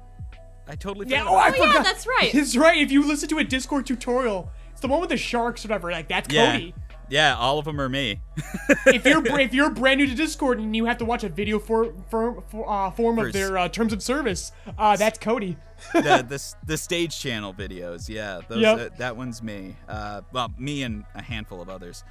I 0.69 0.75
totally 0.75 1.07
Yeah, 1.07 1.19
forgot 1.19 1.33
oh, 1.33 1.37
I 1.37 1.47
about 1.49 1.59
Oh, 1.61 1.73
yeah, 1.77 1.83
that's 1.83 2.05
right. 2.05 2.35
It's 2.35 2.57
right. 2.57 2.77
If 2.77 2.91
you 2.91 3.07
listen 3.07 3.29
to 3.29 3.37
a 3.37 3.43
Discord 3.43 3.85
tutorial, 3.85 4.51
it's 4.73 4.81
the 4.81 4.89
one 4.89 4.99
with 4.99 5.09
the 5.09 5.15
sharks 5.17 5.63
or 5.63 5.69
whatever. 5.69 5.91
Like 5.91 6.09
that's 6.09 6.31
Yeah. 6.33 6.51
Cody. 6.51 6.75
Yeah, 7.09 7.35
all 7.37 7.57
of 7.57 7.65
them 7.65 7.79
are 7.79 7.87
me. 7.89 8.19
if 8.87 9.05
you're 9.05 9.25
if 9.39 9.53
you're 9.53 9.69
brand 9.69 9.99
new 9.99 10.07
to 10.07 10.15
Discord 10.15 10.59
and 10.59 10.75
you 10.75 10.85
have 10.85 10.97
to 10.97 11.05
watch 11.05 11.23
a 11.23 11.29
video 11.29 11.57
for, 11.59 11.93
for, 12.09 12.41
for 12.49 12.69
uh, 12.69 12.91
form 12.91 13.17
of 13.19 13.31
their 13.33 13.57
uh, 13.57 13.69
terms 13.69 13.93
of 13.93 14.03
service, 14.03 14.51
uh, 14.77 14.95
that's 14.97 15.17
Cody. 15.19 15.57
the, 15.93 16.25
the 16.27 16.53
the 16.65 16.77
stage 16.77 17.17
channel 17.17 17.53
videos. 17.53 18.09
Yeah, 18.09 18.41
those, 18.47 18.61
Yep. 18.61 18.79
uh, 18.79 18.95
that 18.97 19.15
one's 19.15 19.41
me. 19.41 19.75
Uh, 19.87 20.21
well, 20.33 20.51
me 20.57 20.83
and 20.83 21.05
a 21.15 21.21
handful 21.21 21.61
of 21.61 21.69
others. 21.69 22.03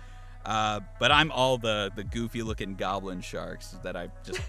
Uh, 0.47 0.81
but 1.01 1.11
I'm 1.11 1.31
all 1.33 1.59
the 1.59 1.91
the 1.95 2.05
goofy 2.05 2.43
looking 2.43 2.75
goblin 2.77 3.21
sharks 3.21 3.77
that 3.83 3.97
I 3.97 4.09
just 4.25 4.41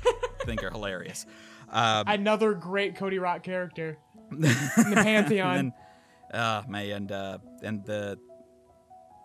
think 0.46 0.64
are 0.64 0.70
hilarious. 0.70 1.26
Um, 1.70 2.04
Another 2.08 2.54
great 2.54 2.96
Cody 2.96 3.20
Rock 3.20 3.44
character 3.44 3.98
in 4.32 4.40
the 4.42 5.02
pantheon. 5.04 5.58
and 5.58 5.74
then, 6.32 6.40
uh, 6.40 6.64
my 6.68 6.82
and 6.82 7.12
uh, 7.12 7.40
and 7.64 7.84
the 7.86 8.20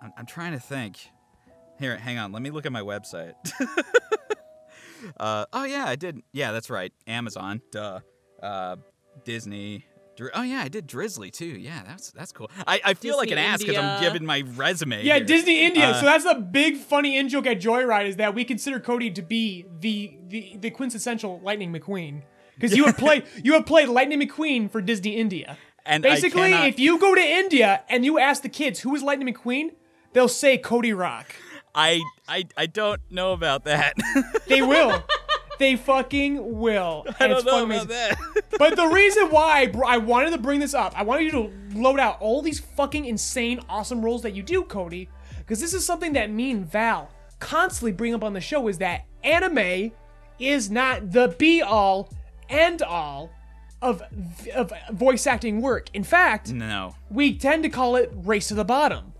I'm, 0.02 0.12
I'm 0.18 0.26
trying 0.26 0.52
to 0.52 0.60
think. 0.60 0.98
Here, 1.78 1.96
hang 1.96 2.18
on. 2.18 2.32
Let 2.32 2.42
me 2.42 2.50
look 2.50 2.66
at 2.66 2.72
my 2.72 2.82
website. 2.82 3.34
uh, 5.18 5.46
oh 5.52 5.64
yeah, 5.64 5.86
I 5.86 5.96
did. 5.96 6.22
Yeah, 6.32 6.52
that's 6.52 6.70
right. 6.70 6.92
Amazon. 7.06 7.60
Duh. 7.70 8.00
Uh, 8.42 8.76
Disney. 9.24 9.86
Dri- 10.16 10.30
oh 10.34 10.42
yeah, 10.42 10.60
I 10.60 10.68
did 10.68 10.86
Drizzly 10.86 11.30
too. 11.30 11.46
Yeah, 11.46 11.82
that's 11.86 12.10
that's 12.10 12.32
cool. 12.32 12.50
I, 12.66 12.80
I 12.84 12.94
feel 12.94 13.16
like 13.16 13.30
an 13.30 13.38
ass 13.38 13.60
because 13.60 13.78
I'm 13.78 13.96
India. 13.96 14.10
giving 14.10 14.26
my 14.26 14.42
resume. 14.54 15.02
Yeah, 15.04 15.16
here. 15.16 15.24
Disney 15.24 15.64
India. 15.64 15.88
Uh, 15.90 15.94
so 15.94 16.06
that's 16.06 16.26
a 16.26 16.34
big 16.34 16.76
funny 16.76 17.16
in 17.16 17.28
joke 17.28 17.46
at 17.46 17.60
Joyride 17.60 18.08
is 18.08 18.16
that 18.16 18.34
we 18.34 18.44
consider 18.44 18.78
Cody 18.78 19.10
to 19.12 19.22
be 19.22 19.64
the 19.80 20.18
the, 20.28 20.56
the 20.60 20.70
quintessential 20.70 21.40
Lightning 21.42 21.72
McQueen 21.72 22.22
because 22.54 22.76
you 22.76 22.84
would 22.84 22.98
play 22.98 23.24
you 23.42 23.52
would 23.52 23.64
play 23.64 23.86
Lightning 23.86 24.20
McQueen 24.20 24.70
for 24.70 24.82
Disney 24.82 25.16
India. 25.16 25.56
And 25.86 26.02
Basically, 26.02 26.50
cannot- 26.50 26.68
if 26.68 26.78
you 26.78 26.98
go 26.98 27.14
to 27.14 27.20
India 27.20 27.82
and 27.88 28.04
you 28.04 28.18
ask 28.18 28.42
the 28.42 28.48
kids 28.48 28.80
who 28.80 28.94
is 28.94 29.02
Lightning 29.02 29.32
McQueen, 29.34 29.72
they'll 30.12 30.28
say 30.28 30.58
Cody 30.58 30.92
Rock. 30.92 31.34
I 31.74 32.02
I 32.28 32.44
I 32.56 32.66
don't 32.66 33.00
know 33.10 33.32
about 33.32 33.64
that. 33.64 33.94
They 34.46 34.60
will. 34.62 35.02
they 35.58 35.76
fucking 35.76 36.58
will. 36.60 37.04
I 37.18 37.24
And 37.24 37.32
don't 37.32 37.44
know 37.46 37.64
about 37.64 37.64
amazing. 37.64 37.88
that. 37.88 38.18
But 38.58 38.76
the 38.76 38.86
reason 38.86 39.30
why 39.30 39.60
I, 39.60 39.66
br- 39.66 39.84
I 39.86 39.96
wanted 39.96 40.30
to 40.32 40.38
bring 40.38 40.60
this 40.60 40.74
up, 40.74 40.92
I 40.98 41.02
wanted 41.04 41.24
you 41.24 41.30
to 41.32 41.50
load 41.74 41.98
out 41.98 42.20
all 42.20 42.42
these 42.42 42.60
fucking 42.60 43.06
insane, 43.06 43.60
awesome 43.68 44.04
roles 44.04 44.22
that 44.22 44.34
you 44.34 44.42
do, 44.42 44.62
Cody, 44.64 45.08
because 45.38 45.58
this 45.60 45.72
is 45.72 45.86
something 45.86 46.12
that 46.12 46.30
me 46.30 46.50
and 46.50 46.70
Val 46.70 47.10
constantly 47.40 47.92
bring 47.92 48.14
up 48.14 48.22
on 48.22 48.34
the 48.34 48.40
show 48.42 48.68
is 48.68 48.78
that 48.78 49.06
anime 49.24 49.90
is 50.38 50.70
not 50.70 51.12
the 51.12 51.34
be 51.38 51.62
all, 51.62 52.10
end 52.50 52.82
all 52.82 53.30
of, 53.80 54.02
of 54.54 54.72
voice 54.92 55.26
acting 55.26 55.60
work. 55.62 55.88
In 55.94 56.04
fact, 56.04 56.52
no. 56.52 56.94
we 57.10 57.36
tend 57.38 57.62
to 57.62 57.68
call 57.70 57.96
it 57.96 58.12
race 58.14 58.48
to 58.48 58.54
the 58.54 58.64
bottom. 58.64 59.11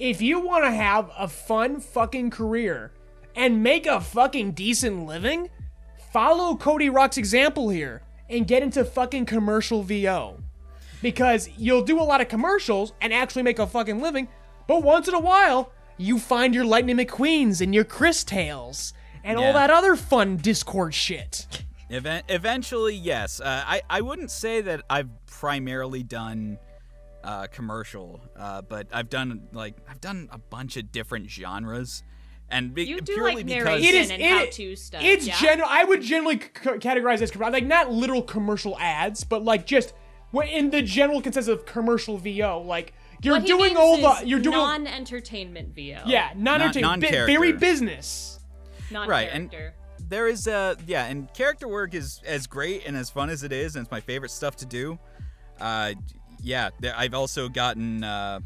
If 0.00 0.22
you 0.22 0.40
want 0.40 0.64
to 0.64 0.70
have 0.70 1.10
a 1.18 1.28
fun 1.28 1.78
fucking 1.78 2.30
career 2.30 2.90
and 3.36 3.62
make 3.62 3.86
a 3.86 4.00
fucking 4.00 4.52
decent 4.52 5.04
living, 5.04 5.50
follow 6.10 6.56
Cody 6.56 6.88
Rock's 6.88 7.18
example 7.18 7.68
here 7.68 8.00
and 8.30 8.46
get 8.46 8.62
into 8.62 8.82
fucking 8.82 9.26
commercial 9.26 9.82
VO. 9.82 10.38
Because 11.02 11.50
you'll 11.58 11.82
do 11.82 12.00
a 12.00 12.02
lot 12.02 12.22
of 12.22 12.28
commercials 12.28 12.94
and 13.02 13.12
actually 13.12 13.42
make 13.42 13.58
a 13.58 13.66
fucking 13.66 14.00
living, 14.00 14.26
but 14.66 14.82
once 14.82 15.06
in 15.06 15.12
a 15.12 15.20
while, 15.20 15.70
you 15.98 16.18
find 16.18 16.54
your 16.54 16.64
Lightning 16.64 16.96
McQueens 16.96 17.60
and 17.60 17.74
your 17.74 17.84
Cris 17.84 18.24
Tales 18.24 18.94
and 19.22 19.36
all 19.36 19.52
that 19.52 19.68
other 19.68 19.96
fun 19.96 20.38
Discord 20.38 20.94
shit. 20.94 21.46
Even- 21.90 22.22
eventually, 22.30 22.94
yes. 22.94 23.38
Uh, 23.38 23.64
I 23.66 23.82
I 23.90 24.00
wouldn't 24.00 24.30
say 24.30 24.62
that 24.62 24.80
I've 24.88 25.10
primarily 25.26 26.02
done 26.02 26.58
uh, 27.24 27.46
commercial, 27.48 28.20
uh, 28.36 28.62
but 28.62 28.86
I've 28.92 29.08
done 29.10 29.48
like 29.52 29.74
I've 29.88 30.00
done 30.00 30.28
a 30.32 30.38
bunch 30.38 30.76
of 30.76 30.90
different 30.92 31.28
genres, 31.30 32.02
and 32.50 32.74
be- 32.74 32.84
You 32.86 33.00
do, 33.00 33.12
purely 33.14 33.36
like, 33.36 33.46
because 33.46 33.64
narration. 33.64 33.88
It 33.88 33.94
is 33.94 34.10
and 34.10 34.22
it- 34.22 34.30
how-to 34.30 34.76
stuff, 34.76 35.02
It's 35.04 35.26
yeah? 35.26 35.36
general. 35.40 35.68
I 35.70 35.84
would 35.84 36.02
generally 36.02 36.40
c- 36.40 36.46
c- 36.62 36.70
categorize 36.78 37.20
as 37.22 37.34
like 37.36 37.66
not 37.66 37.90
literal 37.92 38.22
commercial 38.22 38.78
ads, 38.78 39.24
but 39.24 39.42
like 39.44 39.66
just 39.66 39.92
what 40.30 40.48
in 40.48 40.70
the 40.70 40.80
general 40.82 41.20
consensus 41.20 41.48
of 41.52 41.66
commercial 41.66 42.16
VO. 42.18 42.60
Like 42.62 42.92
you're 43.22 43.34
What 43.34 43.42
he 43.42 43.48
doing 43.48 43.74
means 43.74 43.76
all 43.78 43.96
is 44.14 44.20
the 44.20 44.26
you're 44.26 44.40
doing 44.40 44.56
non-entertainment 44.56 45.74
VO. 45.74 46.02
yeah 46.06 46.32
non 46.36 46.62
entertainment 46.62 47.02
non-character. 47.02 47.26
very 47.26 47.52
business. 47.52 48.38
Right, 48.92 49.28
and- 49.32 49.44
non-character. 49.44 49.74
there 50.08 50.26
is 50.26 50.48
uh 50.48 50.74
yeah, 50.86 51.04
and 51.06 51.32
character 51.34 51.68
work 51.68 51.94
is 51.94 52.20
as 52.26 52.46
great 52.46 52.86
and 52.86 52.96
as 52.96 53.10
fun 53.10 53.28
as 53.30 53.42
it 53.42 53.52
is, 53.52 53.76
and 53.76 53.84
it's 53.84 53.90
my 53.90 54.00
favorite 54.00 54.30
stuff 54.30 54.56
to 54.56 54.66
do. 54.66 54.98
Uh, 55.60 55.92
yeah, 56.42 56.70
I've 56.96 57.14
also 57.14 57.48
gotten 57.48 58.04
uh, 58.04 58.40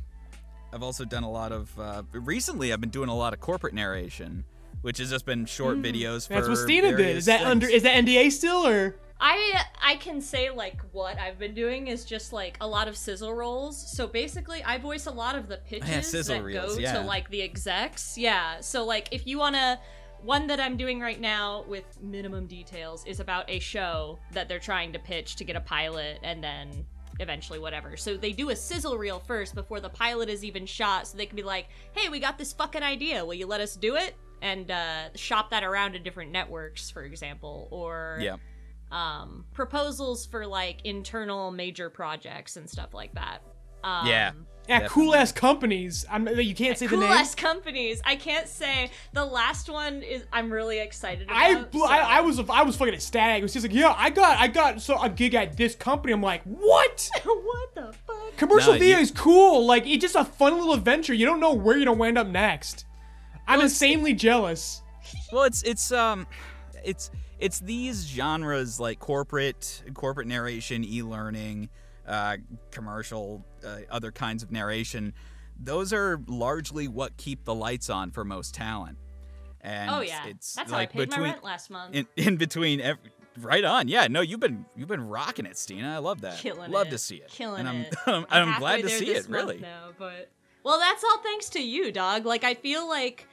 I've 0.75 0.83
also 0.83 1.05
done 1.05 1.23
a 1.23 1.31
lot 1.31 1.53
of 1.53 1.79
uh, 1.79 2.03
recently. 2.13 2.73
I've 2.73 2.81
been 2.81 2.91
doing 2.91 3.09
a 3.09 3.17
lot 3.17 3.33
of 3.33 3.41
corporate 3.41 3.75
narration, 3.75 4.45
which 4.83 4.99
has 4.99 5.11
just 5.11 5.25
been 5.25 5.47
short 5.47 5.81
videos. 5.81 6.27
That's 6.27 6.49
what 6.49 6.59
Steena 6.59 6.97
did. 6.97 7.17
Is 7.17 7.27
that 7.27 7.39
things. 7.39 7.51
under 7.51 7.69
is 7.69 7.85
that 7.85 8.05
NDA 8.05 8.33
still 8.33 8.67
or 8.67 8.97
I 9.21 9.63
I 9.81 9.95
can 9.97 10.21
say 10.21 10.51
like 10.51 10.83
what 10.91 11.19
I've 11.19 11.39
been 11.39 11.55
doing 11.55 11.87
is 11.87 12.05
just 12.05 12.33
like 12.33 12.59
a 12.61 12.67
lot 12.67 12.89
of 12.89 12.97
sizzle 12.97 13.33
rolls. 13.33 13.97
So 13.97 14.09
basically, 14.09 14.65
I 14.65 14.79
voice 14.79 15.07
a 15.07 15.13
lot 15.13 15.37
of 15.37 15.47
the 15.49 15.59
pitches 15.59 16.09
sizzle 16.09 16.37
that 16.37 16.45
reels, 16.45 16.75
go 16.75 16.81
yeah. 16.81 16.95
to 16.95 17.03
like 17.03 17.31
the 17.31 17.43
execs. 17.43 18.19
Yeah. 18.19 18.61
So 18.61 18.85
like 18.85 19.09
if 19.13 19.27
you 19.27 19.39
wanna. 19.39 19.81
One 20.23 20.47
that 20.47 20.59
I'm 20.59 20.79
doing 20.79 21.01
right 21.01 21.21
now 21.21 21.67
with 21.69 21.85
minimum 22.01 22.47
details 22.47 23.05
is 23.05 23.21
about 23.21 23.45
a 23.51 23.59
show 23.59 24.19
that 24.33 24.49
they're 24.49 24.59
trying 24.59 24.95
to 24.95 24.99
pitch 24.99 25.37
to 25.37 25.45
get 25.45 25.55
a 25.55 25.61
pilot 25.61 26.19
and 26.23 26.43
then 26.43 26.87
eventually 27.21 27.59
whatever. 27.59 27.97
So 27.97 28.17
they 28.17 28.33
do 28.33 28.51
a 28.51 28.57
sizzle 28.57 28.97
reel 28.99 29.21
first 29.21 29.55
before 29.55 29.81
the 29.81 29.89
pilot 29.91 30.29
is 30.29 30.45
even 30.45 30.67
shot 30.67 31.07
so 31.07 31.17
they 31.17 31.27
can 31.27 31.37
be 31.37 31.43
like, 31.43 31.69
hey, 31.97 32.09
we 32.09 32.19
got 32.21 32.39
this 32.39 32.53
fucking 32.53 32.83
idea. 32.83 33.25
Will 33.25 33.35
you 33.35 33.47
let 33.47 33.61
us 33.61 33.77
do 33.77 33.97
it? 33.97 34.15
And 34.43 34.71
uh, 34.71 35.15
shop 35.15 35.51
that 35.51 35.65
around 35.65 35.93
to 35.93 35.99
different 35.99 36.31
networks, 36.33 36.91
for 36.91 37.05
example. 37.05 37.69
Or 37.71 38.19
Yeah. 38.21 38.37
um, 38.93 39.45
proposals 39.53 40.27
for 40.27 40.47
like 40.47 40.85
internal 40.85 41.51
major 41.51 41.89
projects 41.91 42.57
and 42.57 42.69
stuff 42.69 42.93
like 42.95 43.15
that. 43.15 43.39
Um, 43.83 44.07
Yeah. 44.07 44.33
At 44.69 44.89
cool 44.89 45.15
ass 45.15 45.33
companies? 45.33 46.07
I'm 46.11 46.27
you 46.39 46.55
can't 46.55 46.77
say 46.79 46.87
the 46.87 46.97
name. 46.97 47.09
Cool 47.09 47.17
ass 47.19 47.35
companies. 47.35 48.01
I 48.05 48.17
can't 48.17 48.49
say 48.49 48.91
the 49.13 49.25
last 49.25 49.69
one 49.69 50.03
is. 50.03 50.25
I'm 50.33 50.53
really 50.53 50.79
excited 50.79 51.25
about. 51.29 51.37
I, 51.37 51.65
so- 51.73 51.87
I 51.87 51.99
I 51.99 52.21
was 52.21 52.39
I 52.49 52.63
was 52.63 52.77
fucking 52.77 52.95
ecstatic. 52.95 53.41
It 53.41 53.43
was 53.43 53.53
just 53.53 53.67
like 53.67 53.75
yeah 53.75 53.95
I 53.97 54.11
got 54.11 54.39
I 54.39 54.49
got 54.49 54.81
so 54.81 55.01
a 55.03 55.09
gig 55.11 55.35
at 55.35 55.57
this 55.57 55.75
company. 55.75 56.13
I'm 56.13 56.23
like 56.23 56.43
what? 56.45 57.09
what 57.25 57.75
the 57.75 57.95
fuck? 58.07 58.37
Commercial 58.37 58.73
No, 58.73 58.79
video 58.79 58.97
you- 58.97 59.03
is 59.03 59.11
cool. 59.11 59.67
Like 59.67 59.87
it's 59.87 60.03
just 60.03 60.17
a 60.17 60.25
fun 60.25 60.55
little 60.59 60.73
adventure. 60.75 61.15
You 61.15 61.27
don't 61.27 61.41
know 61.41 61.53
where 61.55 61.77
you're 61.77 61.87
gonna 61.87 61.99
wind 61.99 62.19
up 62.19 62.27
next. 62.27 62.87
I'm 63.47 63.61
insanely 63.61 64.15
jealous. 64.15 64.81
Well, 65.33 65.45
it's 65.45 65.63
it's 65.65 65.93
um, 65.93 66.27
it's 66.83 67.11
it's 67.39 67.61
these 67.61 68.07
genres 68.07 68.81
like 68.81 68.99
corporate 69.01 69.83
corporate 69.93 70.27
narration, 70.27 70.83
e-learning, 70.85 71.69
uh, 72.07 72.37
commercial, 72.71 73.45
uh, 73.67 73.79
other 73.91 74.11
kinds 74.13 74.43
of 74.43 74.51
narration. 74.51 75.15
Those 75.59 75.93
are 75.93 76.21
largely 76.27 76.89
what 76.89 77.17
keep 77.17 77.45
the 77.45 77.55
lights 77.55 77.89
on 77.91 78.11
for 78.11 78.25
most 78.25 78.55
talent. 78.55 78.99
And 79.61 79.91
Oh 79.91 80.01
yeah, 80.01 80.27
it's 80.27 80.55
that's 80.55 80.71
like 80.71 80.93
how 80.93 80.99
I 81.01 81.05
paid 81.05 81.09
between 81.11 81.27
my 81.27 81.33
rent 81.33 81.45
last 81.45 81.71
month. 81.71 81.95
in, 81.95 82.07
in 82.17 82.37
between 82.37 82.81
every, 82.81 83.11
right 83.41 83.65
on 83.65 83.89
yeah 83.89 84.07
no 84.07 84.21
you've 84.21 84.39
been 84.39 84.65
you've 84.77 84.89
been 84.89 85.09
rocking 85.09 85.45
it 85.47 85.57
Steena 85.57 85.95
I 85.95 85.99
love 85.99 86.21
that 86.21 86.39
Killing 86.39 86.71
love 86.71 86.87
it. 86.89 86.91
to 86.91 86.99
see 86.99 87.17
it 87.17 87.29
Killing 87.29 87.61
and 87.61 87.69
I'm 87.69 87.81
it. 87.81 87.95
I'm, 88.07 88.27
I'm 88.31 88.49
I'm 88.51 88.59
glad 88.61 88.83
to 88.83 88.89
see 88.89 89.11
it 89.11 89.29
really 89.29 89.59
Now, 89.59 89.89
but 89.99 90.31
well, 90.65 90.79
that's 90.79 91.05
all 91.05 91.19
thanks 91.19 91.51
to 91.51 91.63
you, 91.63 91.93
dog. 91.93 92.25
Like 92.25 92.43
I 92.43 92.55
feel 92.55 92.89
like 92.89 93.29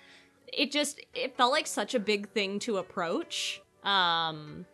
it 0.52 0.72
just 0.72 1.00
it 1.14 1.38
felt 1.38 1.52
like 1.52 1.66
such 1.66 1.96
a 1.96 2.00
big 2.00 2.30
thing 2.30 2.60
to 2.60 2.78
approach. 2.78 3.62
Um 3.84 4.66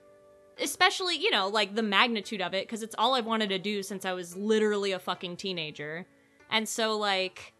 especially, 0.61 1.15
you 1.17 1.31
know, 1.31 1.47
like 1.47 1.75
the 1.75 1.83
magnitude 1.83 2.41
of 2.41 2.53
it 2.53 2.67
cuz 2.67 2.83
it's 2.83 2.95
all 2.97 3.15
I've 3.15 3.25
wanted 3.25 3.49
to 3.49 3.59
do 3.59 3.83
since 3.83 4.05
I 4.05 4.13
was 4.13 4.35
literally 4.35 4.91
a 4.91 4.99
fucking 4.99 5.37
teenager. 5.37 6.05
And 6.49 6.67
so 6.67 6.97
like 6.97 7.53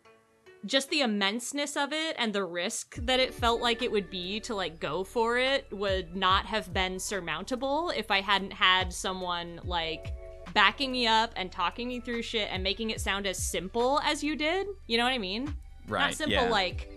just 0.66 0.90
the 0.90 1.02
immenseness 1.02 1.82
of 1.82 1.94
it 1.94 2.16
and 2.18 2.34
the 2.34 2.44
risk 2.44 2.96
that 3.06 3.20
it 3.20 3.34
felt 3.34 3.62
like 3.62 3.82
it 3.82 3.92
would 3.92 4.10
be 4.10 4.40
to 4.42 4.56
like 4.56 4.80
go 4.80 5.04
for 5.04 5.38
it 5.38 5.68
would 5.72 6.16
not 6.16 6.46
have 6.46 6.74
been 6.74 7.00
surmountable 7.00 7.92
if 7.96 8.10
I 8.12 8.22
hadn't 8.22 8.52
had 8.52 8.92
someone 8.92 9.62
like 9.64 10.14
backing 10.54 10.92
me 10.92 11.08
up 11.08 11.32
and 11.36 11.52
talking 11.52 11.88
me 11.88 12.00
through 12.00 12.24
shit 12.24 12.50
and 12.52 12.64
making 12.64 12.90
it 12.90 13.00
sound 13.00 13.28
as 13.28 13.38
simple 13.38 14.00
as 14.04 14.24
you 14.24 14.36
did. 14.36 14.68
You 14.88 14.98
know 14.98 15.04
what 15.04 15.14
I 15.14 15.20
mean? 15.20 15.56
right 15.88 16.02
not 16.02 16.14
simple 16.14 16.34
yeah. 16.34 16.50
like 16.50 16.90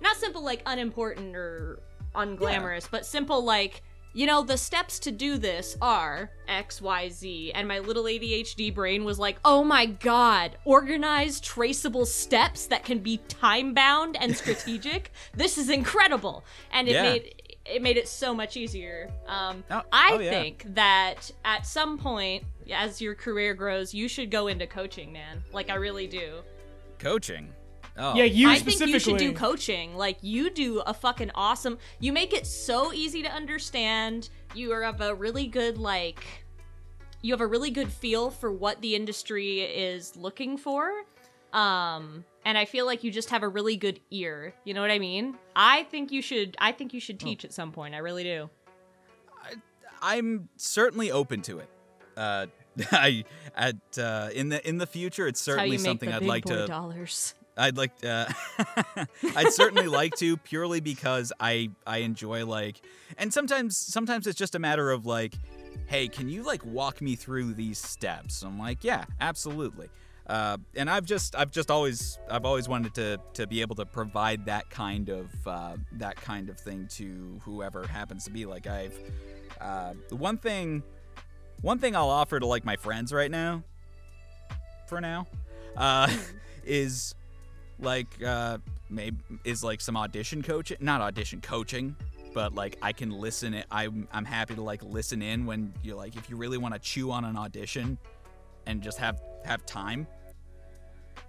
not 0.00 0.16
simple 0.16 0.42
like 0.42 0.62
unimportant 0.66 1.36
or 1.36 1.80
unglamorous, 2.14 2.88
but 2.90 3.06
simple 3.06 3.42
like 3.42 3.82
you 4.14 4.26
know, 4.26 4.42
the 4.42 4.56
steps 4.56 4.98
to 5.00 5.10
do 5.10 5.36
this 5.38 5.76
are 5.82 6.30
XYZ. 6.48 7.50
And 7.54 7.68
my 7.68 7.80
little 7.80 8.04
ADHD 8.04 8.72
brain 8.74 9.04
was 9.04 9.18
like, 9.18 9.38
oh 9.44 9.64
my 9.64 9.86
god, 9.86 10.56
organized, 10.64 11.44
traceable 11.44 12.06
steps 12.06 12.66
that 12.68 12.84
can 12.84 13.00
be 13.00 13.18
time 13.28 13.74
bound 13.74 14.16
and 14.20 14.34
strategic. 14.36 15.12
this 15.34 15.58
is 15.58 15.68
incredible. 15.68 16.44
And 16.72 16.88
it 16.88 16.92
Yeah. 16.92 17.02
made 17.02 17.34
it 17.66 17.80
made 17.82 17.96
it 17.96 18.06
so 18.08 18.34
much 18.34 18.56
easier. 18.58 19.10
Um, 19.26 19.64
Oh- 19.70 19.82
I 19.90 20.10
oh, 20.12 20.18
yeah. 20.18 20.30
think 20.30 20.64
that 20.74 21.30
at 21.46 21.66
some 21.66 21.96
point, 21.98 22.44
as 22.70 23.00
your 23.00 23.14
career 23.14 23.54
grows, 23.54 23.94
you 23.94 24.06
should 24.06 24.30
go 24.30 24.48
into 24.48 24.66
coaching, 24.66 25.12
man. 25.12 25.42
Like 25.52 25.70
I 25.70 25.74
really 25.76 26.06
do. 26.06 26.42
coaching 26.98 27.52
oh 27.96 28.14
Yeah, 28.14 28.24
you 28.24 28.48
I 28.50 28.58
think 28.58 28.80
you 28.80 28.98
should 28.98 29.18
do 29.18 29.32
coaching. 29.32 29.96
Like 29.96 30.18
you 30.22 30.50
do 30.50 30.80
a 30.80 30.94
fucking 30.94 31.30
awesome. 31.34 31.78
You 32.00 32.12
make 32.12 32.32
it 32.32 32.46
so 32.46 32.92
easy 32.92 33.22
to 33.22 33.30
understand. 33.30 34.28
You 34.54 34.70
have 34.72 35.00
a 35.00 35.14
really 35.14 35.46
good 35.46 35.78
like. 35.78 36.24
You 37.22 37.32
have 37.32 37.40
a 37.40 37.46
really 37.46 37.70
good 37.70 37.90
feel 37.90 38.30
for 38.30 38.52
what 38.52 38.80
the 38.82 38.94
industry 38.94 39.60
is 39.60 40.14
looking 40.16 40.58
for. 40.58 40.90
Um, 41.54 42.24
and 42.44 42.58
I 42.58 42.64
feel 42.66 42.84
like 42.84 43.02
you 43.04 43.10
just 43.10 43.30
have 43.30 43.42
a 43.42 43.48
really 43.48 43.76
good 43.76 44.00
ear. 44.10 44.52
You 44.64 44.74
know 44.74 44.80
what 44.82 44.90
I 44.90 44.98
mean? 44.98 45.36
I 45.56 45.84
think 45.84 46.12
you 46.12 46.20
should. 46.20 46.56
I 46.58 46.72
think 46.72 46.92
you 46.92 47.00
should 47.00 47.16
Oh. 47.22 47.24
teach 47.24 47.44
at 47.44 47.52
some 47.52 47.72
point. 47.72 47.94
I 47.94 47.98
really 47.98 48.24
do. 48.24 48.50
I'm 50.02 50.48
certainly 50.56 51.10
open 51.10 51.40
to 51.42 51.60
it. 51.60 51.68
Uh, 52.16 52.46
I 52.92 53.24
at 53.56 53.76
uh, 53.98 54.28
in 54.34 54.48
the 54.50 54.66
in 54.68 54.78
the 54.78 54.86
future, 54.86 55.26
it's 55.26 55.40
certainly 55.40 55.78
something 55.78 56.12
I'd 56.12 56.22
like 56.22 56.44
to. 56.46 56.66
dollars. 56.66 57.34
I'd 57.56 57.76
like. 57.76 57.92
Uh, 58.04 58.26
I'd 59.36 59.52
certainly 59.52 59.88
like 59.88 60.14
to, 60.16 60.36
purely 60.36 60.80
because 60.80 61.32
I 61.38 61.70
I 61.86 61.98
enjoy 61.98 62.46
like, 62.46 62.80
and 63.18 63.32
sometimes 63.32 63.76
sometimes 63.76 64.26
it's 64.26 64.38
just 64.38 64.54
a 64.54 64.58
matter 64.58 64.90
of 64.90 65.06
like, 65.06 65.34
hey, 65.86 66.08
can 66.08 66.28
you 66.28 66.42
like 66.42 66.64
walk 66.64 67.00
me 67.00 67.16
through 67.16 67.54
these 67.54 67.78
steps? 67.78 68.42
I'm 68.42 68.58
like, 68.58 68.82
yeah, 68.82 69.04
absolutely. 69.20 69.88
Uh, 70.26 70.56
and 70.74 70.88
I've 70.88 71.04
just 71.04 71.36
I've 71.36 71.50
just 71.50 71.70
always 71.70 72.18
I've 72.30 72.44
always 72.44 72.68
wanted 72.68 72.94
to 72.94 73.20
to 73.34 73.46
be 73.46 73.60
able 73.60 73.76
to 73.76 73.86
provide 73.86 74.46
that 74.46 74.70
kind 74.70 75.08
of 75.10 75.30
uh, 75.46 75.76
that 75.92 76.16
kind 76.16 76.48
of 76.48 76.58
thing 76.58 76.88
to 76.92 77.40
whoever 77.44 77.86
happens 77.86 78.24
to 78.24 78.30
be. 78.30 78.46
Like 78.46 78.66
I've 78.66 78.98
uh, 79.60 79.92
the 80.08 80.16
one 80.16 80.38
thing 80.38 80.82
one 81.60 81.78
thing 81.78 81.94
I'll 81.94 82.10
offer 82.10 82.40
to 82.40 82.46
like 82.46 82.64
my 82.64 82.76
friends 82.76 83.12
right 83.12 83.30
now, 83.30 83.62
for 84.88 85.00
now, 85.00 85.26
uh, 85.76 86.10
is 86.64 87.14
like 87.78 88.22
uh, 88.24 88.58
maybe 88.90 89.16
is 89.44 89.64
like 89.64 89.80
some 89.80 89.96
audition 89.96 90.42
coaching, 90.42 90.76
not 90.80 91.00
audition 91.00 91.40
coaching, 91.40 91.96
but 92.32 92.54
like 92.54 92.76
I 92.82 92.92
can 92.92 93.10
listen. 93.10 93.54
It, 93.54 93.66
I'm 93.70 94.08
I'm 94.12 94.24
happy 94.24 94.54
to 94.54 94.62
like 94.62 94.82
listen 94.82 95.22
in 95.22 95.46
when 95.46 95.72
you're 95.82 95.96
like 95.96 96.16
if 96.16 96.28
you 96.30 96.36
really 96.36 96.58
want 96.58 96.74
to 96.74 96.80
chew 96.80 97.10
on 97.10 97.24
an 97.24 97.36
audition 97.36 97.98
and 98.66 98.82
just 98.82 98.98
have 98.98 99.20
have 99.44 99.64
time, 99.66 100.06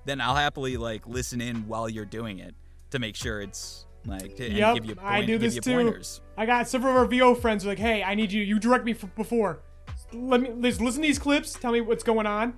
then 0.06 0.22
I'll 0.22 0.36
happily 0.36 0.78
like 0.78 1.08
listen 1.08 1.42
in 1.42 1.68
while 1.68 1.90
you're 1.90 2.06
doing 2.06 2.40
it 2.40 2.56
to 2.92 3.00
make 3.00 3.16
sure 3.16 3.42
it's 3.42 3.86
like 4.06 4.36
to, 4.36 4.52
Yep, 4.52 4.76
give 4.76 4.86
you 4.86 4.96
point, 4.96 5.08
I 5.08 5.26
do 5.26 5.38
this 5.38 5.56
too. 5.56 5.74
pointers. 5.74 6.22
I 6.38 6.46
got 6.46 6.68
several 6.70 6.92
of 6.92 6.98
our 6.98 7.06
VO 7.06 7.34
friends 7.36 7.66
are 7.66 7.70
like, 7.70 7.80
hey, 7.80 8.04
I 8.04 8.14
need 8.14 8.32
you. 8.32 8.44
You 8.44 8.60
direct 8.60 8.86
me 8.86 8.94
before. 8.94 9.62
Let 10.14 10.42
me 10.42 10.50
listen 10.52 10.86
to 10.86 11.02
these 11.02 11.18
clips. 11.20 11.54
Tell 11.54 11.72
me 11.72 11.82
what's 11.82 12.04
going 12.04 12.28
on. 12.28 12.54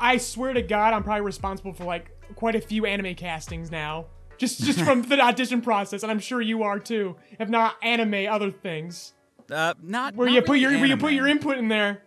I 0.00 0.16
swear 0.16 0.52
to 0.52 0.62
God, 0.62 0.92
I'm 0.94 1.04
probably 1.04 1.22
responsible 1.22 1.72
for 1.72 1.84
like 1.84 2.10
quite 2.34 2.54
a 2.54 2.60
few 2.60 2.86
anime 2.86 3.14
castings 3.14 3.70
now. 3.70 4.06
Just 4.38 4.60
just 4.62 4.80
from 4.80 5.02
the 5.02 5.20
audition 5.20 5.60
process, 5.62 6.02
and 6.04 6.12
I'm 6.12 6.20
sure 6.20 6.40
you 6.40 6.62
are 6.62 6.78
too. 6.78 7.16
If 7.40 7.48
not 7.48 7.74
anime, 7.82 8.26
other 8.30 8.50
things 8.52 9.12
Uh, 9.50 9.74
not 9.82 10.14
where 10.14 10.26
not 10.28 10.34
you 10.34 10.42
put 10.42 10.50
really 10.52 10.60
your 10.62 10.70
where 10.78 10.86
you 10.86 10.96
put 10.96 11.12
your 11.12 11.26
input 11.26 11.58
in 11.58 11.68
there. 11.68 12.02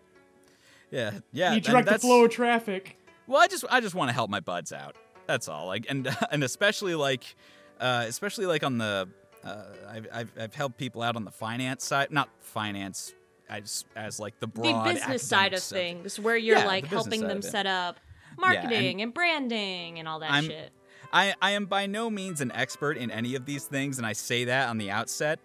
yeah 0.91 1.11
yeah 1.33 1.49
You 1.51 1.55
and 1.57 1.63
direct 1.65 1.89
the 1.89 1.99
flow 1.99 2.25
of 2.25 2.31
traffic. 2.31 2.97
Well, 3.27 3.41
I 3.41 3.47
just 3.47 3.65
I 3.69 3.81
just 3.81 3.95
want 3.95 4.09
to 4.09 4.13
help 4.13 4.29
my 4.29 4.39
buds 4.39 4.71
out. 4.71 4.95
That's 5.27 5.47
all. 5.49 5.67
Like 5.67 5.85
and 5.89 6.07
and 6.31 6.43
especially 6.43 6.95
like 6.95 7.35
uh, 7.81 8.05
especially 8.07 8.45
like 8.45 8.63
on 8.63 8.77
the 8.77 9.09
uh, 9.43 9.63
I've, 9.89 10.07
I've 10.13 10.31
I've 10.39 10.55
helped 10.55 10.77
people 10.77 11.01
out 11.01 11.15
on 11.17 11.25
the 11.25 11.31
finance 11.31 11.83
side, 11.83 12.11
not 12.11 12.29
finance 12.39 13.13
as 13.49 13.83
as 13.95 14.19
like 14.21 14.39
the 14.39 14.47
The 14.47 14.53
broad 14.53 14.93
business 14.93 15.27
side 15.27 15.53
of 15.53 15.59
stuff. 15.59 15.77
things, 15.79 16.17
where 16.19 16.37
you're 16.37 16.59
Yeah, 16.59 16.65
like 16.65 16.85
helping 16.85 17.21
them 17.21 17.39
of 17.39 17.45
it. 17.45 17.49
set 17.49 17.65
up 17.65 17.99
and- 18.43 18.53
marketing 18.63 19.01
and, 19.01 19.13
branding 19.13 19.99
and 19.99 20.07
all 20.07 20.19
that 20.19 20.31
I'm- 20.31 20.45
shit. 20.45 20.71
I 21.13 21.35
I 21.41 21.51
am 21.51 21.65
by 21.65 21.87
no 21.87 22.09
means 22.09 22.39
an 22.41 22.51
expert 22.53 22.97
in 22.97 23.11
any 23.11 23.35
of 23.35 23.45
these 23.45 23.65
things, 23.65 23.97
and 23.97 24.07
I 24.07 24.13
say 24.13 24.45
that 24.45 24.69
on 24.69 24.77
the 24.77 24.91
outset. 24.91 25.39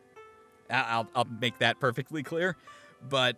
I- 0.70 0.82
I'll 0.88 1.08
I'll 1.14 1.24
make 1.40 1.58
that 1.58 1.80
perfectly 1.80 2.22
clear, 2.22 2.56
but 3.08 3.36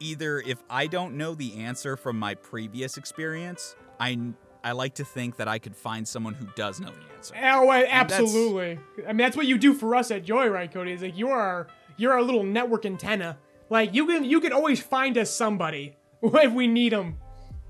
either 0.00 0.40
if 0.40 0.62
I 0.70 0.86
don't 0.86 1.16
know 1.16 1.34
the 1.34 1.56
answer 1.58 1.96
from 1.96 2.18
my 2.18 2.34
previous 2.34 2.96
experience, 2.96 3.76
I 4.00 4.18
I 4.64 4.72
like 4.72 4.94
to 4.96 5.04
think 5.04 5.36
that 5.36 5.48
I 5.48 5.58
could 5.58 5.76
find 5.76 6.08
someone 6.08 6.34
who 6.34 6.46
does 6.56 6.80
know 6.80 6.88
the 6.90 7.14
answer. 7.14 7.34
Oh, 7.40 7.70
absolutely. 7.70 8.78
I 9.06 9.08
mean, 9.08 9.18
that's 9.18 9.36
what 9.36 9.46
you 9.46 9.58
do 9.58 9.74
for 9.74 9.94
us 9.94 10.10
at 10.10 10.24
Joyride, 10.24 10.72
Cody. 10.72 10.92
Is 10.92 11.02
like 11.02 11.16
you're 11.16 11.32
our 11.38 11.66
you're 11.96 12.12
our 12.12 12.22
little 12.22 12.42
network 12.42 12.84
antenna. 12.86 13.38
Like 13.70 13.94
you 13.94 14.06
can 14.06 14.24
you 14.24 14.40
can 14.40 14.52
always 14.52 14.80
find 14.80 15.16
us 15.18 15.30
somebody 15.30 15.96
if 16.22 16.52
we 16.52 16.66
need 16.66 16.92
them. 16.92 17.18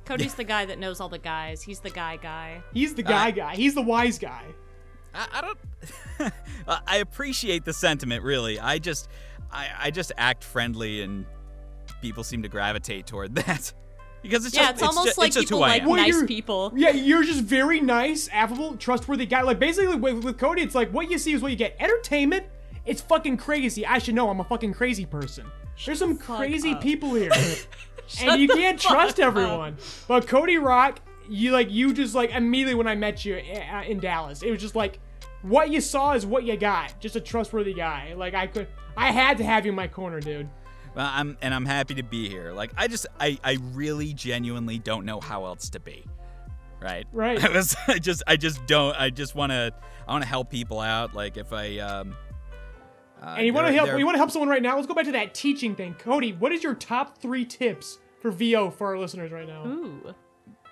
Cody's 0.06 0.34
the 0.34 0.44
guy 0.44 0.64
that 0.64 0.78
knows 0.78 1.00
all 1.00 1.08
the 1.08 1.18
guys. 1.18 1.62
He's 1.62 1.80
the 1.80 1.90
guy 1.90 2.16
guy. 2.16 2.62
He's 2.72 2.94
the 2.94 3.02
guy 3.02 3.28
Uh, 3.28 3.32
guy. 3.32 3.56
He's 3.56 3.74
the 3.74 3.82
wise 3.82 4.18
guy. 4.18 4.44
I, 5.14 5.26
I 5.32 5.40
don't. 5.40 6.32
I 6.86 6.96
appreciate 6.98 7.64
the 7.64 7.72
sentiment, 7.72 8.22
really. 8.22 8.60
I 8.60 8.78
just, 8.78 9.08
I, 9.50 9.68
I 9.78 9.90
just 9.90 10.12
act 10.16 10.44
friendly, 10.44 11.02
and 11.02 11.26
people 12.00 12.22
seem 12.22 12.42
to 12.42 12.48
gravitate 12.48 13.06
toward 13.06 13.34
that 13.46 13.72
because 14.22 14.46
it's 14.46 14.54
yeah, 14.54 14.70
just, 14.70 14.74
it's 14.74 14.82
almost 14.82 15.06
just, 15.06 15.18
like 15.18 15.28
it's 15.28 15.36
just 15.36 15.46
people 15.48 15.58
who 15.58 15.68
like. 15.68 15.84
Well, 15.84 15.96
nice 15.96 16.22
people. 16.24 16.72
Yeah, 16.76 16.90
you're 16.90 17.24
just 17.24 17.42
very 17.42 17.80
nice, 17.80 18.28
affable, 18.32 18.76
trustworthy 18.76 19.26
guy. 19.26 19.42
Like 19.42 19.58
basically 19.58 19.96
with, 19.96 20.24
with 20.24 20.38
Cody, 20.38 20.62
it's 20.62 20.74
like 20.74 20.90
what 20.92 21.10
you 21.10 21.18
see 21.18 21.32
is 21.32 21.42
what 21.42 21.50
you 21.50 21.56
get. 21.56 21.76
Entertainment, 21.80 22.46
it's 22.84 23.00
fucking 23.00 23.36
crazy. 23.38 23.86
I 23.86 23.98
should 23.98 24.14
know 24.14 24.28
I'm 24.28 24.40
a 24.40 24.44
fucking 24.44 24.74
crazy 24.74 25.06
person. 25.06 25.46
There's 25.84 25.98
some 25.98 26.16
fuck 26.16 26.38
crazy 26.38 26.72
up. 26.72 26.80
people 26.80 27.14
here. 27.14 27.30
and 28.20 28.40
you 28.40 28.48
can't 28.48 28.80
trust 28.80 29.16
fuck 29.16 29.26
up. 29.26 29.36
everyone. 29.36 29.76
But 30.08 30.26
Cody 30.26 30.58
Rock, 30.58 31.00
you 31.28 31.52
like 31.52 31.70
you 31.70 31.92
just 31.92 32.14
like 32.14 32.30
immediately 32.30 32.74
when 32.74 32.86
I 32.86 32.94
met 32.94 33.24
you 33.24 33.36
uh, 33.36 33.82
in 33.82 34.00
Dallas, 34.00 34.42
it 34.42 34.50
was 34.50 34.60
just 34.60 34.74
like 34.76 35.00
what 35.42 35.70
you 35.70 35.80
saw 35.80 36.12
is 36.12 36.26
what 36.26 36.44
you 36.44 36.56
got. 36.56 36.98
Just 37.00 37.16
a 37.16 37.20
trustworthy 37.20 37.74
guy. 37.74 38.14
Like 38.16 38.34
I 38.34 38.46
could 38.46 38.68
I 38.96 39.12
had 39.12 39.38
to 39.38 39.44
have 39.44 39.66
you 39.66 39.70
in 39.70 39.76
my 39.76 39.88
corner, 39.88 40.20
dude. 40.20 40.48
Well, 40.94 41.10
I'm, 41.12 41.36
and 41.42 41.52
I'm 41.52 41.66
happy 41.66 41.94
to 41.96 42.02
be 42.02 42.28
here. 42.28 42.52
Like, 42.52 42.72
I 42.76 42.88
just, 42.88 43.06
I, 43.20 43.38
I 43.44 43.58
really, 43.72 44.14
genuinely 44.14 44.78
don't 44.78 45.04
know 45.04 45.20
how 45.20 45.44
else 45.44 45.68
to 45.70 45.80
be. 45.80 46.06
Right. 46.80 47.06
Right. 47.12 47.42
I 47.44 47.50
was, 47.50 47.76
I 47.86 47.98
just, 47.98 48.22
I 48.26 48.36
just 48.36 48.64
don't. 48.66 48.98
I 48.98 49.10
just 49.10 49.34
want 49.34 49.52
to, 49.52 49.74
I 50.08 50.12
want 50.12 50.22
to 50.22 50.28
help 50.28 50.48
people 50.48 50.80
out. 50.80 51.14
Like, 51.14 51.36
if 51.36 51.52
I, 51.52 51.78
um. 51.78 52.16
Uh, 53.22 53.34
And 53.38 53.46
you 53.46 53.52
want 53.52 53.66
to 53.68 53.72
help 53.72 53.98
you 53.98 54.04
want 54.04 54.14
to 54.14 54.18
help 54.18 54.30
someone 54.30 54.48
right 54.48 54.62
now? 54.62 54.74
Let's 54.76 54.86
go 54.86 54.94
back 54.94 55.06
to 55.06 55.12
that 55.12 55.34
teaching 55.34 55.74
thing. 55.74 55.94
Cody, 55.94 56.32
what 56.32 56.52
is 56.52 56.62
your 56.62 56.74
top 56.74 57.18
3 57.18 57.44
tips 57.44 57.98
for 58.20 58.30
VO 58.30 58.70
for 58.70 58.88
our 58.88 58.98
listeners 58.98 59.32
right 59.32 59.46
now? 59.48 59.64
Ooh. 59.66 60.14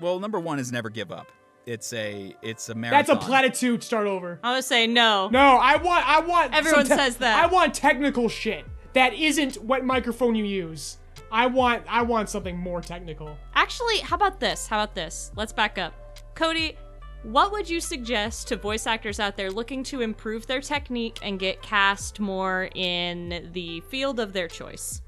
Well, 0.01 0.19
number 0.19 0.39
one 0.41 0.59
is 0.59 0.71
never 0.73 0.91
give 0.91 1.11
up. 1.13 1.31
It's 1.67 1.93
a, 1.95 2.35
it's 2.43 2.69
a 2.69 2.75
marathon. 2.75 2.99
That's 3.17 3.25
a 3.25 3.27
platitude. 3.27 3.83
Start 3.83 4.07
over. 4.07 4.39
I 4.43 4.55
would 4.55 4.65
say 4.65 4.87
no. 4.87 5.29
No, 5.31 5.41
I 5.57 5.77
want. 5.77 6.07
I 6.07 6.21
want. 6.21 6.53
Everyone 6.55 6.85
te- 6.85 6.95
says 6.95 7.17
that. 7.19 7.43
I 7.43 7.47
want 7.47 7.73
technical 7.73 8.29
shit 8.29 8.67
that 8.93 9.15
isn't 9.15 9.57
what 9.65 9.83
microphone 9.85 10.35
you 10.35 10.45
use. 10.45 10.99
I 11.33 11.47
want. 11.47 11.83
I 11.89 12.03
want 12.03 12.29
something 12.29 12.59
more 12.59 12.83
technical. 12.83 13.35
Actually, 13.55 13.99
how 14.01 14.17
about 14.17 14.41
this? 14.41 14.67
How 14.67 14.83
about 14.83 14.95
this? 14.95 15.33
Let's 15.37 15.55
back 15.55 15.79
up. 15.79 15.95
Cody, 16.35 16.77
what 17.25 17.53
would 17.53 17.69
you 17.69 17.81
suggest 17.81 18.49
to 18.49 18.57
voice 18.57 18.87
actors 18.87 19.19
out 19.19 19.37
there 19.37 19.51
looking 19.51 19.83
to 19.85 20.03
improve 20.03 20.47
their 20.47 20.61
technique 20.61 21.19
and 21.23 21.39
get 21.39 21.63
cast 21.63 22.21
more 22.21 22.69
in 22.75 23.51
the 23.53 23.81
field 23.89 24.21
of 24.21 24.33
their 24.33 24.47
choice? 24.47 25.01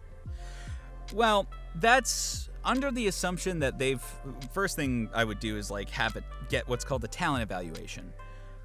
Well, 1.12 1.46
that's 1.76 2.48
under 2.64 2.90
the 2.90 3.06
assumption 3.06 3.60
that 3.60 3.78
they've. 3.78 4.02
First 4.52 4.76
thing 4.76 5.10
I 5.14 5.24
would 5.24 5.40
do 5.40 5.56
is 5.56 5.70
like 5.70 5.90
have 5.90 6.16
it 6.16 6.24
get 6.48 6.66
what's 6.68 6.84
called 6.84 7.04
a 7.04 7.08
talent 7.08 7.42
evaluation, 7.42 8.12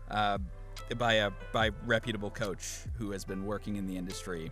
uh, 0.10 0.38
by 0.98 1.14
a 1.16 1.32
by 1.52 1.72
reputable 1.86 2.32
coach 2.32 2.80
who 2.98 3.12
has 3.12 3.26
been 3.26 3.46
working 3.46 3.76
in 3.76 3.86
the 3.86 3.98
industry, 3.98 4.50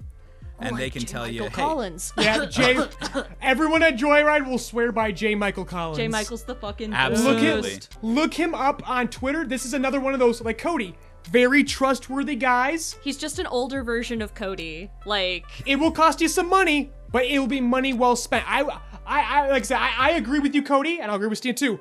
Oh 0.61 0.65
and 0.67 0.77
they 0.77 0.89
can 0.89 1.03
tell 1.03 1.27
you, 1.27 1.41
Michael 1.43 1.55
hey, 1.55 1.67
Collins. 1.69 2.13
Yeah, 2.17 2.45
Jay. 2.45 2.77
everyone 3.41 3.81
at 3.83 3.95
Joyride 3.97 4.45
will 4.47 4.57
swear 4.57 4.91
by 4.91 5.11
J. 5.11 5.35
Michael 5.35 5.65
Collins. 5.65 5.97
J. 5.97 6.07
Michael's 6.07 6.43
the 6.43 6.55
fucking 6.55 6.93
Absolutely. 6.93 7.73
Look 7.75 7.81
him, 7.93 8.15
look 8.15 8.33
him 8.33 8.55
up 8.55 8.87
on 8.89 9.07
Twitter. 9.07 9.45
This 9.45 9.65
is 9.65 9.73
another 9.73 9.99
one 9.99 10.13
of 10.13 10.19
those 10.19 10.41
like 10.41 10.57
Cody, 10.57 10.95
very 11.29 11.63
trustworthy 11.63 12.35
guys. 12.35 12.97
He's 13.01 13.17
just 13.17 13.39
an 13.39 13.47
older 13.47 13.83
version 13.83 14.21
of 14.21 14.33
Cody. 14.35 14.89
Like, 15.05 15.45
It 15.65 15.77
will 15.77 15.91
cost 15.91 16.19
you 16.21 16.27
some 16.27 16.49
money, 16.49 16.91
but 17.11 17.25
it 17.25 17.39
will 17.39 17.47
be 17.47 17.61
money 17.61 17.93
well 17.93 18.15
spent. 18.17 18.43
I, 18.45 18.63
I, 18.63 19.21
I 19.21 19.49
like 19.49 19.61
I 19.61 19.65
said, 19.65 19.77
I, 19.77 19.93
I 19.97 20.09
agree 20.11 20.39
with 20.39 20.53
you, 20.53 20.61
Cody, 20.61 20.99
and 20.99 21.09
I'll 21.09 21.15
agree 21.15 21.29
with 21.29 21.37
Stan 21.37 21.55
too. 21.55 21.79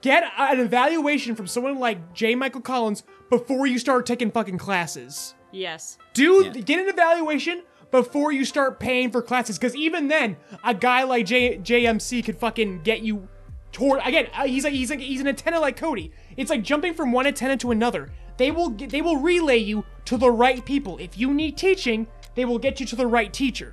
Get 0.00 0.24
an 0.38 0.60
evaluation 0.60 1.34
from 1.34 1.46
someone 1.46 1.78
like 1.78 2.12
J. 2.14 2.34
Michael 2.34 2.60
Collins 2.60 3.04
before 3.30 3.66
you 3.66 3.78
start 3.78 4.04
taking 4.06 4.30
fucking 4.30 4.58
classes. 4.58 5.34
yes. 5.52 5.98
Do 6.12 6.44
Yeah. 6.44 6.50
get 6.60 6.78
an 6.78 6.88
evaluation 6.88 7.62
before 7.94 8.32
you 8.32 8.44
start 8.44 8.80
paying 8.80 9.12
for 9.12 9.22
classes, 9.22 9.56
because 9.56 9.76
even 9.76 10.08
then, 10.08 10.36
a 10.64 10.74
guy 10.74 11.04
like 11.04 11.26
J, 11.26 11.58
JMC 11.58 12.24
could 12.24 12.36
fucking 12.36 12.82
get 12.82 13.02
you 13.02 13.28
toward. 13.70 14.00
Again, 14.04 14.26
uh, 14.34 14.46
he's 14.46 14.64
like 14.64 14.72
he's 14.72 14.90
like 14.90 14.98
he's 14.98 15.20
an 15.20 15.28
antenna 15.28 15.60
like 15.60 15.76
Cody. 15.76 16.10
It's 16.36 16.50
like 16.50 16.64
jumping 16.64 16.94
from 16.94 17.12
one 17.12 17.24
antenna 17.24 17.56
to 17.58 17.70
another. 17.70 18.10
They 18.36 18.50
will 18.50 18.70
get, 18.70 18.90
they 18.90 19.00
will 19.00 19.18
relay 19.18 19.58
you 19.58 19.84
to 20.06 20.16
the 20.16 20.28
right 20.28 20.64
people. 20.64 20.98
If 20.98 21.16
you 21.16 21.32
need 21.32 21.56
teaching, 21.56 22.08
they 22.34 22.44
will 22.44 22.58
get 22.58 22.80
you 22.80 22.86
to 22.86 22.96
the 22.96 23.06
right 23.06 23.32
teacher. 23.32 23.72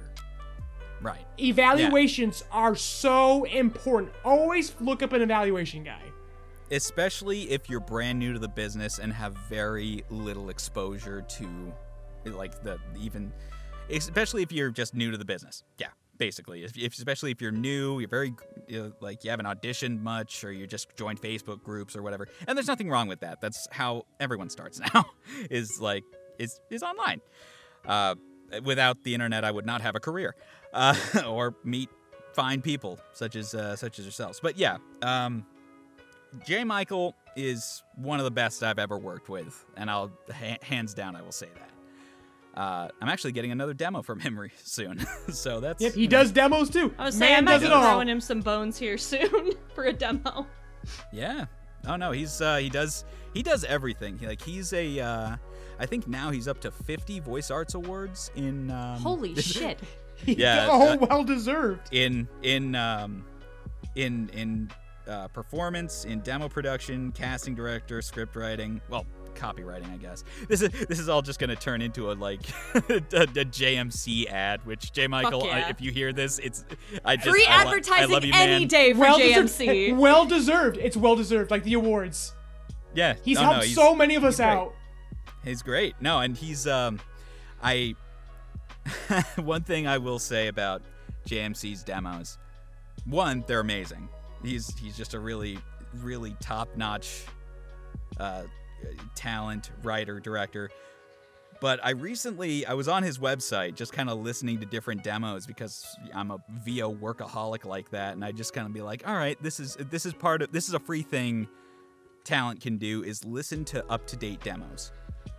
right. 1.01 1.25
Evaluations 1.39 2.43
are 2.51 2.75
so 2.75 3.45
important. 3.45 4.13
Always 4.23 4.75
look 4.79 5.01
up 5.01 5.13
an 5.13 5.23
evaluation 5.23 5.83
guy. 5.83 6.03
especially 6.69 7.49
if 7.49 7.71
you're 7.71 7.79
brand 7.79 8.19
new 8.19 8.33
to 8.33 8.39
the 8.39 8.47
business 8.47 8.99
and 8.99 9.11
have 9.11 9.33
very 9.49 10.05
little 10.11 10.49
exposure 10.49 11.23
to 11.23 11.73
like 12.25 12.61
the 12.63 12.77
even 12.99 13.33
especially 13.91 14.43
if 14.43 14.51
you're 14.51 14.71
just 14.71 14.93
new 14.93 15.11
to 15.11 15.17
the 15.17 15.25
business. 15.25 15.63
Yeah 15.77 15.87
basically. 16.17 16.63
If, 16.63 16.77
if 16.77 16.93
especially 16.93 17.31
if 17.31 17.41
you're 17.41 17.51
new 17.51 17.99
you're 17.99 18.07
very 18.07 18.35
you 18.67 18.79
know, 18.79 18.93
like 18.99 19.23
you 19.23 19.31
haven't 19.31 19.47
auditioned 19.47 20.01
much 20.01 20.43
or 20.43 20.51
you 20.51 20.67
just 20.67 20.95
joined 20.95 21.19
facebook 21.19 21.63
groups 21.63 21.95
or 21.95 22.03
whatever. 22.03 22.27
And 22.47 22.55
there's 22.55 22.67
nothing 22.67 22.89
wrong 22.91 23.07
with 23.07 23.21
that. 23.21 23.41
That's 23.41 23.67
how 23.71 24.05
everyone 24.19 24.51
starts 24.51 24.79
now 24.93 25.05
is 25.49 25.81
like 25.81 26.03
is 26.37 26.59
is 26.69 26.83
online. 26.83 27.21
Uh, 27.87 28.15
without 28.65 29.01
the 29.05 29.13
internet 29.13 29.45
i 29.45 29.49
would 29.49 29.65
not 29.65 29.81
have 29.81 29.95
a 29.95 29.99
career 29.99 30.35
uh, 30.73 30.93
or 31.25 31.55
meet 31.63 31.89
fine 32.33 32.61
people 32.61 32.99
such 33.13 33.35
as 33.35 33.55
uh, 33.55 33.75
such 33.75 33.97
as 33.97 34.05
yourselves. 34.05 34.39
But 34.41 34.57
yeah 34.57 34.77
um, 35.01 35.45
J. 36.45 36.63
Michael, 36.63 37.15
is 37.35 37.83
one 37.95 38.19
of 38.19 38.25
the 38.25 38.31
best 38.31 38.63
I've 38.63 38.79
ever 38.79 38.97
worked 38.97 39.29
with, 39.29 39.65
and 39.77 39.89
I'll 39.89 40.11
ha- 40.31 40.57
hands 40.61 40.93
down 40.93 41.15
I 41.15 41.21
will 41.21 41.31
say 41.31 41.47
that. 41.55 41.70
Uh, 42.55 42.89
I'm 43.01 43.07
actually 43.09 43.31
getting 43.31 43.51
another 43.51 43.73
demo 43.73 44.01
from 44.01 44.19
him 44.19 44.37
re- 44.37 44.51
soon, 44.63 44.99
so 45.31 45.59
that's 45.61 45.81
Yep, 45.81 45.93
he 45.93 46.05
does 46.07 46.31
demos 46.31 46.69
too. 46.69 46.93
I 46.97 47.05
was 47.05 47.15
saying 47.15 47.31
I 47.31 47.35
Man 47.37 47.45
might 47.45 47.51
does 47.53 47.61
be 47.61 47.67
it 47.67 47.71
all. 47.73 47.81
throwing 47.83 48.09
him 48.09 48.19
some 48.19 48.41
bones 48.41 48.77
here 48.77 48.97
soon 48.97 49.53
for 49.73 49.85
a 49.85 49.93
demo. 49.93 50.45
Yeah. 51.13 51.45
Oh 51.87 51.95
no, 51.95 52.11
he's 52.11 52.41
uh, 52.41 52.57
he 52.57 52.69
does 52.69 53.05
he 53.33 53.41
does 53.41 53.63
everything. 53.63 54.17
He, 54.17 54.27
like 54.27 54.41
he's 54.41 54.73
a 54.73 54.99
uh, 54.99 55.35
I 55.79 55.85
think 55.85 56.07
now 56.07 56.29
he's 56.29 56.47
up 56.47 56.59
to 56.61 56.71
50 56.71 57.21
voice 57.21 57.49
arts 57.49 57.73
awards 57.73 58.29
in 58.35 58.69
um, 58.69 58.99
Holy 59.01 59.33
shit. 59.41 59.79
Yeah, 60.25 60.67
oh, 60.69 60.89
uh, 60.89 60.97
well 61.09 61.23
deserved. 61.23 61.87
in 61.93 62.27
in 62.43 62.75
um 62.75 63.25
in 63.95 64.29
in 64.33 64.69
uh, 65.07 65.27
performance, 65.29 66.05
in 66.05 66.19
demo 66.19 66.47
production, 66.47 67.11
casting 67.13 67.55
director, 67.55 68.01
script 68.03 68.35
writing, 68.35 68.79
well, 68.89 69.05
copywriting, 69.35 69.91
I 69.93 69.97
guess. 69.97 70.23
This 70.47 70.61
is 70.61 70.69
this 70.87 70.99
is 70.99 71.09
all 71.09 71.21
just 71.21 71.39
gonna 71.39 71.55
turn 71.55 71.81
into 71.81 72.11
a 72.11 72.13
like 72.13 72.41
a, 72.75 72.79
a 72.97 73.27
JMC 73.45 74.29
ad. 74.29 74.65
Which 74.65 74.91
J 74.93 75.07
Michael, 75.07 75.45
yeah. 75.45 75.65
I, 75.67 75.69
if 75.69 75.81
you 75.81 75.91
hear 75.91 76.13
this, 76.13 76.39
it's 76.39 76.65
I 77.05 77.15
just 77.15 77.29
Free 77.29 77.45
I 77.47 77.63
lo- 77.63 77.69
advertising 77.71 78.09
I 78.11 78.13
love 78.13 78.23
you, 78.25 78.31
any 78.35 78.59
man. 78.59 78.67
day 78.67 78.93
for 78.93 78.99
Well 78.99 79.19
JMC. 79.19 79.65
deserved. 79.87 79.97
Well 80.01 80.25
deserved. 80.25 80.77
It's 80.77 80.97
well 80.97 81.15
deserved. 81.15 81.51
Like 81.51 81.63
the 81.63 81.73
awards. 81.73 82.33
Yeah, 82.93 83.15
He's 83.23 83.35
no, 83.37 83.43
helped 83.43 83.57
no, 83.57 83.63
he's- 83.63 83.75
so 83.75 83.95
many 83.95 84.15
of 84.15 84.23
us 84.23 84.37
great. 84.37 84.45
out. 84.47 84.73
He's 85.43 85.61
great. 85.61 85.95
No, 86.01 86.19
and 86.19 86.35
he's 86.37 86.67
um 86.67 86.99
I 87.63 87.95
one 89.37 89.63
thing 89.63 89.87
I 89.87 89.97
will 89.97 90.19
say 90.19 90.47
about 90.47 90.81
JMC's 91.27 91.83
demos. 91.83 92.37
One, 93.05 93.43
they're 93.47 93.59
amazing. 93.59 94.09
He's 94.43 94.75
he's 94.77 94.97
just 94.97 95.13
a 95.13 95.19
really 95.19 95.59
really 96.01 96.35
top-notch 96.39 97.25
uh 98.19 98.43
talent, 99.15 99.71
writer, 99.83 100.19
director. 100.19 100.69
But 101.59 101.79
I 101.83 101.91
recently 101.91 102.65
I 102.65 102.73
was 102.73 102.87
on 102.87 103.03
his 103.03 103.19
website 103.19 103.75
just 103.75 103.93
kind 103.93 104.09
of 104.09 104.19
listening 104.19 104.59
to 104.59 104.65
different 104.65 105.03
demos 105.03 105.45
because 105.45 105.85
I'm 106.13 106.31
a 106.31 106.37
VO 106.65 106.93
workaholic 106.95 107.65
like 107.65 107.91
that 107.91 108.13
and 108.13 108.25
I 108.25 108.31
just 108.31 108.53
kind 108.53 108.65
of 108.65 108.73
be 108.73 108.81
like, 108.81 109.07
"All 109.07 109.15
right, 109.15 109.41
this 109.43 109.59
is 109.59 109.75
this 109.75 110.05
is 110.05 110.13
part 110.13 110.41
of 110.41 110.51
this 110.51 110.67
is 110.67 110.73
a 110.73 110.79
free 110.79 111.03
thing 111.03 111.47
talent 112.23 112.61
can 112.61 112.77
do 112.77 113.03
is 113.03 113.23
listen 113.25 113.63
to 113.65 113.85
up-to-date 113.91 114.41
demos." 114.41 114.91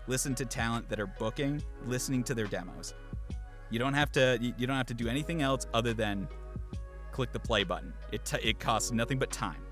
listen 0.07 0.35
to 0.35 0.45
talent 0.45 0.89
that 0.89 0.99
are 1.01 1.07
booking 1.07 1.63
listening 1.87 2.23
to 2.25 2.35
their 2.35 2.47
demos 2.47 2.95
you 3.71 3.79
don't 3.79 3.95
have 3.95 4.11
to 4.13 4.39
you 4.41 4.67
don't 4.67 4.77
have 4.77 4.87
to 4.87 4.95
do 4.95 5.09
anything 5.09 5.43
else 5.43 5.67
other 5.73 5.95
than 5.95 6.29
click 7.13 7.33
the 7.33 7.39
play 7.39 7.65
button 7.65 7.93
it, 8.11 8.25
t- 8.25 8.39
it 8.43 8.59
costs 8.59 8.91
nothing 8.91 9.19
but 9.19 9.31
time 9.31 9.63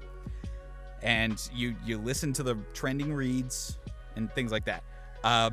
and 1.02 1.48
you 1.54 1.74
you 1.84 1.98
listen 1.98 2.32
to 2.32 2.42
the 2.42 2.56
trending 2.74 3.12
reads 3.12 3.78
and 4.16 4.32
things 4.32 4.52
like 4.52 4.64
that 4.64 4.82
uh, 5.24 5.50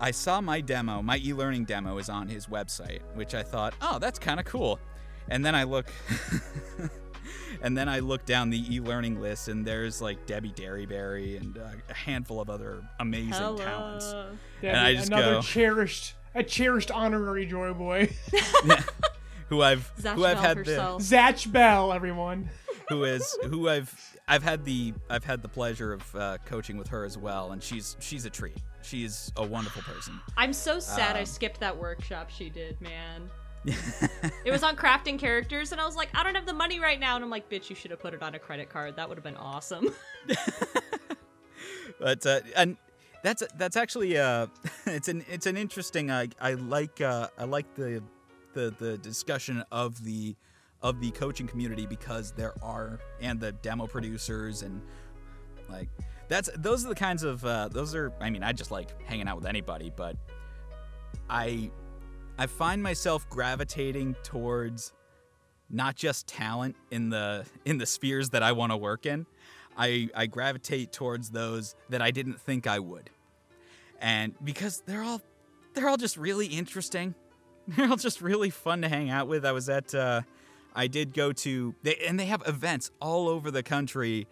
i 0.00 0.10
saw 0.10 0.40
my 0.40 0.60
demo 0.60 1.00
my 1.02 1.18
e-learning 1.24 1.64
demo 1.64 1.98
is 1.98 2.08
on 2.08 2.28
his 2.28 2.46
website 2.46 3.00
which 3.14 3.34
i 3.34 3.42
thought 3.42 3.74
oh 3.82 3.98
that's 3.98 4.18
kind 4.18 4.38
of 4.38 4.46
cool 4.46 4.78
and 5.28 5.44
then 5.44 5.54
i 5.54 5.62
look 5.62 5.86
and 7.62 7.76
then 7.76 7.88
i 7.88 7.98
look 7.98 8.24
down 8.26 8.50
the 8.50 8.74
e-learning 8.74 9.20
list 9.20 9.48
and 9.48 9.64
there's 9.64 10.02
like 10.02 10.26
Debi 10.26 10.54
Derryberry 10.54 11.40
and 11.40 11.56
uh, 11.56 11.68
a 11.88 11.94
handful 11.94 12.40
of 12.40 12.50
other 12.50 12.82
amazing 13.00 13.30
talents 13.56 14.06
Hello. 14.06 14.26
And 14.62 14.76
I 14.78 14.94
just 14.94 15.08
another 15.08 15.34
go- 15.34 15.42
cherished, 15.42 16.14
a 16.34 16.42
cherished 16.42 16.90
honorary 16.90 17.44
Joy 17.44 17.74
Boy. 17.74 18.10
who 19.48 19.60
I've 19.60 19.90
Zach 20.00 20.16
who 20.16 20.24
I've 20.24 20.36
Bell 20.36 20.42
had 20.42 20.56
the, 20.56 20.70
herself. 20.70 21.02
Zatch 21.02 21.52
Bell, 21.52 21.92
everyone. 21.92 22.48
Who 22.88 23.04
is 23.04 23.36
who 23.44 23.68
I've 23.68 23.94
I've 24.28 24.42
had 24.42 24.64
the 24.64 24.94
I've 25.10 25.24
had 25.24 25.42
the 25.42 25.48
pleasure 25.48 25.92
of 25.92 26.14
uh, 26.14 26.38
coaching 26.46 26.76
with 26.76 26.88
her 26.88 27.04
as 27.04 27.16
well, 27.18 27.52
and 27.52 27.62
she's 27.62 27.96
she's 28.00 28.24
a 28.24 28.30
treat. 28.30 28.56
She's 28.82 29.32
a 29.36 29.44
wonderful 29.46 29.82
person. 29.82 30.20
I'm 30.36 30.52
so 30.52 30.78
sad 30.78 31.16
I 31.16 31.20
Um, 31.20 31.26
skipped 31.26 31.60
that 31.60 31.76
workshop 31.76 32.30
she 32.30 32.50
did, 32.50 32.80
man. 32.80 33.30
it 34.44 34.50
was 34.50 34.62
on 34.62 34.76
crafting 34.76 35.18
characters, 35.18 35.72
and 35.72 35.80
I 35.80 35.86
was 35.86 35.96
like, 35.96 36.10
I 36.14 36.22
don't 36.22 36.34
have 36.34 36.44
the 36.44 36.52
money 36.52 36.80
right 36.80 37.00
now. 37.00 37.14
And 37.14 37.24
I'm 37.24 37.30
like, 37.30 37.48
bitch, 37.48 37.70
you 37.70 37.76
should 37.76 37.90
have 37.92 38.00
put 38.00 38.12
it 38.12 38.22
on 38.22 38.34
a 38.34 38.38
credit 38.38 38.68
card. 38.68 38.96
That 38.96 39.08
would 39.08 39.16
have 39.16 39.24
been 39.24 39.38
awesome. 39.38 39.88
but 41.98 42.26
uh, 42.26 42.40
and 42.56 42.76
that's 43.22 43.42
that's 43.56 43.76
actually 43.76 44.18
uh 44.18 44.46
it's 44.86 45.08
an 45.08 45.24
it's 45.30 45.46
an 45.46 45.56
interesting 45.56 46.10
I 46.10 46.28
I 46.40 46.54
like 46.54 47.00
uh 47.00 47.28
I 47.38 47.44
like 47.44 47.74
the 47.74 48.02
the 48.52 48.74
the 48.78 48.98
discussion 48.98 49.64
of 49.72 50.04
the 50.04 50.36
of 50.84 51.00
the 51.00 51.10
coaching 51.10 51.48
community 51.48 51.86
because 51.86 52.30
there 52.32 52.54
are 52.62 53.00
and 53.20 53.40
the 53.40 53.50
demo 53.52 53.86
producers 53.86 54.62
and 54.62 54.80
like 55.68 55.88
that's 56.28 56.48
those 56.56 56.84
are 56.84 56.88
the 56.88 56.94
kinds 56.94 57.24
of 57.24 57.44
uh 57.44 57.68
those 57.68 57.94
are 57.94 58.12
I 58.20 58.30
mean 58.30 58.44
I 58.44 58.52
just 58.52 58.70
like 58.70 59.02
hanging 59.02 59.26
out 59.26 59.36
with 59.36 59.46
anybody 59.46 59.90
but 59.96 60.16
I 61.28 61.70
I 62.38 62.46
find 62.46 62.82
myself 62.82 63.28
gravitating 63.30 64.14
towards 64.22 64.92
not 65.70 65.96
just 65.96 66.26
talent 66.26 66.76
in 66.90 67.10
the 67.10 67.46
in 67.64 67.78
the 67.78 67.86
spheres 67.86 68.30
that 68.30 68.42
I 68.42 68.52
want 68.52 68.72
to 68.72 68.76
work 68.76 69.06
in. 69.06 69.26
I 69.76 70.08
I 70.14 70.26
gravitate 70.26 70.92
towards 70.92 71.30
those 71.30 71.74
that 71.88 72.02
I 72.02 72.10
didn't 72.10 72.40
think 72.40 72.66
I 72.66 72.78
would. 72.78 73.10
And 74.00 74.34
because 74.44 74.82
they're 74.86 75.02
all 75.02 75.22
they're 75.74 75.88
all 75.88 75.96
just 75.96 76.16
really 76.16 76.46
interesting. 76.46 77.14
They're 77.66 77.88
all 77.88 77.96
just 77.96 78.20
really 78.20 78.50
fun 78.50 78.82
to 78.82 78.90
hang 78.90 79.08
out 79.08 79.26
with. 79.26 79.46
I 79.46 79.52
was 79.52 79.70
at 79.70 79.94
uh 79.94 80.20
I 80.74 80.86
did 80.88 81.14
go 81.14 81.32
to 81.32 81.74
they 81.82 81.96
and 82.06 82.18
they 82.18 82.26
have 82.26 82.42
events 82.46 82.90
all 83.00 83.28
over 83.28 83.50
the 83.50 83.62
country 83.62 84.26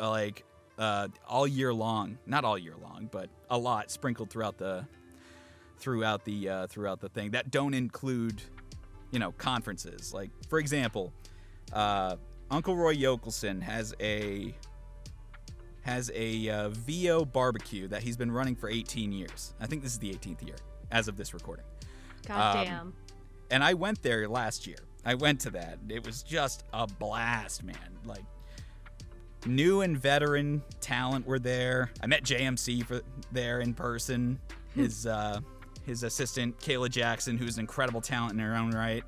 like 0.00 0.44
uh 0.78 1.08
all 1.26 1.46
year 1.46 1.72
long. 1.74 2.18
Not 2.26 2.44
all 2.44 2.56
year 2.58 2.74
long, 2.80 3.08
but 3.10 3.28
a 3.50 3.58
lot 3.58 3.90
sprinkled 3.90 4.30
throughout 4.30 4.58
the 4.58 4.86
throughout 5.78 6.24
the 6.24 6.48
uh, 6.48 6.66
throughout 6.66 7.00
the 7.00 7.08
thing 7.08 7.30
that 7.32 7.50
don't 7.50 7.74
include 7.74 8.42
you 9.12 9.18
know 9.20 9.30
conferences 9.32 10.12
like 10.12 10.30
for 10.48 10.58
example 10.58 11.12
uh, 11.72 12.16
uncle 12.50 12.76
roy 12.76 12.94
yokelson 12.94 13.62
has 13.62 13.94
a 14.00 14.52
has 15.82 16.10
a 16.14 16.48
uh, 16.50 16.68
vo 16.70 17.24
barbecue 17.24 17.86
that 17.88 18.02
he's 18.02 18.16
been 18.16 18.30
running 18.30 18.54
for 18.56 18.68
18 18.68 19.12
years 19.12 19.54
i 19.60 19.66
think 19.66 19.82
this 19.82 19.92
is 19.92 19.98
the 19.98 20.10
18th 20.12 20.44
year 20.44 20.56
as 20.90 21.06
of 21.08 21.16
this 21.16 21.32
recording 21.32 21.64
God 22.26 22.56
Um, 22.56 22.64
damn. 22.64 22.92
and 23.50 23.62
I 23.64 23.72
went 23.74 24.02
there 24.02 24.28
last 24.28 24.66
year. 24.66 24.78
I 25.08 25.14
went 25.14 25.40
to 25.40 25.50
that. 25.52 25.78
It 25.88 26.04
was 26.04 26.22
just 26.22 26.64
a 26.74 26.86
blast, 26.86 27.64
man. 27.64 27.98
Like 28.04 28.24
new 29.46 29.80
and 29.80 29.96
veteran 29.96 30.62
talent 30.82 31.26
were 31.26 31.38
there. 31.38 31.90
I 32.02 32.06
met 32.06 32.24
JMC 32.24 32.84
for 32.84 33.00
there 33.32 33.60
in 33.60 33.72
person. 33.72 34.38
His 34.74 35.06
uh, 35.06 35.40
his 35.86 36.02
assistant 36.02 36.58
Kayla 36.58 36.90
Jackson, 36.90 37.38
who's 37.38 37.56
an 37.56 37.60
incredible 37.60 38.02
talent 38.02 38.34
in 38.34 38.38
her 38.40 38.54
own 38.54 38.72
right. 38.72 39.02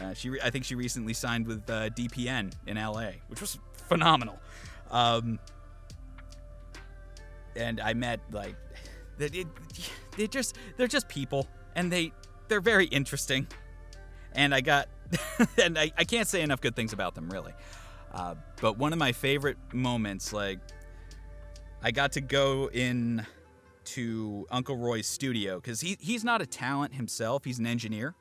Uh, 0.00 0.14
she 0.14 0.30
re- 0.30 0.40
I 0.40 0.50
think 0.50 0.64
she 0.64 0.76
recently 0.76 1.14
signed 1.14 1.48
with 1.48 1.68
uh, 1.68 1.90
DPN 1.90 2.52
in 2.68 2.76
LA, 2.76 3.10
which 3.26 3.40
was 3.40 3.58
phenomenal. 3.88 4.38
Um, 4.88 5.40
and 7.56 7.80
I 7.80 7.94
met 7.94 8.20
like 8.30 8.54
they, 9.18 9.46
they 10.16 10.28
just 10.28 10.56
they're 10.76 10.86
just 10.86 11.08
people 11.08 11.48
and 11.74 11.90
they 11.90 12.12
they're 12.46 12.60
very 12.60 12.86
interesting 12.86 13.48
and 14.32 14.54
I 14.54 14.60
got 14.60 14.88
and 15.62 15.78
I, 15.78 15.92
I 15.96 16.04
can't 16.04 16.28
say 16.28 16.42
enough 16.42 16.60
good 16.60 16.76
things 16.76 16.92
about 16.92 17.14
them 17.14 17.30
really 17.30 17.52
uh, 18.12 18.34
but 18.60 18.78
one 18.78 18.92
of 18.92 18.98
my 18.98 19.12
favorite 19.12 19.56
moments 19.72 20.32
like 20.32 20.58
I 21.82 21.90
got 21.90 22.12
to 22.12 22.20
go 22.20 22.68
in 22.72 23.26
to 23.86 24.46
Uncle 24.50 24.76
Roy's 24.76 25.06
studio 25.06 25.56
because 25.56 25.80
he, 25.80 25.96
he's 26.00 26.24
not 26.24 26.42
a 26.42 26.46
talent 26.46 26.94
himself 26.94 27.44
he's 27.44 27.58
an 27.58 27.66
engineer 27.66 28.14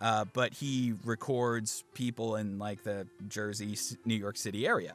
uh, 0.00 0.24
but 0.32 0.52
he 0.52 0.94
records 1.04 1.84
people 1.94 2.36
in 2.36 2.58
like 2.58 2.82
the 2.82 3.06
Jersey, 3.28 3.76
New 4.04 4.14
York 4.14 4.36
City 4.36 4.66
area. 4.66 4.94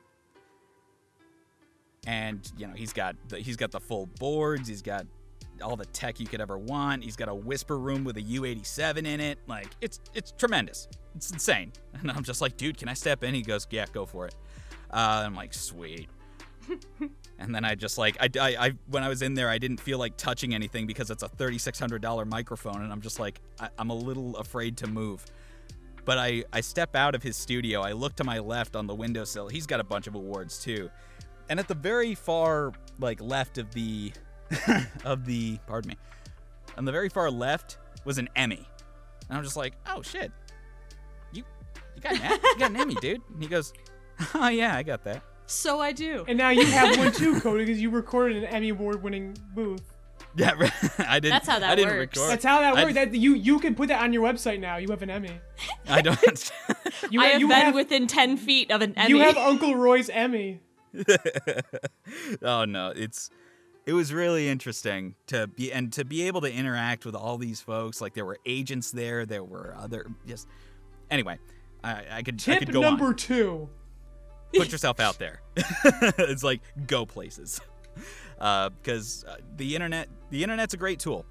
And 2.05 2.51
you 2.57 2.67
know 2.67 2.73
he's 2.73 2.93
got 2.93 3.15
the, 3.29 3.39
he's 3.39 3.57
got 3.57 3.71
the 3.71 3.79
full 3.79 4.07
boards. 4.19 4.67
He's 4.67 4.81
got 4.81 5.05
all 5.61 5.75
the 5.75 5.85
tech 5.85 6.19
you 6.19 6.27
could 6.27 6.41
ever 6.41 6.57
want. 6.57 7.03
He's 7.03 7.15
got 7.15 7.29
a 7.29 7.35
whisper 7.35 7.77
room 7.77 8.03
with 8.03 8.17
a 8.17 8.21
U87 8.21 9.05
in 9.05 9.19
it. 9.19 9.39
Like 9.47 9.69
it's 9.81 9.99
it's 10.13 10.31
tremendous. 10.31 10.87
It's 11.15 11.31
insane. 11.31 11.73
And 12.01 12.09
I'm 12.09 12.23
just 12.23 12.41
like, 12.41 12.57
dude, 12.57 12.77
can 12.77 12.87
I 12.87 12.93
step 12.93 13.23
in? 13.23 13.35
He 13.35 13.43
goes, 13.43 13.67
yeah, 13.69 13.85
go 13.91 14.05
for 14.05 14.25
it. 14.25 14.35
Uh, 14.89 15.23
I'm 15.25 15.35
like, 15.35 15.53
sweet. 15.53 16.09
and 17.39 17.53
then 17.53 17.65
I 17.65 17.75
just 17.75 17.97
like 17.97 18.17
I, 18.19 18.29
I, 18.39 18.67
I 18.67 18.71
when 18.87 19.03
I 19.03 19.09
was 19.09 19.21
in 19.21 19.33
there, 19.33 19.49
I 19.49 19.57
didn't 19.57 19.79
feel 19.79 19.97
like 19.97 20.17
touching 20.17 20.53
anything 20.53 20.87
because 20.87 21.11
it's 21.11 21.23
a 21.23 21.29
$3,600 21.29 22.27
microphone, 22.27 22.81
and 22.81 22.91
I'm 22.91 23.01
just 23.01 23.19
like 23.19 23.41
I, 23.59 23.69
I'm 23.77 23.89
a 23.89 23.95
little 23.95 24.35
afraid 24.37 24.77
to 24.77 24.87
move. 24.87 25.25
But 26.05 26.17
I 26.17 26.43
I 26.51 26.61
step 26.61 26.95
out 26.95 27.15
of 27.15 27.23
his 27.23 27.35
studio. 27.37 27.81
I 27.81 27.91
look 27.91 28.15
to 28.15 28.23
my 28.23 28.39
left 28.39 28.75
on 28.75 28.87
the 28.87 28.95
windowsill. 28.95 29.47
He's 29.49 29.67
got 29.67 29.79
a 29.79 29.83
bunch 29.83 30.07
of 30.07 30.15
awards 30.15 30.59
too, 30.59 30.89
and 31.49 31.59
at 31.59 31.67
the 31.67 31.75
very 31.75 32.15
far 32.15 32.73
like 32.99 33.21
left 33.21 33.57
of 33.57 33.71
the 33.73 34.11
of 35.05 35.25
the 35.25 35.57
pardon 35.67 35.89
me, 35.89 35.97
on 36.77 36.85
the 36.85 36.91
very 36.91 37.09
far 37.09 37.29
left 37.29 37.77
was 38.05 38.17
an 38.17 38.29
Emmy, 38.35 38.67
and 39.29 39.37
I'm 39.37 39.43
just 39.43 39.57
like, 39.57 39.73
oh 39.87 40.01
shit, 40.01 40.31
you 41.31 41.43
you 41.95 42.01
got 42.01 42.13
an, 42.13 42.39
you 42.43 42.57
got 42.59 42.71
an 42.71 42.77
Emmy, 42.77 42.95
dude. 42.95 43.21
And 43.33 43.41
he 43.41 43.47
goes, 43.49 43.73
oh 44.35 44.47
yeah, 44.49 44.75
I 44.75 44.83
got 44.83 45.03
that. 45.05 45.23
So 45.45 45.79
I 45.81 45.91
do. 45.91 46.23
And 46.27 46.37
now 46.37 46.49
you 46.49 46.65
have 46.65 46.97
one 46.97 47.11
too, 47.11 47.39
Cody, 47.41 47.65
because 47.65 47.81
you 47.81 47.89
recorded 47.89 48.37
an 48.37 48.45
Emmy 48.45 48.69
Award-winning 48.69 49.37
booth. 49.53 49.83
Yeah, 50.35 50.51
I 50.97 51.19
didn't. 51.19 51.31
That's 51.33 51.47
how 51.47 51.59
that 51.59 51.71
I 51.71 51.75
didn't 51.75 51.97
works. 51.97 52.17
record. 52.17 52.31
That's 52.31 52.45
how 52.45 52.61
that 52.61 52.77
I- 52.77 52.93
That 52.93 53.13
you 53.13 53.35
you 53.35 53.59
can 53.59 53.75
put 53.75 53.89
that 53.89 54.01
on 54.01 54.13
your 54.13 54.23
website 54.23 54.61
now. 54.61 54.77
You 54.77 54.87
have 54.91 55.01
an 55.01 55.09
Emmy. 55.09 55.41
I 55.89 56.01
don't. 56.01 56.17
You, 57.09 57.19
I 57.19 57.25
have 57.27 57.41
you 57.41 57.47
been 57.49 57.57
have, 57.57 57.75
within 57.75 58.07
10 58.07 58.37
feet 58.37 58.71
of 58.71 58.81
an 58.81 58.93
Emmy. 58.95 59.09
you 59.09 59.19
have 59.19 59.35
Uncle 59.35 59.75
Roy's 59.75 60.09
Emmy. 60.09 60.61
oh 62.41 62.63
no, 62.65 62.93
it's 62.95 63.29
it 63.85 63.93
was 63.93 64.13
really 64.13 64.47
interesting 64.47 65.15
to 65.27 65.47
be 65.47 65.71
and 65.71 65.91
to 65.93 66.05
be 66.05 66.23
able 66.23 66.41
to 66.41 66.51
interact 66.51 67.05
with 67.05 67.15
all 67.15 67.37
these 67.37 67.61
folks. 67.61 68.01
Like 68.01 68.13
there 68.13 68.25
were 68.25 68.37
agents 68.45 68.91
there, 68.91 69.25
there 69.25 69.43
were 69.43 69.75
other 69.77 70.05
just 70.27 70.47
anyway. 71.09 71.39
I, 71.83 72.03
I 72.11 72.21
could 72.23 72.35
I 72.35 72.37
Tip 72.37 72.59
could 72.59 72.73
go 72.73 72.81
number 72.81 73.07
on. 73.07 73.15
two. 73.15 73.69
Put 74.55 74.71
yourself 74.71 74.99
out 74.99 75.17
there. 75.17 75.41
it's 75.55 76.43
like 76.43 76.61
go 76.85 77.05
places, 77.05 77.59
because 78.37 79.25
uh, 79.27 79.37
the 79.55 79.73
internet 79.75 80.07
the 80.29 80.43
internet's 80.43 80.73
a 80.73 80.77
great 80.77 80.99
tool, 80.99 81.25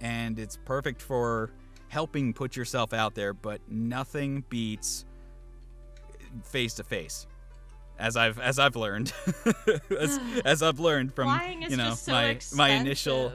and 0.00 0.38
it's 0.38 0.58
perfect 0.64 1.00
for 1.00 1.50
helping 1.88 2.32
put 2.32 2.56
yourself 2.56 2.92
out 2.92 3.14
there. 3.14 3.32
But 3.32 3.60
nothing 3.68 4.44
beats 4.48 5.04
face 6.42 6.74
to 6.74 6.84
face. 6.84 7.26
As 8.02 8.16
I've 8.16 8.40
as 8.40 8.58
I've 8.58 8.74
learned, 8.74 9.12
as, 10.00 10.18
as 10.44 10.60
I've 10.60 10.80
learned 10.80 11.14
from 11.14 11.28
is 11.62 11.70
you 11.70 11.76
know 11.76 11.90
just 11.90 12.04
so 12.04 12.12
my 12.12 12.24
expensive. 12.24 12.58
my 12.58 12.68
initial. 12.70 13.32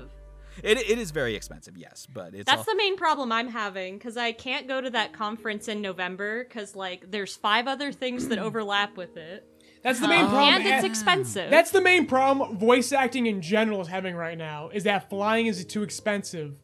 It, 0.64 0.80
it 0.80 0.98
is 0.98 1.12
very 1.12 1.36
expensive, 1.36 1.78
yes, 1.78 2.08
but 2.12 2.34
it's 2.34 2.46
That's 2.46 2.68
all, 2.68 2.74
the 2.74 2.76
main 2.76 2.98
problem 2.98 3.32
I'm 3.32 3.48
having 3.48 3.98
because 3.98 4.18
I 4.18 4.32
can't 4.32 4.68
go 4.68 4.82
to 4.82 4.90
that 4.90 5.14
conference 5.14 5.68
in 5.68 5.82
November 5.82 6.44
because 6.44 6.76
like 6.76 7.12
there's 7.12 7.36
five 7.36 7.68
other 7.68 7.92
things 7.92 8.28
that 8.30 8.40
overlap 8.48 8.98
with 8.98 9.16
it, 9.18 9.48
That's 9.84 10.00
the 10.00 10.08
main 10.08 10.26
problem. 10.26 10.56
and 10.56 10.66
it's 10.66 10.84
expensive. 10.84 11.52
That's 11.52 11.70
the 11.72 11.80
main 11.80 12.08
problem 12.08 12.58
voice 12.58 12.92
acting 12.92 13.28
in 13.28 13.40
general 13.42 13.82
is 13.82 13.88
having 13.88 14.16
right 14.16 14.38
now. 14.38 14.70
Is 14.70 14.84
that 14.86 15.10
flying 15.12 15.46
is 15.46 15.64
too 15.64 15.84
expensive, 15.84 16.56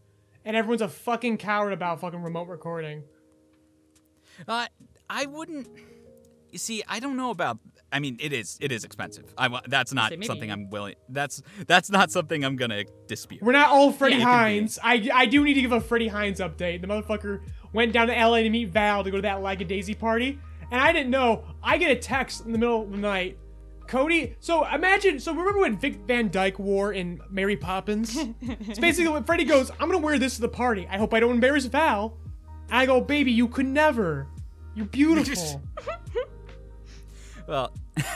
and 0.44 0.58
everyone's 0.58 0.82
a 0.82 0.90
fucking 0.90 1.38
coward 1.38 1.72
about 1.72 2.02
fucking 2.02 2.22
remote 2.22 2.48
recording. 2.48 3.04
Uh, 4.48 4.66
I 5.10 5.28
wouldn't. 5.28 5.68
You 6.52 6.58
see, 6.58 6.84
I 6.88 7.00
don't 7.00 7.16
know 7.16 7.30
about. 7.30 7.60
I 7.94 8.00
mean, 8.00 8.18
it 8.20 8.34
is 8.34 8.58
it 8.60 8.72
is 8.72 8.84
expensive. 8.84 9.34
I 9.38 9.62
that's 9.68 9.94
not 9.94 10.10
Say 10.10 10.22
something 10.24 10.52
I'm 10.52 10.70
willing. 10.72 10.96
That's 11.10 11.44
that's 11.68 11.92
not 11.92 12.12
something 12.12 12.44
I'm 12.44 12.56
gonna 12.56 12.86
dispute. 13.08 13.42
We're 13.44 13.52
not 13.52 13.70
all 13.70 13.92
Freddie 13.92 14.16
Yeah, 14.16 14.22
it 14.22 14.24
could 14.24 14.30
be. 14.30 14.34
Hines. 14.34 14.80
I, 14.84 15.10
I 15.14 15.26
do 15.28 15.44
need 15.44 15.54
to 15.54 15.62
give 15.62 15.72
a 15.72 15.80
Freddie 15.80 16.08
Hines 16.08 16.40
update. 16.40 16.82
The 16.82 16.88
motherfucker 16.88 17.42
went 17.72 17.94
down 17.94 18.08
to 18.08 18.14
LA 18.14 18.38
to 18.38 18.50
meet 18.50 18.70
Val 18.70 19.04
to 19.04 19.12
go 19.12 19.18
to 19.18 19.22
that 19.22 19.42
Like 19.42 19.62
a 19.62 19.66
Daisy 19.66 19.94
party, 19.94 20.40
and 20.72 20.82
I 20.82 20.92
didn't 20.92 21.12
know. 21.12 21.46
I 21.62 21.78
get 21.78 21.92
a 21.92 21.96
text 21.96 22.46
in 22.46 22.52
the 22.52 22.58
middle 22.58 22.82
of 22.82 22.92
the 22.92 22.98
night. 22.98 23.38
Cody, 23.88 24.36
so 24.40 24.66
imagine, 24.66 25.20
so 25.20 25.34
remember 25.34 25.60
when 25.60 25.78
Vic 25.78 25.98
Van 26.08 26.30
Dyke 26.30 26.58
wore 26.58 26.94
in 26.94 27.22
Mary 27.30 27.58
Poppins? 27.58 28.18
it's 28.42 28.80
basically 28.80 29.12
when 29.12 29.24
Freddie 29.24 29.44
goes, 29.44 29.70
I'm 29.72 29.88
gonna 29.88 30.00
wear 30.00 30.18
this 30.18 30.36
to 30.36 30.42
the 30.42 30.50
party. 30.50 30.88
I 30.90 30.98
hope 30.98 31.14
I 31.14 31.20
don't 31.20 31.32
embarrass 31.32 31.66
Val. 31.66 32.18
And 32.70 32.78
I 32.78 32.86
go, 32.86 33.02
baby, 33.02 33.32
you 33.32 33.48
could 33.48 33.68
never. 33.68 34.28
You're 34.74 34.88
beautiful. 34.88 35.62
Well, 37.48 37.74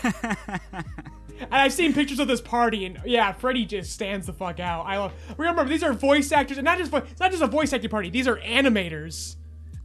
And 1.40 1.54
I've 1.54 1.74
seen 1.74 1.94
pictures 1.94 2.20
of 2.20 2.28
this 2.28 2.42
party, 2.42 2.86
and 2.86 3.00
yeah, 3.06 3.32
Freddy 3.32 3.66
just 3.66 3.92
stands 3.92 4.26
the 4.26 4.34
fuck 4.34 4.60
out. 4.60 4.86
I 4.88 4.98
love. 4.98 5.14
Remember, 5.38 5.66
these 5.66 5.84
are 5.84 5.94
voice 5.94 6.32
actors, 6.32 6.58
and 6.58 6.66
not 6.66 6.80
just 6.80 6.90
vo- 6.90 6.98
it's 6.98 7.20
not 7.20 7.30
just 7.30 7.44
a 7.44 7.48
voice 7.48 7.72
acting 7.74 7.92
party. 7.92 8.10
These 8.10 8.28
are 8.28 8.38
animators 8.38 9.36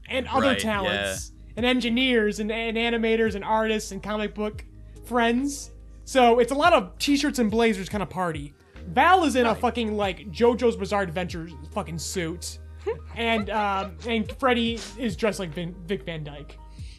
and 0.09 0.27
other 0.29 0.49
Right, 0.49 0.59
talents, 0.59 1.33
and 1.57 1.67
engineers, 1.67 2.41
and, 2.41 2.51
and 2.51 2.77
animators, 2.79 3.35
and 3.35 3.45
artists, 3.45 3.93
and 3.93 4.03
comic 4.03 4.35
book 4.35 4.65
friends. 5.05 5.73
So 6.05 6.39
it's 6.39 6.53
a 6.53 6.55
lot 6.55 6.73
of 6.73 6.99
t-shirts 6.99 7.39
and 7.39 7.51
blazers 7.51 7.89
kind 7.89 8.03
of 8.03 8.09
party. 8.09 8.55
Val 8.89 9.25
is 9.25 9.37
in 9.37 9.45
a 9.47 9.55
fucking 9.55 9.95
like 9.97 10.31
JoJo's 10.33 10.77
Bizarre 10.77 11.03
Adventure 11.03 11.49
fucking 11.73 11.99
suit, 11.99 12.61
and 13.15 13.51
um, 13.51 13.97
and 14.09 14.31
Freddie 14.41 14.81
is 14.99 15.17
dressed 15.17 15.39
like 15.39 15.51
Vin- 15.51 15.77
Vic 15.87 16.05
Van 16.05 16.25
Dyke. 16.25 16.57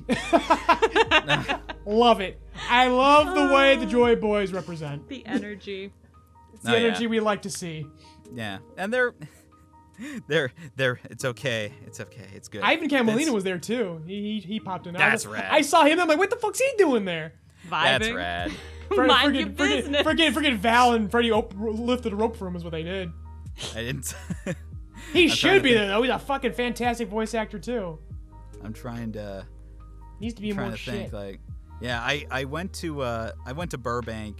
love 1.86 2.22
it. 2.22 2.39
I 2.70 2.88
love 2.88 3.36
the 3.36 3.54
way 3.54 3.76
the 3.76 3.86
ah. 3.86 3.89
Joy 3.89 4.16
Boys 4.16 4.51
represent. 4.54 5.08
the 5.08 5.26
energy. 5.26 5.91
It's 6.54 6.64
the 6.64 6.72
Oh, 6.74 6.76
yeah. 6.76 6.88
energy 6.88 7.08
we 7.08 7.20
like 7.20 7.41
to 7.43 7.49
see. 7.49 7.86
yeah, 8.34 8.60
and 8.78 8.93
they're 8.93 9.14
they're 10.28 10.51
they're. 10.76 10.99
It's 11.10 11.26
okay. 11.26 11.74
It's 11.86 11.99
okay. 11.99 12.28
It's 12.36 12.47
good. 12.47 12.62
Ivan 12.62 12.89
Camelina 12.89 13.06
That's- 13.18 13.30
was 13.32 13.43
there 13.43 13.58
too. 13.60 14.01
He, 14.06 14.39
he, 14.39 14.54
he 14.54 14.60
popped 14.60 14.88
in. 14.88 14.95
I 14.95 14.99
That's 15.10 15.26
was- 15.26 15.36
rad. 15.36 15.47
I 15.51 15.62
saw 15.62 15.84
him. 15.86 15.99
I'm 15.99 16.08
like, 16.08 16.18
what 16.18 16.30
the 16.30 16.36
fuck's 16.38 16.60
he 16.60 16.72
doing 16.78 17.06
there? 17.06 17.34
That's 17.70 18.08
Vibing. 18.08 18.16
rad. 18.16 18.51
For- 18.93 19.06
Mind 19.06 19.36
your 19.36 19.45
forget, 19.45 19.58
forget, 19.58 19.78
business. 19.84 20.01
forget, 20.04 20.34
forget 20.34 20.54
Val 20.56 20.93
and 20.93 21.10
Freddie 21.10 21.32
op- 21.32 21.54
lifted 21.58 22.14
a 22.14 22.16
rope 22.16 22.36
for 22.36 22.47
him 22.47 22.56
is 22.56 22.64
what 22.64 22.72
they 22.72 22.84
did. 22.84 23.12
I 23.76 23.82
didn't. 23.82 24.14
He 25.14 25.26
trying 25.28 25.30
should 25.30 25.64
be 25.64 25.70
think. 25.70 25.80
there 25.80 25.88
though. 25.88 26.01
He's 26.04 26.12
a 26.12 26.20
fucking 26.20 26.54
fantastic 26.54 27.08
voice 27.08 27.34
actor 27.34 27.58
too. 27.60 27.97
I'm 28.64 28.74
trying 28.74 29.12
to 29.14 29.45
Needs 30.24 30.36
to 30.36 30.42
be 30.42 30.50
in 30.52 30.56
trying 30.56 30.68
more 30.70 30.78
to 30.78 30.82
shit. 30.82 30.94
think 30.94 31.14
like. 31.14 31.40
Yeah, 31.82 32.00
I 32.00 32.26
I 32.32 32.46
went 32.46 32.72
to 32.76 33.02
uh 33.02 33.32
I 33.46 33.52
went 33.52 33.72
to 33.72 33.78
Burbank 33.78 34.38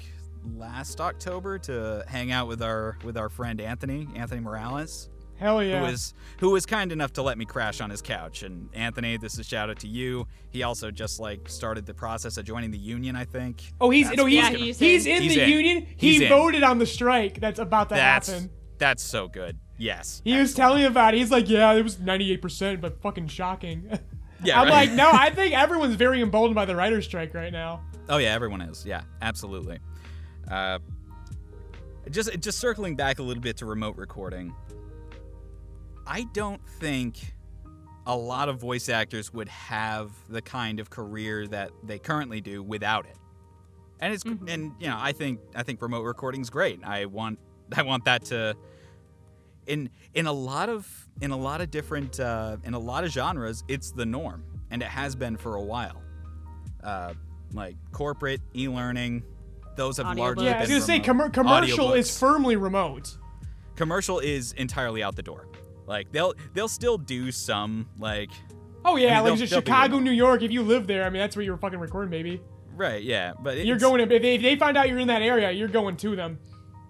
last 0.56 1.02
October 1.02 1.60
to 1.60 2.06
hang 2.08 2.32
out 2.32 2.48
with 2.48 2.62
our 2.62 2.98
with 3.04 3.18
our 3.18 3.28
friend 3.28 3.60
Anthony 3.60 4.08
Anthony 4.16 4.40
Morales. 4.40 5.10
Hell 5.36 5.62
yeah. 5.62 5.80
who 5.80 5.86
was 5.92 6.14
who 6.40 6.52
was 6.52 6.66
kind 6.66 6.94
enough 6.94 7.12
to 7.14 7.22
let 7.22 7.38
me 7.38 7.44
crash 7.44 7.82
on 7.82 7.90
his 7.90 8.02
couch. 8.02 8.44
And 8.44 8.70
Anthony, 8.74 9.18
this 9.18 9.34
is 9.34 9.40
a 9.40 9.44
shout 9.44 9.70
out 9.70 9.80
to 9.80 9.88
you. 9.88 10.26
He 10.52 10.64
also 10.64 10.90
just 10.90 11.20
like 11.20 11.50
started 11.50 11.86
the 11.86 11.94
process 11.94 12.38
of 12.38 12.46
joining 12.46 12.72
the 12.72 12.78
union. 12.78 13.18
I 13.18 13.26
think. 13.26 13.62
oh, 13.82 13.90
he's 13.90 14.06
That's 14.08 14.18
no, 14.18 14.26
he's, 14.26 14.36
Yeah, 14.38 14.50
he's, 14.52 14.80
he's 14.80 15.06
in, 15.06 15.24
in. 15.24 15.28
The 15.28 15.42
in. 15.44 15.50
union. 15.50 15.88
He's 15.98 16.20
he 16.20 16.24
in. 16.26 16.30
voted 16.30 16.64
on 16.64 16.78
the 16.80 16.86
strike 16.86 17.42
that's 17.42 17.60
about 17.60 17.90
to 17.90 17.96
That's 17.96 18.30
happen. 18.32 18.52
that's 18.78 19.04
so 19.04 19.28
good. 19.28 19.58
Yes. 19.78 20.22
He 20.24 20.38
was 20.38 20.54
telling 20.54 20.82
me 20.82 20.86
about 20.86 21.14
it. 21.14 21.18
He's 21.18 21.32
like, 21.32 21.50
yeah, 21.50 21.74
it 21.74 21.82
was 21.82 21.98
98%, 21.98 22.80
but 22.80 23.02
fucking 23.02 23.28
shocking. 23.28 24.00
Yeah, 24.44 24.60
I'm 24.60 24.68
right. 24.68 24.88
like, 24.88 24.92
no, 24.92 25.10
I 25.12 25.30
think 25.36 25.54
everyone's 25.56 25.96
very 25.96 26.22
emboldened 26.22 26.56
by 26.56 26.66
the 26.66 26.76
writer's 26.76 27.06
strike 27.06 27.34
right 27.34 27.52
now. 27.52 27.82
Oh 28.10 28.18
yeah, 28.18 28.34
everyone 28.34 28.62
is. 28.62 28.86
Yeah, 28.86 29.04
absolutely. 29.22 29.80
Uh, 30.50 30.80
just 32.12 32.38
just 32.40 32.60
circling 32.60 32.96
back 32.96 33.20
a 33.20 33.24
little 33.24 33.42
bit 33.42 33.58
to 33.58 33.66
remote 33.66 33.96
recording. 33.96 34.54
I 36.06 36.26
don't 36.34 36.62
think 36.80 37.34
a 38.06 38.16
lot 38.16 38.50
of 38.50 38.60
voice 38.60 38.90
actors 38.90 39.34
would 39.34 39.48
have 39.48 40.12
the 40.28 40.42
kind 40.42 40.80
of 40.80 40.90
career 40.90 41.48
that 41.48 41.72
they 41.84 41.98
currently 41.98 42.42
do 42.42 42.62
without 42.62 43.06
it. 43.06 43.18
And 44.02 44.14
it's 44.14 44.26
and 44.26 44.74
you 44.80 44.88
know, 44.88 44.98
I 45.00 45.14
think 45.14 45.40
I 45.56 45.64
think 45.64 45.82
remote 45.82 46.04
recording's 46.04 46.50
great. 46.50 46.84
I 46.84 47.06
want 47.06 47.40
I 47.76 47.84
want 47.84 48.06
that 48.06 48.26
to 48.26 48.56
in 49.66 49.90
in 50.14 50.28
a 50.28 50.34
lot 50.34 50.68
of 50.68 51.03
in 51.22 51.32
a 51.32 51.38
lot 51.38 51.62
of 51.62 51.72
different 51.72 52.20
uh, 52.20 52.58
in 52.64 52.74
a 52.74 52.80
lot 52.80 53.04
of 53.04 53.12
genres, 53.12 53.64
it's 53.68 53.92
the 53.92 54.06
norm, 54.06 54.44
and 54.72 54.82
it 54.82 54.88
has 54.88 55.16
been 55.16 55.38
for 55.38 55.56
a 55.56 55.62
while. 55.62 56.02
Uh, 56.84 57.14
like 57.54 57.76
corporate 57.92 58.42
e-learning, 58.56 59.24
those 59.76 59.98
have 59.98 60.18
largely 60.18 60.46
Audiobooks. 60.46 60.50
Yeah, 60.50 60.58
I 60.58 60.62
was 60.62 60.70
gonna 60.70 60.82
say 60.82 61.00
remote. 61.00 61.32
commer- 61.32 61.34
commercial 61.34 61.94
is 61.94 62.18
firmly 62.18 62.56
remote. 62.56 63.18
commercial 63.76 64.20
is 64.20 64.54
entirely 64.54 65.04
out 65.04 65.16
the 65.16 65.24
door. 65.24 65.48
Like 65.86 66.12
they'll 66.12 66.34
they'll 66.54 66.68
still 66.68 66.98
do 66.98 67.32
some 67.32 67.90
like 68.00 68.32
Oh 68.86 68.96
yeah, 68.98 69.20
I 69.20 69.24
mean, 69.24 69.32
like 69.32 69.40
just 69.40 69.54
Chicago. 69.54 70.00
New 70.00 70.12
York. 70.12 70.42
If 70.42 70.52
you 70.52 70.62
live 70.62 70.88
there, 70.88 71.06
I 71.06 71.10
mean, 71.10 71.20
that's 71.20 71.36
where 71.36 71.46
you're 71.46 71.58
fucking 71.58 71.80
recording, 71.80 72.10
maybe 72.10 72.42
right, 72.76 73.04
yeah, 73.04 73.34
but 73.40 73.66
You're 73.66 73.78
going 73.78 74.08
to 74.08 74.16
if 74.16 74.22
they, 74.22 74.36
if 74.36 74.42
they 74.42 74.56
find 74.56 74.78
out 74.78 74.90
you're 74.90 75.00
in 75.00 75.08
that 75.08 75.22
area, 75.22 75.52
you're 75.52 75.68
going 75.68 75.98
to 75.98 76.16
them. 76.16 76.40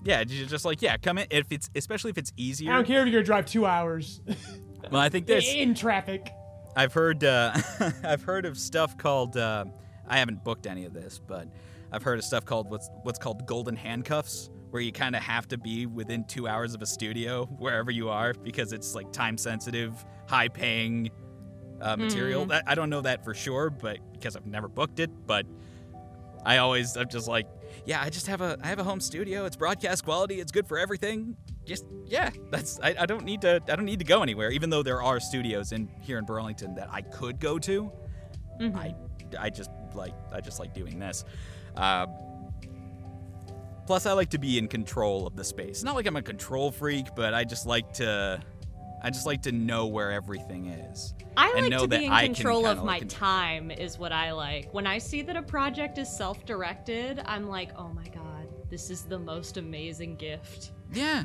Yeah, 0.04 0.24
just 0.24 0.66
like 0.66 0.82
yeah, 0.82 0.98
come 0.98 1.18
in 1.18 1.28
if 1.30 1.52
it's 1.52 1.70
especially 1.76 2.12
if 2.12 2.18
it's 2.18 2.34
easier. 2.38 2.72
I 2.72 2.76
don't 2.76 2.86
care 2.86 3.02
if 3.02 3.08
you're 3.08 3.14
gonna 3.14 3.24
drive 3.24 3.46
two 3.46 3.66
hours 3.66 4.22
Well, 4.92 5.02
I 5.02 5.10
think 5.10 5.28
there's 5.28 5.52
in 5.52 5.74
traffic. 5.74 6.32
I've 6.76 6.94
heard 6.94 7.24
uh, 7.24 7.56
I've 8.04 8.24
heard 8.24 8.46
of 8.46 8.58
stuff 8.58 8.98
called 8.98 9.38
uh, 9.38 9.66
I 10.08 10.18
haven't 10.18 10.44
booked 10.44 10.68
any 10.68 10.86
of 10.86 10.94
this, 10.94 11.20
but 11.20 11.48
I've 11.92 12.04
heard 12.04 12.20
of 12.20 12.26
stuff 12.26 12.46
called 12.46 12.70
what's 12.70 12.90
what's 13.04 13.20
called 13.20 13.46
golden 13.46 13.76
handcuffs, 13.76 14.50
where 14.72 14.82
you 14.82 14.92
kind 14.92 15.16
of 15.16 15.22
have 15.22 15.48
to 15.50 15.58
be 15.58 15.86
within 15.86 16.26
two 16.26 16.48
hours 16.48 16.74
of 16.74 16.82
a 16.82 16.86
studio 16.86 17.46
wherever 17.58 17.92
you 17.92 18.10
are 18.10 18.34
because 18.34 18.74
it's 18.74 18.96
like 18.96 19.12
time 19.12 19.38
sensitive, 19.38 19.94
high 20.28 20.48
paying 20.48 21.10
uh, 21.82 21.96
material. 21.96 22.46
That, 22.46 22.64
I 22.68 22.76
don't 22.76 22.90
know 22.90 23.02
that 23.02 23.24
for 23.24 23.34
sure, 23.34 23.70
but 23.70 24.00
because 24.14 24.36
I've 24.36 24.46
never 24.46 24.68
booked 24.68 25.00
it, 25.00 25.12
but 25.26 25.46
I 26.46 26.58
always 26.58 26.96
I'm 26.98 27.10
just 27.10 27.28
like, 27.28 27.48
yeah, 27.86 28.02
I 28.02 28.10
just 28.10 28.28
have 28.28 28.42
a 28.42 28.58
I 28.62 28.68
have 28.68 28.80
a 28.80 28.84
home 28.84 29.00
studio. 29.00 29.46
It's 29.46 29.56
broadcast 29.56 30.04
quality. 30.04 30.40
It's 30.40 30.52
good 30.52 30.68
for 30.68 30.78
everything. 30.78 31.36
Just 31.66 31.86
yeah, 32.06 32.30
that's 32.52 32.80
I, 32.82 32.96
I 33.00 33.06
don't 33.06 33.24
need 33.24 33.42
to 33.42 33.62
I 33.68 33.76
don't 33.76 33.86
need 33.86 34.00
to 34.00 34.06
go 34.06 34.22
anywhere. 34.22 34.52
Even 34.52 34.70
though 34.70 34.84
there 34.84 35.02
are 35.02 35.20
studios 35.20 35.72
in 35.72 35.90
here 36.02 36.18
in 36.18 36.26
Burlington 36.26 36.76
that 36.76 36.90
I 36.92 37.02
could 37.02 37.40
go 37.40 37.58
to, 37.60 37.92
I 38.76 38.94
I 39.40 39.50
just 39.50 39.70
like 39.96 40.14
I 40.32 40.42
just 40.42 40.60
like 40.60 40.74
doing 40.74 41.00
this. 41.00 41.24
Um, 41.76 42.14
plus, 43.88 44.06
I 44.06 44.14
like 44.14 44.30
to 44.32 44.38
be 44.38 44.58
in 44.58 44.68
control 44.68 45.26
of 45.28 45.36
the 45.36 45.44
space. 45.44 45.84
Not 45.84 45.96
like 45.96 46.06
I'm 46.06 46.16
a 46.16 46.22
control 46.22 46.72
freak, 46.72 47.08
but 47.16 47.34
I 47.34 47.44
just 47.44 47.66
like 47.66 47.94
to 47.94 48.42
I 49.04 49.10
just 49.10 49.26
like 49.26 49.42
to 49.44 49.52
know 49.52 49.88
where 49.88 50.12
everything 50.12 50.68
is. 50.68 51.14
I 51.36 51.52
like 51.54 51.70
know 51.70 51.80
to 51.82 51.88
that 51.88 52.00
be 52.00 52.06
in 52.06 52.12
I 52.12 52.26
control 52.26 52.66
of 52.66 52.78
my 52.80 53.00
like, 53.00 53.10
time 53.10 53.70
is 53.70 54.00
what 54.00 54.14
I 54.14 54.32
like. 54.32 54.74
When 54.74 54.88
I 54.88 54.98
see 54.98 55.22
that 55.24 55.36
a 55.36 55.42
project 55.42 55.98
is 55.98 56.08
self-directed, 56.16 57.22
I'm 57.26 57.50
like, 57.50 57.72
"Oh 57.78 57.90
my 57.90 58.06
god, 58.06 58.48
this 58.70 58.90
is 58.90 59.04
the 59.04 59.20
most 59.20 59.58
amazing 59.58 60.16
gift." 60.16 60.72
Yeah. 60.94 61.24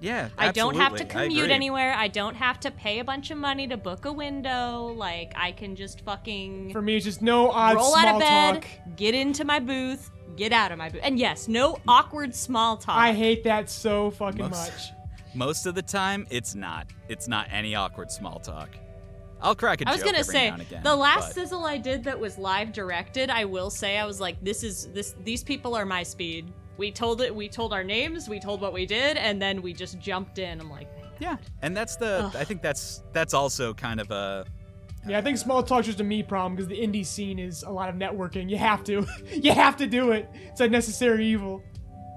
Yeah. 0.00 0.30
I 0.38 0.50
don't 0.50 0.76
have 0.76 0.96
to 0.96 1.02
absolutely. 1.04 1.20
I 1.20 1.28
commute 1.28 1.50
anywhere. 1.50 1.92
I 1.92 2.08
don't 2.08 2.34
have 2.34 2.58
to 2.60 2.70
pay 2.70 3.00
a 3.00 3.04
bunch 3.04 3.30
of 3.30 3.36
money 3.36 3.68
to 3.68 3.76
book 3.76 4.06
a 4.06 4.12
window. 4.12 4.86
Like 4.96 5.32
I 5.36 5.52
can 5.52 5.76
just 5.76 6.00
fucking 6.00 6.72
For 6.72 6.80
me, 6.82 6.96
it's 6.96 7.04
just 7.04 7.20
no 7.22 7.50
odd 7.50 7.76
roll 7.76 7.92
small 7.92 8.06
out 8.06 8.14
of 8.14 8.20
bed, 8.20 8.62
talk. 8.62 8.96
get 8.96 9.14
into 9.14 9.44
my 9.44 9.60
booth, 9.60 10.10
get 10.36 10.52
out 10.52 10.72
of 10.72 10.78
my 10.78 10.88
booth. 10.88 11.02
And 11.04 11.18
yes, 11.18 11.48
no 11.48 11.78
awkward 11.86 12.34
small 12.34 12.78
talk. 12.78 12.96
I 12.96 13.12
hate 13.12 13.44
that 13.44 13.68
so 13.68 14.10
fucking 14.10 14.48
Most- 14.48 14.72
much. 14.72 14.90
Most 15.34 15.66
of 15.66 15.74
the 15.74 15.82
time, 15.82 16.26
it's 16.30 16.54
not. 16.54 16.86
It's 17.08 17.28
not 17.28 17.46
any 17.50 17.74
awkward 17.74 18.10
small 18.10 18.38
talk. 18.40 18.70
I'll 19.42 19.54
crack 19.54 19.80
a 19.80 19.88
I 19.88 19.92
was 19.92 20.00
joke 20.00 20.06
gonna 20.06 20.18
every 20.18 20.32
say 20.34 20.48
now 20.48 20.54
and 20.54 20.62
again, 20.62 20.82
the 20.82 20.94
last 20.96 21.28
but- 21.28 21.34
sizzle 21.34 21.64
I 21.64 21.78
did 21.78 22.04
that 22.04 22.18
was 22.18 22.36
live 22.36 22.72
directed. 22.72 23.30
I 23.30 23.44
will 23.46 23.70
say 23.70 23.96
I 23.98 24.04
was 24.04 24.20
like, 24.20 24.42
this 24.44 24.62
is 24.62 24.88
this 24.92 25.14
these 25.24 25.42
people 25.42 25.74
are 25.74 25.86
my 25.86 26.02
speed. 26.02 26.52
We 26.76 26.90
told 26.90 27.20
it. 27.22 27.34
We 27.34 27.48
told 27.48 27.72
our 27.72 27.84
names. 27.84 28.28
We 28.28 28.40
told 28.40 28.60
what 28.60 28.72
we 28.72 28.86
did, 28.86 29.16
and 29.16 29.40
then 29.40 29.62
we 29.62 29.72
just 29.72 29.98
jumped 29.98 30.38
in. 30.38 30.60
I'm 30.60 30.70
like, 30.70 30.88
Yeah, 31.20 31.36
and 31.62 31.76
that's 31.76 31.96
the. 31.96 32.24
Ugh. 32.24 32.36
I 32.36 32.44
think 32.44 32.60
that's 32.62 33.02
that's 33.12 33.32
also 33.34 33.72
kind 33.74 34.00
of 34.00 34.10
a. 34.10 34.44
Yeah, 35.08 35.16
I 35.18 35.22
think 35.22 35.38
small 35.38 35.62
talk's 35.62 35.86
just 35.86 36.00
a 36.00 36.04
me 36.04 36.22
problem 36.22 36.54
because 36.56 36.68
the 36.68 36.78
indie 36.78 37.04
scene 37.06 37.38
is 37.38 37.62
a 37.62 37.70
lot 37.70 37.88
of 37.88 37.94
networking. 37.96 38.50
You 38.50 38.58
have 38.58 38.84
to. 38.84 39.06
you 39.30 39.52
have 39.52 39.76
to 39.78 39.86
do 39.86 40.12
it. 40.12 40.28
It's 40.34 40.60
a 40.60 40.68
necessary 40.68 41.26
evil. 41.26 41.62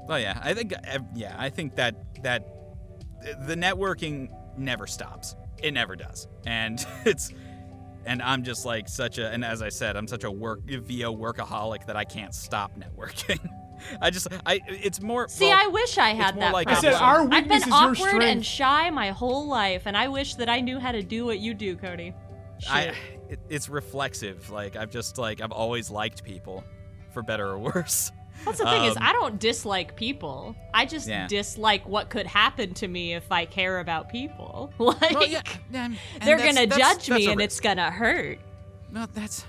Well, 0.08 0.20
yeah, 0.20 0.40
I 0.44 0.54
think. 0.54 0.74
uh, 0.74 1.00
Yeah, 1.16 1.36
I 1.38 1.50
think 1.50 1.76
that 1.76 1.96
that 2.24 2.46
the 3.46 3.56
networking 3.56 4.30
never 4.58 4.88
stops. 4.88 5.36
It 5.62 5.74
never 5.74 5.96
does, 5.96 6.28
and 6.46 6.86
it's. 7.06 7.32
And 8.06 8.22
I'm 8.22 8.44
just 8.44 8.66
like 8.66 8.90
such 8.90 9.18
a, 9.18 9.30
and 9.30 9.46
as 9.46 9.62
I 9.62 9.70
said, 9.70 9.96
I'm 9.96 10.10
such 10.10 10.26
a 10.26 10.30
work 10.30 10.66
VO 10.66 11.16
workaholic 11.16 11.86
that 11.86 11.96
I 11.96 12.04
can't 12.04 12.36
stop 12.36 12.78
networking. 12.78 13.40
I 14.02 14.10
just, 14.10 14.28
I, 14.46 14.60
it's 14.68 15.02
more. 15.02 15.30
see, 15.30 15.48
well, 15.48 15.58
I 15.58 15.68
wish 15.68 15.98
I 15.98 16.10
had 16.10 16.38
that. 16.38 16.52
like 16.52 16.68
I 16.68 16.82
said 16.82 16.94
our 16.96 17.22
I've 17.32 17.48
been 17.48 17.62
is 17.62 17.68
awkward 17.72 18.22
and 18.22 18.46
shy 18.46 18.90
my 18.90 19.12
whole 19.12 19.48
life, 19.48 19.84
and 19.86 19.96
I 19.96 20.10
wish 20.10 20.36
that 20.36 20.50
I 20.50 20.60
knew 20.60 20.80
how 20.80 20.92
to 20.92 21.02
do 21.02 21.26
what 21.26 21.40
you 21.40 21.54
do, 21.54 21.78
Cody. 21.78 22.14
Shit. 22.60 22.72
I, 22.72 22.82
it, 23.30 23.40
it's 23.50 23.70
reflexive. 23.70 24.50
Like 24.50 24.76
I've 24.76 24.92
just 24.92 25.18
like 25.18 25.40
I've 25.40 25.54
always 25.54 25.90
liked 25.90 26.26
people, 26.26 26.64
for 27.14 27.24
better 27.24 27.48
or 27.48 27.60
worse. 27.74 28.12
That's 28.46 28.58
the 28.60 28.66
thing 28.66 28.86
is, 28.86 28.98
um, 28.98 29.04
I 29.04 29.14
don't 29.14 29.40
dislike 29.40 29.96
people. 29.96 30.56
I 30.74 30.86
just 30.86 31.08
Yeah. 31.08 31.28
dislike 31.28 31.88
what 31.88 32.10
could 32.10 32.28
happen 32.28 32.74
to 32.76 32.88
me 32.88 33.14
if 33.14 33.32
I 33.32 33.46
care 33.46 33.80
about 33.80 34.10
people. 34.10 34.72
Like 34.80 35.02
Well, 35.12 35.26
yeah, 35.28 35.42
yeah, 35.72 35.86
and 35.86 35.98
they're 36.22 36.38
that's- 36.38 36.56
gonna 36.56 36.68
that's- 36.68 36.78
judge 36.98 37.08
that's 37.08 37.20
me, 37.20 37.28
a 37.28 37.32
and 37.32 37.42
it's 37.42 37.60
gonna 37.60 37.92
hurt. 37.92 38.40
No, 38.92 39.06
that's 39.14 39.46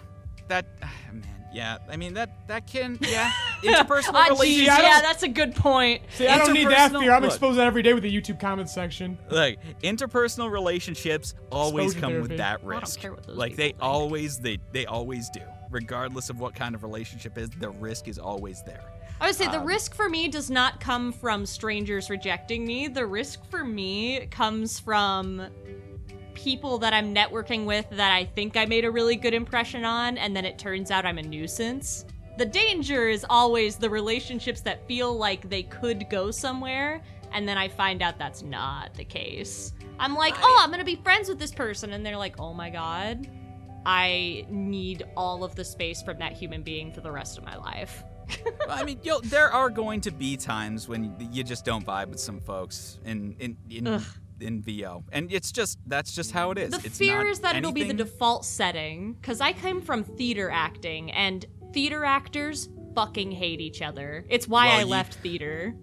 that 0.49 0.67
ah, 0.83 0.91
man. 1.13 1.23
Yeah, 1.53 1.79
I 1.89 1.97
mean 1.97 2.15
that 2.15 2.31
that 2.49 2.67
can 2.67 2.99
yeah 3.03 3.31
interpersonal 3.63 4.11
Ah, 4.15 4.27
geez, 4.31 4.39
relationships. 4.41 4.77
I 4.79 4.83
yeah, 4.83 5.01
that's 5.03 5.23
a 5.23 5.29
good 5.29 5.55
point. 5.55 6.03
See, 6.15 6.27
I 6.27 6.39
don't 6.39 6.53
need 6.53 6.67
that 6.69 6.91
fear. 6.91 7.13
I'm 7.13 7.23
look. 7.23 7.31
exposed 7.31 7.61
every 7.61 7.83
day 7.83 7.95
with 7.95 8.03
the 8.03 8.13
YouTube 8.13 8.41
comments 8.41 8.75
section. 8.75 9.17
Like 9.31 9.61
interpersonal 9.83 10.51
relationships 10.51 11.35
always 11.53 11.93
Exposure 11.93 12.01
come 12.01 12.11
therapy. 12.13 12.29
with 12.29 12.39
that 12.39 12.55
I 12.59 12.63
don't 12.63 12.81
risk. 12.81 12.99
care 13.01 13.13
what 13.13 13.23
those 13.25 13.37
like 13.37 13.55
they 13.55 13.69
people 13.69 13.81
think. 13.87 13.95
always 13.95 14.39
they 14.39 14.59
they 14.73 14.87
always 14.87 15.31
do, 15.31 15.41
regardless 15.75 16.31
of 16.31 16.41
what 16.41 16.55
kind 16.55 16.75
of 16.75 16.83
relationship 16.83 17.37
is. 17.37 17.51
The 17.51 17.71
risk 17.71 18.09
is 18.09 18.19
always 18.19 18.63
there. 18.63 18.85
I 19.21 19.27
would 19.27 19.35
say 19.35 19.47
the 19.47 19.61
Um, 19.61 19.67
risk 19.67 19.95
for 19.95 20.09
me 20.09 20.29
does 20.29 20.51
not 20.51 20.81
come 20.81 21.13
from 21.13 21.45
strangers 21.45 22.09
rejecting 22.09 22.65
me. 22.65 22.89
The 22.89 23.07
risk 23.07 23.45
for 23.51 23.65
me 23.65 24.27
comes 24.27 24.79
from 24.79 25.47
people 26.35 26.79
that 26.79 26.93
I'm 26.93 27.15
networking 27.15 27.65
with 27.65 27.87
that 27.91 28.13
I 28.13 28.25
think 28.25 28.57
I 28.57 28.65
made 28.67 28.85
a 28.85 28.91
really 28.91 29.17
good 29.17 29.35
impression 29.35 29.85
on, 29.85 30.19
and 30.19 30.35
then 30.35 30.45
it 30.45 30.59
turns 30.59 30.91
out 30.91 31.07
I'm 31.07 31.19
a 31.19 31.23
nuisance. 31.23 32.07
The 32.39 32.45
danger 32.45 33.09
is 33.09 33.25
always 33.31 33.77
the 33.77 33.89
relationships 33.89 34.61
that 34.63 34.87
feel 34.89 35.17
like 35.17 35.49
they 35.49 35.63
could 35.63 36.11
go 36.11 36.33
somewhere, 36.33 37.01
and 37.33 37.49
then 37.49 37.57
I 37.57 37.69
find 37.69 38.03
out 38.03 38.19
that's 38.19 38.43
not 38.43 38.95
the 38.95 39.05
case. 39.05 39.73
I'm 40.01 40.17
like, 40.17 40.35
oh, 40.39 40.61
I'm 40.61 40.73
gonna 40.73 40.83
be 40.85 40.97
friends 40.97 41.29
with 41.29 41.39
this 41.39 41.53
person, 41.53 41.93
and 41.93 42.05
they're 42.05 42.17
like, 42.17 42.41
oh 42.41 42.53
my 42.53 42.69
god, 42.69 43.29
I 43.87 44.47
need 44.49 45.03
all 45.17 45.45
of 45.45 45.55
the 45.55 45.65
space 45.65 46.03
from 46.03 46.19
that 46.19 46.33
human 46.33 46.63
being 46.63 46.93
for 46.93 47.01
the 47.01 47.11
rest 47.13 47.39
of 47.39 47.45
my 47.45 47.57
life. 47.57 48.03
I 48.69 48.85
mean, 48.85 48.99
yo, 49.03 49.21
there 49.21 49.53
are 49.53 49.69
going 49.69 50.01
to 50.03 50.11
be 50.11 50.37
times 50.37 50.89
when 50.89 51.15
you 51.31 51.45
just 51.45 51.65
don't 51.65 51.85
vibe 51.85 52.09
with 52.09 52.21
some 52.21 52.41
folks 52.41 52.99
in 53.05 53.37
in 53.39 53.57
in, 53.69 53.87
Ugh. 53.87 54.03
in 54.41 54.63
VO, 54.63 55.05
and 55.13 55.31
it's 55.31 55.53
just 55.53 55.79
that's 55.87 56.15
just 56.15 56.33
how 56.33 56.51
it 56.51 56.59
is. 56.59 56.71
The 56.71 56.87
it's 56.87 56.99
fear 56.99 57.27
is 57.27 57.41
that 57.41 57.55
it'll 57.57 57.73
be 57.73 57.85
the 57.85 57.93
default 57.95 58.47
setting, 58.47 59.13
because 59.15 59.43
I 59.43 59.53
came 59.53 59.83
from 59.83 60.05
theater 60.05 60.51
acting, 60.51 61.11
and 61.13 61.45
theater 61.75 62.05
actors 62.05 62.71
fucking 62.95 63.33
hate 63.33 63.61
each 63.61 63.83
other. 63.83 64.25
It's 64.31 64.49
why 64.49 64.69
Well, 64.69 64.77
I 64.77 64.81
you- 64.81 64.87
left 64.87 65.15
theater. 65.17 65.75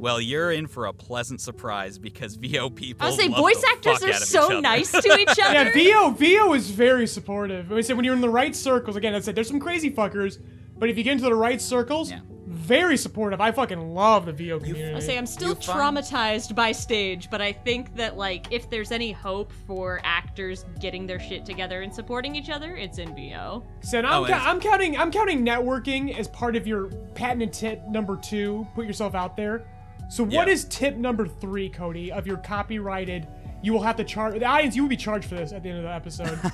Well, 0.00 0.20
you're 0.20 0.50
in 0.50 0.66
for 0.66 0.86
a 0.86 0.92
pleasant 0.94 1.40
surprise 1.42 1.98
because 1.98 2.36
VO 2.36 2.70
people. 2.70 3.06
I 3.06 3.10
would 3.10 3.20
say 3.20 3.28
love 3.28 3.38
voice 3.38 3.60
the 3.60 3.68
actors 3.68 4.02
are 4.02 4.06
out 4.08 4.14
of 4.14 4.22
each 4.22 4.28
so 4.28 4.60
nice 4.60 4.90
to 5.02 5.18
each 5.18 5.38
other. 5.38 5.70
Yeah, 5.70 5.70
VO 5.72 6.10
VO 6.10 6.54
is 6.54 6.70
very 6.70 7.06
supportive. 7.06 7.70
I 7.70 7.82
said 7.82 7.96
when 7.96 8.04
you're 8.06 8.14
in 8.14 8.22
the 8.22 8.30
right 8.30 8.56
circles, 8.56 8.96
again, 8.96 9.14
I 9.14 9.20
said 9.20 9.34
there's 9.34 9.48
some 9.48 9.60
crazy 9.60 9.90
fuckers, 9.90 10.38
but 10.78 10.88
if 10.88 10.96
you 10.96 11.04
get 11.04 11.12
into 11.12 11.24
the 11.24 11.34
right 11.34 11.60
circles, 11.60 12.10
Yeah. 12.10 12.20
very 12.46 12.96
supportive. 12.96 13.42
I 13.42 13.52
fucking 13.52 13.78
love 13.94 14.24
the 14.24 14.32
VO 14.32 14.58
people. 14.58 14.70
I 14.70 14.78
community. 14.78 15.06
say 15.06 15.18
I'm 15.18 15.26
still 15.26 15.50
You 15.50 15.54
find- 15.56 15.98
traumatized 15.98 16.54
by 16.54 16.72
stage, 16.72 17.28
but 17.30 17.42
I 17.42 17.52
think 17.52 17.94
that 17.96 18.16
like 18.16 18.46
if 18.50 18.70
there's 18.70 18.92
any 18.92 19.12
hope 19.12 19.52
for 19.66 20.00
actors 20.02 20.64
getting 20.80 21.06
their 21.06 21.20
shit 21.20 21.44
together 21.44 21.82
and 21.82 21.94
supporting 21.94 22.34
each 22.34 22.48
other, 22.48 22.74
it's 22.74 22.96
in 22.96 23.14
VO. 23.14 23.62
So 23.82 23.98
oh, 24.00 24.02
I'm, 24.06 24.22
Oh, 24.24 24.26
ca- 24.26 24.44
I'm 24.50 24.60
counting 24.60 24.96
I'm 24.96 25.10
counting 25.12 25.44
networking 25.44 26.18
as 26.18 26.26
part 26.28 26.56
of 26.56 26.66
your 26.66 26.86
patented 27.14 27.52
tip 27.52 27.82
number 27.90 28.16
two. 28.16 28.66
Put 28.74 28.86
yourself 28.86 29.14
out 29.14 29.36
there. 29.36 29.66
So 30.10 30.24
what 30.24 30.48
Yeah. 30.48 30.52
is 30.54 30.64
tip 30.64 30.96
number 30.96 31.26
three, 31.26 31.68
Cody, 31.70 32.10
of 32.12 32.26
your 32.26 32.36
copyrighted? 32.38 33.26
You 33.62 33.72
will 33.72 33.82
have 33.82 33.96
to 33.96 34.04
charge 34.04 34.38
the 34.38 34.44
audience. 34.44 34.74
You 34.74 34.82
will 34.82 34.88
be 34.90 34.96
charged 34.96 35.26
for 35.28 35.36
this 35.36 35.52
at 35.52 35.62
the 35.62 35.68
end 35.70 35.78
of 35.78 35.84
the 35.84 35.92
episode. 35.94 36.38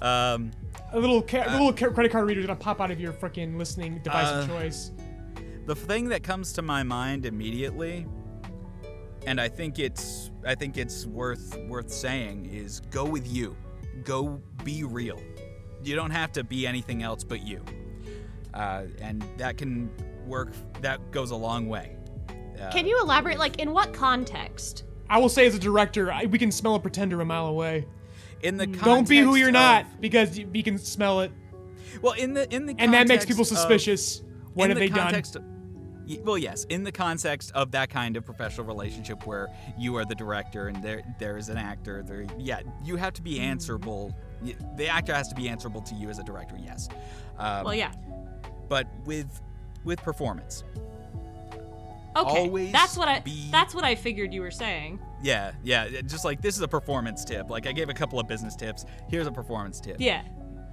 Um, 0.00 0.52
a 0.92 0.98
little 0.98 1.20
ca- 1.20 1.44
a 1.46 1.52
little 1.52 1.72
ca- 1.74 1.90
credit 1.90 2.10
card 2.10 2.26
reader 2.26 2.40
is 2.40 2.46
gonna 2.46 2.58
pop 2.58 2.80
out 2.80 2.90
of 2.90 2.98
your 2.98 3.12
freaking 3.12 3.58
listening 3.58 3.98
device 4.02 4.28
of 4.30 4.44
Uh, 4.44 4.46
choice. 4.54 4.90
the 5.66 5.74
thing 5.74 6.08
that 6.08 6.22
comes 6.22 6.54
to 6.54 6.62
my 6.62 6.82
mind 6.82 7.26
immediately, 7.26 8.06
and 9.26 9.38
I 9.38 9.48
think 9.48 9.78
it's 9.78 10.30
I 10.46 10.54
think 10.54 10.78
it's 10.78 11.04
worth 11.04 11.58
worth 11.68 11.90
saying 11.90 12.46
is 12.46 12.80
go 12.90 13.04
with 13.04 13.30
you, 13.30 13.54
go 14.04 14.40
be 14.64 14.82
real. 14.84 15.20
You 15.84 15.94
don't 15.94 16.10
have 16.12 16.32
to 16.32 16.42
be 16.44 16.66
anything 16.66 17.02
else 17.02 17.22
but 17.22 17.46
you, 17.46 17.62
uh, 18.54 18.84
and 19.02 19.22
that 19.36 19.58
can 19.58 19.90
work. 20.26 20.54
That 20.80 21.10
goes 21.10 21.32
a 21.32 21.36
long 21.36 21.68
way. 21.68 21.96
Uh, 22.60 22.70
Can 22.70 22.86
you 22.86 23.00
elaborate? 23.00 23.38
Like 23.38 23.58
in 23.60 23.72
what 23.72 23.92
context? 23.92 24.84
I 25.08 25.18
will 25.18 25.28
say 25.28 25.46
as 25.46 25.54
a 25.54 25.58
director, 25.58 26.12
I, 26.12 26.26
we 26.26 26.38
can 26.38 26.52
smell 26.52 26.74
a 26.74 26.80
pretender 26.80 27.20
a 27.20 27.24
mile 27.24 27.46
away. 27.46 27.86
in 28.42 28.56
the 28.56 28.66
Don't 28.66 29.08
be 29.08 29.18
who 29.18 29.34
you're 29.36 29.48
of- 29.48 29.54
not 29.54 30.00
because 30.00 30.38
you, 30.38 30.48
you 30.52 30.62
can 30.62 30.78
smell 30.78 31.20
it, 31.20 31.32
Well, 32.02 32.12
in 32.12 32.34
the 32.34 32.52
in 32.54 32.66
the 32.66 32.74
and 32.78 32.92
that 32.94 33.08
makes 33.08 33.24
context 33.24 33.28
people 33.28 33.42
of- 33.42 33.48
suspicious. 33.48 34.22
what 34.54 34.64
in 34.64 34.70
have 34.70 34.78
the 34.78 34.88
they 34.88 34.94
done? 34.94 35.14
Of, 35.14 36.24
well, 36.24 36.38
yes, 36.38 36.64
in 36.64 36.82
the 36.82 36.90
context 36.92 37.52
of 37.54 37.70
that 37.70 37.88
kind 37.88 38.16
of 38.16 38.24
professional 38.24 38.66
relationship 38.66 39.26
where 39.26 39.48
you 39.78 39.96
are 39.96 40.04
the 40.04 40.14
director 40.14 40.66
and 40.68 40.82
there 40.82 41.02
there 41.18 41.36
is 41.36 41.48
an 41.48 41.56
actor, 41.56 42.02
there, 42.02 42.26
yeah, 42.38 42.60
you 42.84 42.96
have 42.96 43.12
to 43.14 43.22
be 43.22 43.34
Mm-hmm. 43.34 43.44
answerable. 43.44 44.16
The 44.76 44.88
actor 44.88 45.14
has 45.14 45.28
to 45.28 45.34
be 45.34 45.48
answerable 45.48 45.82
to 45.82 45.94
you 45.94 46.08
as 46.08 46.18
a 46.18 46.24
director. 46.24 46.56
Yes. 46.62 46.88
Um, 47.38 47.64
Well, 47.64 47.74
yeah. 47.74 47.92
But 48.68 48.86
with 49.04 49.40
with 49.84 50.00
performance, 50.02 50.62
Okay, 52.16 52.40
always 52.40 52.72
that's 52.72 52.96
what 52.96 53.08
I 53.08 53.20
be- 53.20 53.48
that's 53.50 53.74
what 53.74 53.84
I 53.84 53.94
figured 53.94 54.32
you 54.34 54.40
were 54.40 54.50
saying. 54.50 54.98
yeah, 55.22 55.52
yeah, 55.62 55.88
just 56.02 56.24
like 56.24 56.42
this 56.42 56.56
is 56.56 56.62
a 56.62 56.68
performance 56.68 57.24
tip. 57.24 57.50
Like 57.50 57.66
I 57.66 57.72
gave 57.72 57.88
a 57.88 57.94
couple 57.94 58.18
of 58.18 58.26
business 58.26 58.56
tips. 58.56 58.84
Here's 59.08 59.26
a 59.26 59.32
performance 59.32 59.80
tip. 59.80 59.96
Yeah, 59.98 60.22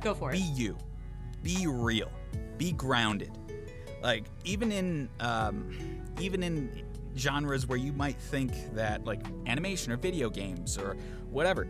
go 0.01 0.13
for 0.13 0.31
be 0.31 0.39
it. 0.39 0.55
Be 0.55 0.61
you 0.63 0.77
be 1.43 1.67
real 1.67 2.11
be 2.57 2.71
grounded 2.71 3.31
like 4.01 4.25
even 4.43 4.71
in 4.71 5.09
um, 5.19 5.69
even 6.19 6.43
in 6.43 6.83
genres 7.15 7.67
where 7.67 7.77
you 7.77 7.93
might 7.93 8.19
think 8.19 8.51
that 8.73 9.05
like 9.05 9.21
animation 9.45 9.91
or 9.91 9.97
video 9.97 10.29
games 10.29 10.77
or 10.77 10.95
whatever 11.29 11.67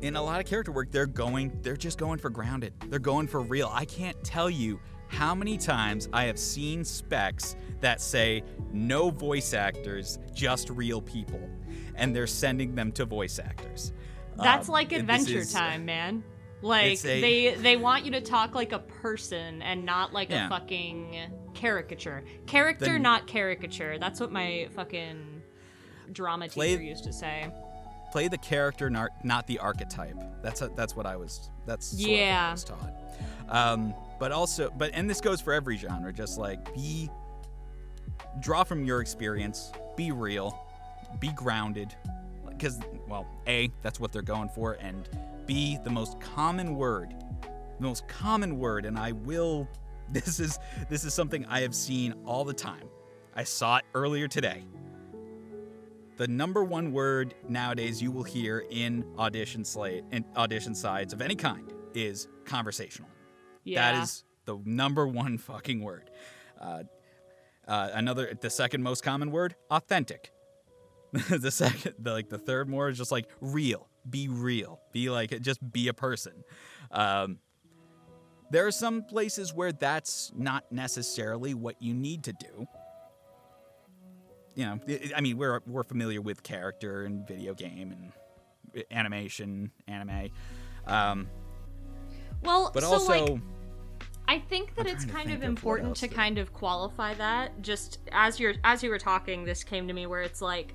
in 0.00 0.16
a 0.16 0.22
lot 0.22 0.40
of 0.40 0.46
character 0.46 0.72
work 0.72 0.90
they're 0.90 1.06
going 1.06 1.56
they're 1.62 1.76
just 1.76 1.98
going 1.98 2.18
for 2.18 2.30
grounded 2.30 2.72
they're 2.86 2.98
going 2.98 3.26
for 3.26 3.40
real 3.40 3.70
i 3.72 3.84
can't 3.84 4.22
tell 4.24 4.48
you 4.48 4.80
how 5.08 5.34
many 5.34 5.56
times 5.56 6.08
i 6.12 6.24
have 6.24 6.38
seen 6.38 6.84
specs 6.84 7.56
that 7.80 8.00
say 8.00 8.42
no 8.72 9.10
voice 9.10 9.54
actors 9.54 10.18
just 10.34 10.70
real 10.70 11.00
people 11.00 11.40
and 11.96 12.14
they're 12.14 12.26
sending 12.26 12.74
them 12.74 12.92
to 12.92 13.04
voice 13.04 13.38
actors 13.38 13.92
That's 14.36 14.68
Um, 14.68 14.72
like 14.72 14.92
Adventure 14.92 15.38
is- 15.38 15.52
Time, 15.52 15.84
man. 15.84 16.22
Like 16.60 17.04
a- 17.04 17.20
they 17.20 17.54
they 17.54 17.76
want 17.76 18.04
you 18.04 18.10
to 18.12 18.20
talk 18.20 18.54
like 18.56 18.72
a 18.72 18.80
person 18.80 19.62
and 19.62 19.84
not 19.84 20.12
like 20.12 20.28
Yeah. 20.30 20.46
a 20.46 20.48
fucking 20.48 21.16
caricature. 21.54 22.24
Character, 22.46 22.86
Then- 22.86 23.02
not 23.02 23.28
caricature. 23.28 23.96
That's 23.98 24.18
what 24.18 24.32
my 24.32 24.68
fucking 24.74 25.40
drama 26.12 26.48
Play- 26.48 26.72
teacher 26.72 26.82
used 26.82 27.04
to 27.04 27.12
say. 27.12 27.48
play 28.10 28.26
the 28.26 28.38
character, 28.38 28.90
not 28.90 29.10
not 29.24 29.46
the 29.46 29.58
archetype. 29.60 30.16
That's 30.42 30.60
a, 30.62 30.68
that's 30.74 30.96
what 30.96 31.06
I 31.06 31.16
was. 31.16 31.48
That's 31.64 31.92
of 31.92 32.00
what 32.00 32.08
Yeah. 32.10 32.48
I 32.48 32.52
was 32.52 32.64
taught. 32.64 32.92
Um, 33.48 33.94
but 34.18 34.32
also, 34.32 34.70
but 34.76 34.90
and 34.94 35.08
this 35.08 35.20
goes 35.20 35.40
for 35.40 35.52
every 35.52 35.76
genre. 35.76 36.12
Just 36.12 36.38
like 36.38 36.74
be, 36.74 37.10
draw 38.40 38.64
from 38.64 38.84
your 38.84 39.00
experience. 39.00 39.72
Be 39.96 40.12
real. 40.12 40.66
Be 41.20 41.28
grounded. 41.32 41.94
Because 42.48 42.80
well, 43.06 43.26
a 43.46 43.70
that's 43.82 44.00
what 44.00 44.12
they're 44.12 44.22
going 44.22 44.48
for, 44.48 44.74
and 44.80 45.08
b 45.46 45.78
the 45.84 45.90
most 45.90 46.20
common 46.20 46.74
word, 46.76 47.14
the 47.78 47.82
most 47.84 48.06
common 48.08 48.58
word, 48.58 48.84
and 48.84 48.98
I 48.98 49.12
will. 49.12 49.68
This 50.10 50.40
is 50.40 50.58
this 50.88 51.04
is 51.04 51.12
something 51.12 51.44
I 51.50 51.60
have 51.60 51.74
seen 51.74 52.14
all 52.24 52.42
the 52.42 52.54
time. 52.54 52.88
I 53.36 53.44
saw 53.44 53.76
it 53.76 53.84
earlier 53.92 54.26
today 54.26 54.64
the 56.18 56.26
number 56.26 56.64
one 56.64 56.92
word 56.92 57.34
nowadays 57.48 58.02
you 58.02 58.10
will 58.10 58.24
hear 58.24 58.64
in 58.70 59.04
audition 59.18 59.64
slate 59.64 60.02
in 60.10 60.24
audition 60.36 60.74
sides 60.74 61.12
of 61.12 61.22
any 61.22 61.36
kind 61.36 61.72
is 61.94 62.26
conversational. 62.44 63.08
Yeah. 63.68 63.92
That 63.92 64.02
is 64.02 64.24
the 64.44 64.58
number 64.64 65.06
one 65.06 65.38
fucking 65.38 65.80
word. 65.80 66.10
Uh, 66.60 66.84
uh, 67.66 67.90
another, 67.92 68.32
the 68.40 68.50
second 68.50 68.82
most 68.82 69.02
common 69.02 69.30
word, 69.30 69.54
authentic. 69.70 70.32
the 71.12 71.50
second, 71.50 71.94
the, 71.98 72.12
like 72.12 72.28
the 72.28 72.38
third 72.38 72.68
more 72.68 72.88
is 72.88 72.98
just 72.98 73.12
like 73.12 73.28
real. 73.40 73.88
Be 74.08 74.28
real. 74.28 74.80
Be 74.92 75.10
like, 75.10 75.40
just 75.40 75.60
be 75.72 75.88
a 75.88 75.94
person. 75.94 76.44
Um, 76.90 77.38
there 78.50 78.66
are 78.66 78.72
some 78.72 79.02
places 79.02 79.52
where 79.52 79.72
that's 79.72 80.32
not 80.34 80.64
necessarily 80.72 81.52
what 81.52 81.80
you 81.82 81.92
need 81.92 82.24
to 82.24 82.32
do 82.32 82.66
you 84.58 84.64
know, 84.64 84.80
I- 85.14 85.20
mean, 85.20 85.38
we're 85.38 85.60
we're 85.68 85.84
familiar 85.84 86.20
with 86.20 86.42
character 86.42 87.04
and 87.04 87.24
video 87.28 87.54
game 87.54 87.92
and 87.92 88.84
animation, 88.90 89.70
anime, 89.86 90.30
um, 90.84 91.28
well, 92.42 92.72
but 92.74 92.82
so 92.82 92.90
also 92.90 93.26
like 93.26 93.40
I 94.28 94.38
think 94.38 94.74
that 94.76 94.86
I'm 94.86 94.94
it's 94.94 95.06
kind 95.06 95.30
of 95.30 95.36
of 95.36 95.42
important 95.42 95.96
to- 95.96 96.08
kind 96.08 96.36
of 96.36 96.52
qualify 96.52 97.14
that. 97.14 97.62
Just 97.62 97.98
as 98.12 98.38
you're 98.38 98.54
as 98.62 98.82
you 98.82 98.90
were 98.90 98.98
talking, 98.98 99.44
this 99.44 99.64
came 99.64 99.88
to 99.88 99.94
me 99.94 100.06
where 100.06 100.20
it's 100.20 100.42
like 100.42 100.74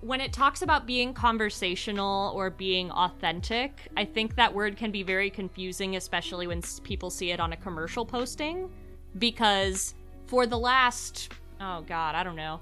when 0.00 0.20
it 0.20 0.32
talks 0.32 0.62
about 0.62 0.86
being 0.86 1.12
conversational 1.12 2.32
or 2.34 2.50
being 2.50 2.90
authentic, 2.92 3.88
I 3.96 4.04
think 4.04 4.36
that 4.36 4.54
word 4.54 4.76
can 4.76 4.90
be 4.90 5.02
very 5.02 5.28
confusing, 5.28 5.96
especially 5.96 6.46
when 6.46 6.62
people 6.82 7.10
see 7.10 7.30
it 7.30 7.40
on 7.40 7.52
a 7.52 7.56
commercial 7.56 8.06
posting, 8.06 8.70
because 9.18 9.94
for 10.26 10.46
the 10.46 10.58
last 10.58 11.32
oh 11.60 11.82
god, 11.82 12.14
I 12.14 12.22
don't 12.22 12.36
know, 12.36 12.60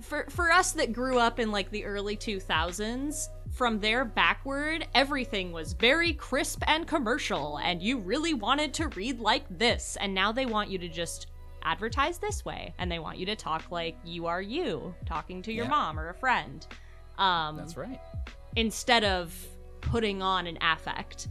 for 0.00 0.26
for 0.30 0.52
us 0.52 0.70
that 0.72 0.92
grew 0.92 1.18
up 1.18 1.40
in 1.40 1.50
like 1.50 1.70
the 1.70 1.84
early 1.84 2.16
2000s 2.16 3.28
from 3.58 3.80
there 3.80 4.04
backward 4.04 4.86
everything 4.94 5.50
was 5.50 5.72
very 5.72 6.12
crisp 6.12 6.62
and 6.68 6.86
commercial 6.86 7.58
and 7.58 7.82
you 7.82 7.98
really 7.98 8.32
wanted 8.32 8.72
to 8.72 8.86
read 8.90 9.18
like 9.18 9.44
this 9.58 9.96
and 10.00 10.14
now 10.14 10.30
they 10.30 10.46
want 10.46 10.70
you 10.70 10.78
to 10.78 10.88
just 10.88 11.26
advertise 11.64 12.18
this 12.18 12.44
way 12.44 12.72
and 12.78 12.90
they 12.90 13.00
want 13.00 13.18
you 13.18 13.26
to 13.26 13.34
talk 13.34 13.68
like 13.72 13.96
you 14.04 14.26
are 14.26 14.40
you 14.40 14.94
talking 15.06 15.42
to 15.42 15.52
your 15.52 15.64
Yeah. 15.64 15.70
mom 15.70 15.98
or 15.98 16.10
a 16.10 16.14
friend 16.14 16.64
um 17.18 17.56
that's 17.56 17.76
right. 17.76 18.00
instead 18.54 19.02
of 19.02 19.34
putting 19.80 20.22
on 20.22 20.46
an 20.46 20.56
affect. 20.60 21.26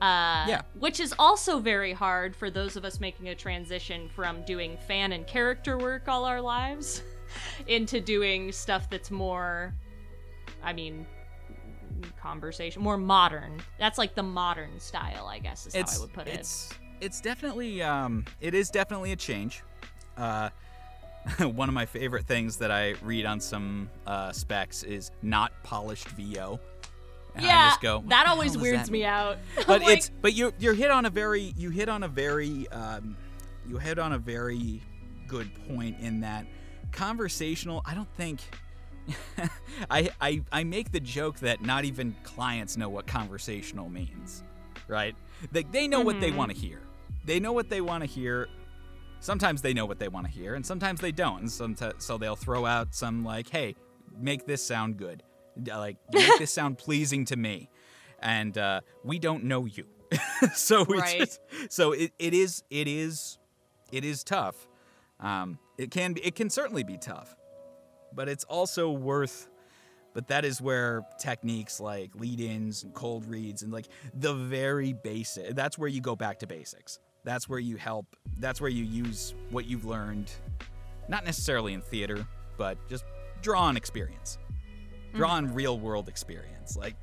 Uh, 0.00 0.44
Yeah. 0.48 0.62
Which 0.78 0.98
is 1.00 1.14
also 1.18 1.58
very 1.58 1.92
hard 1.92 2.34
for 2.36 2.50
those 2.50 2.76
of 2.76 2.84
us 2.84 3.00
making 3.00 3.28
a 3.28 3.34
transition 3.34 4.08
from 4.08 4.42
doing 4.44 4.76
fan 4.86 5.12
and 5.12 5.26
character 5.26 5.76
work 5.78 6.06
all 6.08 6.24
our 6.24 6.40
lives 6.40 7.02
into 7.66 8.00
doing 8.00 8.52
stuff 8.52 8.88
that's 8.90 9.10
more, 9.10 9.74
I 10.62 10.72
mean, 10.74 11.06
conversation, 12.20 12.82
more 12.82 12.96
modern. 12.96 13.60
That's 13.78 13.98
like 13.98 14.14
the 14.14 14.22
modern 14.22 14.78
style, 14.80 15.26
I 15.26 15.38
guess, 15.38 15.66
is 15.66 15.74
how 15.74 15.84
I 15.84 16.00
would 16.00 16.12
put 16.12 16.28
it. 16.28 16.34
it's 16.34 16.70
it's 17.00 17.20
definitely 17.20 17.82
um 17.82 18.24
it 18.40 18.54
is 18.54 18.70
definitely 18.70 19.12
a 19.12 19.16
change. 19.16 19.62
Uh, 20.16 20.50
one 21.40 21.68
of 21.68 21.74
my 21.74 21.86
favorite 21.86 22.24
things 22.24 22.56
that 22.58 22.70
I 22.70 22.94
read 23.02 23.26
on 23.26 23.40
some 23.40 23.90
uh, 24.06 24.32
specs 24.32 24.82
is 24.82 25.10
not 25.22 25.52
polished 25.62 26.08
VO. 26.10 26.60
And 27.34 27.44
I 27.44 27.48
yeah, 27.48 27.68
just 27.68 27.80
go, 27.82 28.02
that 28.08 28.26
always 28.26 28.56
weirds 28.56 28.84
that 28.84 28.90
me 28.90 29.04
out. 29.04 29.38
But 29.66 29.82
Like, 29.82 29.98
it's 29.98 30.10
but 30.22 30.34
you 30.34 30.52
you're 30.58 30.74
hit 30.74 30.90
on 30.90 31.04
a 31.04 31.10
very 31.10 31.52
you 31.56 31.70
hit 31.70 31.88
on 31.88 32.02
a 32.02 32.08
very 32.08 32.68
um, 32.68 33.16
you 33.68 33.76
hit 33.78 33.98
on 33.98 34.12
a 34.12 34.18
very 34.18 34.80
good 35.26 35.50
point 35.68 35.98
in 36.00 36.20
that 36.20 36.46
conversational. 36.92 37.82
I 37.84 37.94
don't 37.94 38.12
think. 38.16 38.40
I, 39.90 40.10
I 40.20 40.42
I 40.50 40.64
make 40.64 40.90
the 40.92 41.00
joke 41.00 41.38
that 41.40 41.62
not 41.62 41.84
even 41.84 42.14
clients 42.24 42.76
know 42.76 42.88
what 42.88 43.06
conversational 43.06 43.88
means, 43.88 44.42
right? 44.88 45.14
They, 45.52 45.62
they 45.64 45.86
know 45.88 46.00
what 46.00 46.20
they 46.20 46.30
Mhm. 46.30 46.36
want 46.36 46.50
to 46.52 46.56
hear. 46.56 46.80
They 47.24 47.40
know 47.40 47.52
what 47.52 47.68
they 47.68 47.80
want 47.80 48.02
to 48.02 48.06
hear. 48.08 48.48
Sometimes 49.20 49.62
they 49.62 49.72
know 49.74 49.86
what 49.86 49.98
they 49.98 50.08
want 50.08 50.26
to 50.26 50.32
hear, 50.32 50.54
and 50.54 50.64
sometimes 50.64 51.00
they 51.00 51.12
don't. 51.12 51.40
And 51.40 51.50
sometimes, 51.50 52.04
so 52.04 52.18
they'll 52.18 52.36
throw 52.36 52.66
out 52.66 52.94
some 52.94 53.24
like, 53.24 53.48
"Hey, 53.48 53.74
make 54.18 54.46
this 54.46 54.64
sound 54.64 54.96
good, 54.96 55.22
like 55.66 55.96
make 56.12 56.36
this 56.38 56.52
sound 56.52 56.78
pleasing 56.78 57.24
to 57.26 57.36
me," 57.36 57.68
and 58.20 58.56
uh, 58.58 58.80
we 59.04 59.18
don't 59.18 59.44
know 59.44 59.64
you, 59.66 59.86
so 60.54 60.84
we 60.84 60.98
Right. 60.98 61.18
just 61.20 61.40
so 61.72 61.92
it, 61.92 62.12
it 62.18 62.34
is 62.34 62.62
it 62.70 62.86
is 62.88 63.38
it 63.92 64.04
is 64.04 64.22
tough. 64.24 64.68
Um, 65.20 65.58
it 65.78 65.90
can 65.90 66.12
be 66.12 66.24
it 66.24 66.34
can 66.34 66.50
certainly 66.50 66.82
be 66.84 66.98
tough, 66.98 67.34
but 68.16 68.28
it's 68.28 68.44
also 68.44 68.90
worth. 68.90 69.48
But 70.14 70.28
that 70.28 70.46
is 70.46 70.62
where 70.62 71.06
techniques 71.20 71.78
like 71.78 72.14
lead-ins 72.14 72.82
and 72.82 72.94
cold 72.94 73.26
reads 73.26 73.62
and 73.62 73.70
like 73.70 73.86
the 74.14 74.32
very 74.32 74.94
basic. 74.94 75.54
That's 75.54 75.76
where 75.76 75.88
you 75.88 76.00
go 76.00 76.16
back 76.16 76.38
to 76.38 76.46
basics. 76.46 76.98
That's 77.22 77.48
where 77.48 77.58
you 77.58 77.76
help. 77.76 78.06
That's 78.38 78.60
where 78.60 78.70
you 78.70 78.84
use 78.84 79.34
what 79.50 79.66
you've 79.66 79.84
learned, 79.84 80.32
not 81.08 81.24
necessarily 81.26 81.74
in 81.74 81.82
theater, 81.82 82.26
but 82.56 82.78
just 82.88 83.04
draw 83.42 83.60
on 83.60 83.76
experience, 83.76 84.38
draw 85.14 85.28
mm-hmm. 85.28 85.48
on 85.48 85.54
real-world 85.54 86.08
experience. 86.08 86.76
Like 86.78 86.94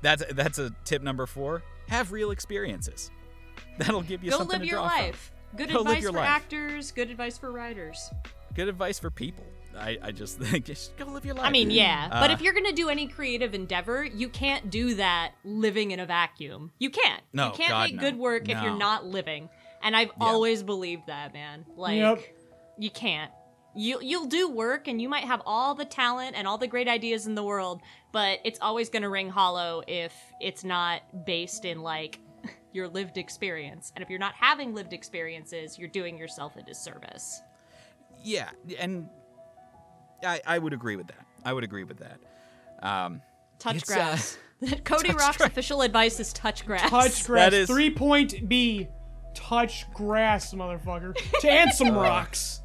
that's 0.00 0.22
that's 0.32 0.58
a 0.58 0.70
tip 0.84 1.02
number 1.02 1.26
four. 1.26 1.62
Have 1.88 2.12
real 2.12 2.30
experiences. 2.30 3.10
That'll 3.78 4.02
give 4.02 4.22
you 4.22 4.30
go 4.30 4.38
something 4.38 4.60
live 4.60 4.62
to 4.62 4.66
your 4.68 4.78
draw 4.78 4.88
from. 4.88 4.98
life. 4.98 5.32
Good 5.56 5.70
Go 5.70 5.80
advice 5.80 6.04
for 6.04 6.12
life. 6.12 6.28
actors, 6.28 6.92
good 6.92 7.10
advice 7.10 7.36
for 7.36 7.52
writers. 7.52 8.10
Good 8.54 8.68
advice 8.68 8.98
for 8.98 9.10
people. 9.10 9.44
I, 9.78 9.98
I 10.02 10.12
just 10.12 10.38
think 10.38 10.64
just 10.72 10.96
go 10.96 11.04
live 11.06 11.24
your 11.24 11.34
life. 11.34 11.46
I 11.46 11.50
mean, 11.50 11.70
yeah, 11.70 12.08
but 12.08 12.30
Uh, 12.30 12.34
if 12.34 12.40
you're 12.42 12.52
gonna 12.52 12.72
do 12.72 12.88
any 12.88 13.06
creative 13.08 13.54
endeavor, 13.54 14.04
you 14.04 14.28
can't 14.28 14.70
do 14.70 14.94
that 14.96 15.32
living 15.44 15.90
in 15.92 16.00
a 16.00 16.06
vacuum. 16.06 16.72
You 16.78 16.90
can't. 16.90 17.22
No, 17.32 17.46
you 17.48 17.52
can't 17.52 17.70
God, 17.70 17.90
make 17.90 17.96
no. 17.96 18.00
good 18.02 18.16
work 18.18 18.48
if 18.48 18.60
you're 18.62 18.76
not 18.76 19.06
living. 19.06 19.48
And 19.82 19.96
I've 19.96 20.10
always 20.20 20.62
believed 20.62 21.06
that, 21.08 21.32
man. 21.32 21.64
Like, 21.76 21.96
Yep. 21.98 22.20
you 22.78 22.90
can't. 22.90 23.30
You 23.74 23.98
you'll 24.02 24.26
do 24.26 24.50
work, 24.50 24.86
and 24.86 25.00
you 25.00 25.08
might 25.08 25.24
have 25.24 25.40
all 25.46 25.74
the 25.74 25.86
talent 25.86 26.36
and 26.36 26.46
all 26.46 26.58
the 26.58 26.66
great 26.66 26.88
ideas 26.88 27.26
in 27.26 27.34
the 27.34 27.42
world, 27.42 27.80
but 28.12 28.38
it's 28.44 28.58
always 28.60 28.90
gonna 28.90 29.08
ring 29.08 29.30
hollow 29.30 29.82
if 29.88 30.12
it's 30.40 30.62
not 30.62 31.00
based 31.24 31.64
in 31.64 31.80
like 31.82 32.20
your 32.74 32.86
lived 32.88 33.16
experience. 33.16 33.90
And 33.96 34.02
if 34.02 34.10
you're 34.10 34.18
not 34.18 34.34
having 34.34 34.74
lived 34.74 34.92
experiences, 34.92 35.78
you're 35.78 35.88
doing 35.88 36.18
yourself 36.18 36.54
a 36.56 36.62
disservice. 36.62 37.40
yeah, 38.22 38.50
and 38.78 39.08
I, 40.24 40.40
I 40.46 40.58
would 40.58 40.72
agree 40.72 40.96
with 40.96 41.08
that. 41.08 41.24
I 41.44 41.52
would 41.52 41.64
agree 41.64 41.84
with 41.84 41.98
that. 41.98 42.18
Um, 42.82 43.20
Touch 43.58 43.76
It's, 43.76 43.90
uh, 43.90 43.94
grass. 43.94 44.38
Cody 44.84 45.08
touch 45.08 45.16
Rock's 45.18 45.36
grass. 45.38 45.48
official 45.50 45.82
advice 45.82 46.20
is 46.20 46.32
touch 46.32 46.64
grass. 46.66 46.88
Touch 46.88 47.24
grass. 47.26 47.52
is- 47.52 47.68
Three 47.68 47.90
point 47.90 48.48
B. 48.48 48.88
Touch 49.34 49.90
grass, 49.92 50.52
motherfucker. 50.54 51.16
and 51.44 51.72
some 51.72 51.94
rocks. 51.94 52.60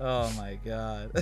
oh 0.00 0.32
my 0.36 0.58
god, 0.64 1.12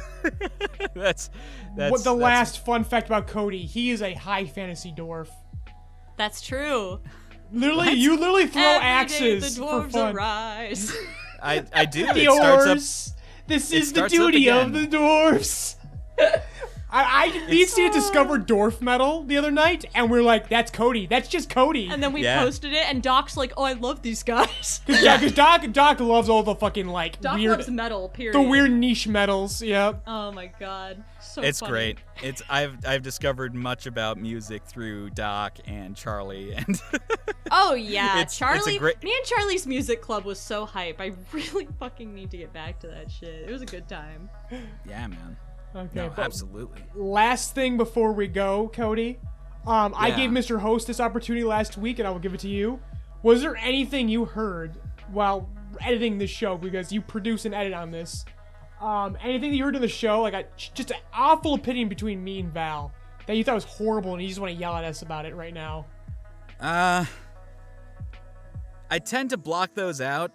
that's 0.94 1.28
that's 1.76 1.90
what 1.92 1.98
the 2.04 2.14
that's- 2.14 2.22
last 2.22 2.64
fun 2.64 2.84
fact 2.84 3.06
about 3.08 3.26
Cody? 3.26 3.66
He 3.66 3.90
is 3.90 4.00
a 4.00 4.14
high 4.14 4.46
fantasy 4.46 4.92
dwarf. 4.96 5.28
That's 6.16 6.40
true. 6.40 7.00
Literally, 7.52 7.92
you 7.94 8.16
literally 8.16 8.46
throw 8.46 8.62
Every 8.62 8.78
day 8.80 8.84
axes 8.86 9.56
the 9.56 9.62
for 9.62 9.82
dwarves 9.82 9.92
fun. 9.92 10.14
arise. 10.14 10.94
I 11.42 11.64
I 11.74 11.84
do. 11.84 12.06
It 12.06 12.30
starts 12.32 13.10
up. 13.10 13.19
Dwarves. 13.50 13.70
This 13.70 13.72
is 13.72 13.92
the 13.92 13.98
starts 13.98 14.14
up 14.14 14.18
duty 14.18 14.50
of 14.50 14.68
again. 14.68 14.90
the 14.90 14.96
dwarves. 14.96 15.76
I, 16.92 17.30
I 17.36 17.48
me 17.48 17.60
and 17.62 17.70
Steve 17.70 17.92
discovered 17.92 18.48
dwarf 18.48 18.80
metal 18.80 19.22
the 19.22 19.36
other 19.38 19.52
night, 19.52 19.84
and 19.94 20.10
we're 20.10 20.22
like, 20.22 20.48
"That's 20.48 20.72
Cody. 20.72 21.06
That's 21.06 21.28
just 21.28 21.48
Cody." 21.48 21.88
and 21.88 22.02
then 22.02 22.12
we 22.12 22.24
Yeah. 22.24 22.42
posted 22.42 22.72
it, 22.72 22.84
and 22.88 23.00
Doc's 23.00 23.36
like, 23.36 23.52
"Oh, 23.56 23.62
I 23.62 23.74
love 23.74 24.02
these 24.02 24.24
guys." 24.24 24.80
Because 24.86 25.04
Doc, 25.04 25.20
'cause 25.20 25.32
Doc, 25.32 25.72
Doc 25.72 26.00
loves 26.00 26.28
all 26.28 26.42
the 26.42 26.56
fucking 26.56 26.88
like 26.88 27.20
Doc 27.20 27.36
weird, 27.36 27.58
loves 27.58 27.70
metal. 27.70 28.08
Period. 28.08 28.34
the 28.34 28.40
weird 28.42 28.72
niche 28.72 29.06
metals. 29.06 29.62
Yep. 29.62 30.02
Oh 30.08 30.32
my 30.32 30.46
god, 30.58 31.04
so 31.32 31.42
It's 31.42 31.60
funny. 31.60 31.70
great. 31.72 31.98
It's 32.22 32.42
I've 32.48 32.76
I've 32.86 33.02
discovered 33.02 33.54
much 33.54 33.86
about 33.86 34.18
music 34.18 34.64
through 34.64 35.10
Doc 35.10 35.58
and 35.66 35.96
Charlie, 35.96 36.52
and 36.52 36.80
Oh 37.50 37.74
yeah, 37.74 38.20
It's- 38.20 38.22
it's 38.22 38.34
a 38.36 38.38
Charlie. 38.38 38.78
great- 38.78 39.02
Me 39.02 39.14
and 39.16 39.26
Charlie's 39.26 39.66
music 39.66 40.00
club 40.02 40.24
was 40.24 40.38
so 40.38 40.64
hype. 40.66 41.00
I 41.00 41.12
really 41.32 41.66
fucking 41.78 42.14
need 42.14 42.30
to 42.32 42.36
get 42.36 42.52
back 42.52 42.78
to 42.80 42.86
that 42.88 43.10
shit. 43.10 43.48
It 43.48 43.50
was 43.50 43.62
a 43.62 43.66
good 43.66 43.88
time. 43.88 44.28
yeah, 44.86 45.06
man. 45.06 45.36
Okay, 45.74 45.88
No, 45.94 46.12
absolutely. 46.18 46.82
last 46.94 47.54
thing 47.54 47.76
before 47.76 48.12
we 48.12 48.26
go, 48.26 48.68
Cody. 48.74 49.18
Um, 49.66 49.94
I 49.96 50.10
gave 50.10 50.30
Mr. 50.30 50.58
Host 50.58 50.86
this 50.86 51.00
opportunity 51.00 51.44
last 51.44 51.76
week, 51.76 51.98
and 51.98 52.08
I 52.08 52.10
will 52.10 52.18
give 52.18 52.34
it 52.34 52.40
to 52.40 52.48
you. 52.48 52.80
Was 53.22 53.42
there 53.42 53.54
anything 53.56 54.08
you 54.08 54.24
heard 54.24 54.78
while 55.12 55.48
editing 55.80 56.18
this 56.18 56.30
show 56.30 56.56
because 56.56 56.90
you 56.90 57.00
produce 57.02 57.44
and 57.44 57.54
edit 57.54 57.72
on 57.74 57.90
this? 57.90 58.24
Um, 58.80 59.18
anything 59.22 59.50
that 59.50 59.56
you 59.56 59.64
heard 59.64 59.76
in 59.76 59.82
the 59.82 59.88
show, 59.88 60.22
like 60.22 60.34
a, 60.34 60.44
just 60.56 60.90
an 60.90 60.96
awful 61.12 61.54
opinion 61.54 61.88
between 61.88 62.24
me 62.24 62.40
and 62.40 62.52
Val 62.52 62.92
that 63.26 63.36
you 63.36 63.44
thought 63.44 63.54
was 63.54 63.64
horrible, 63.64 64.14
and 64.14 64.22
you 64.22 64.28
just 64.28 64.40
want 64.40 64.52
to 64.52 64.58
yell 64.58 64.74
at 64.74 64.84
us 64.84 65.02
about 65.02 65.26
it 65.26 65.34
right 65.34 65.52
now? 65.52 65.86
Uh, 66.58 67.04
I 68.90 68.98
tend 68.98 69.30
to 69.30 69.36
block 69.36 69.74
those 69.74 70.00
out 70.00 70.32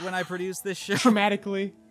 when 0.00 0.14
I 0.14 0.24
produce 0.24 0.60
this 0.60 0.76
show. 0.78 0.96
Dramatically. 0.96 1.74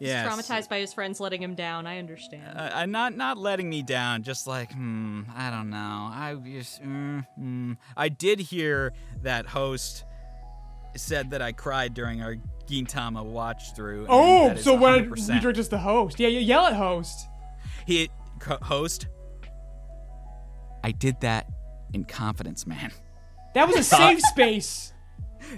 Yeah, 0.00 0.28
Traumatized 0.28 0.68
by 0.68 0.80
his 0.80 0.92
friends 0.92 1.20
letting 1.20 1.40
him 1.40 1.54
down. 1.54 1.86
I 1.86 1.98
understand. 1.98 2.58
Uh, 2.58 2.70
uh, 2.74 2.86
not 2.86 3.16
not 3.16 3.38
letting 3.38 3.70
me 3.70 3.80
down. 3.80 4.24
Just 4.24 4.46
like, 4.46 4.72
hmm, 4.72 5.22
I 5.34 5.50
don't 5.50 5.70
know. 5.70 5.76
I 5.76 6.36
just, 6.44 6.82
mm, 6.82 7.24
mm. 7.40 7.76
I 7.96 8.08
did 8.08 8.40
hear 8.40 8.92
that 9.22 9.46
host 9.46 10.04
said 10.96 11.30
that 11.30 11.42
I 11.42 11.52
cried 11.52 11.94
during 11.94 12.22
our 12.22 12.36
Gintama 12.66 13.24
watch 13.24 13.74
through. 13.76 14.06
Oh, 14.08 14.54
so 14.56 14.74
when 14.74 15.10
100%. 15.10 15.42
you're 15.42 15.52
just 15.52 15.70
the 15.70 15.78
host. 15.78 16.18
Yeah, 16.18 16.28
you 16.28 16.40
yell 16.40 16.66
at 16.66 16.74
host. 16.74 17.28
he 17.86 18.10
co- 18.40 18.58
host. 18.62 19.06
I 20.82 20.92
did 20.92 21.20
that 21.20 21.46
in 21.92 22.04
confidence, 22.04 22.66
man. 22.66 22.92
That 23.54 23.66
was 23.68 23.76
a 23.76 23.82
safe 23.96 24.20
space. 24.20 24.92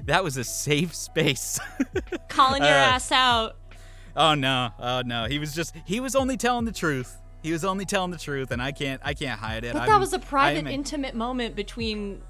That 0.04 0.22
was 0.24 0.36
a 0.36 0.44
safe 0.44 0.94
space. 0.94 1.58
Calling 2.28 2.62
your 2.62 2.70
uh, 2.72 2.92
ass 2.94 3.12
out. 3.12 3.56
oh 4.16 4.34
no, 4.34 4.70
oh 4.78 5.02
no. 5.04 5.26
He 5.26 5.38
was 5.38 5.54
just 5.54 5.74
he 5.84 6.00
was 6.00 6.14
only 6.16 6.36
telling 6.36 6.64
the 6.64 6.72
truth. 6.72 7.16
He 7.42 7.52
was 7.52 7.64
only 7.64 7.84
telling 7.84 8.10
the 8.10 8.18
truth, 8.18 8.50
and 8.50 8.60
I 8.60 8.72
can't 8.72 9.00
I 9.04 9.14
can't 9.14 9.38
hide 9.38 9.64
it. 9.64 9.72
But 9.72 9.82
I'm- 9.82 9.90
that 9.90 10.00
was 10.00 10.12
a 10.12 10.18
private, 10.18 10.66
a- 10.66 10.70
intimate 10.70 11.14
moment 11.14 11.54
between, 11.54 12.20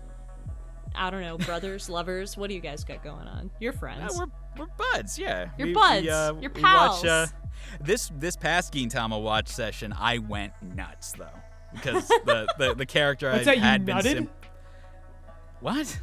I 0.96 1.10
don't 1.10 1.22
know, 1.22 1.38
brothers, 1.38 1.88
lovers. 1.98 2.36
What 2.36 2.48
do 2.48 2.54
you 2.54 2.60
guys 2.60 2.84
got 2.84 3.02
going 3.04 3.26
on? 3.28 3.50
You're 3.60 3.72
Uh, 3.74 3.78
friends. 3.78 4.18
we're 4.18 4.26
we're 4.58 4.66
buds, 4.92 5.18
yeah. 5.18 5.50
You're 5.58 5.68
We- 5.68 5.74
buds. 5.74 6.02
We, 6.02 6.10
uh, 6.10 6.32
You're 6.40 6.50
we 6.52 6.62
watch, 6.62 7.04
uh, 7.04 7.26
pals. 7.26 7.32
this 7.80 8.10
this 8.16 8.36
past 8.36 8.72
Gintama 8.72 9.20
watch 9.22 9.48
session, 9.48 9.92
I 9.98 10.18
went 10.18 10.52
nuts 10.62 11.12
though 11.12 11.26
because 11.72 12.08
the, 12.08 12.46
the 12.58 12.74
the 12.74 12.86
character 12.86 13.30
What's 13.32 13.42
I 13.42 13.44
that, 13.44 13.56
you 13.56 13.62
had 13.62 13.84
been 13.84 13.96
nutted? 13.98 14.12
sim- 14.12 14.30
what? 15.60 16.00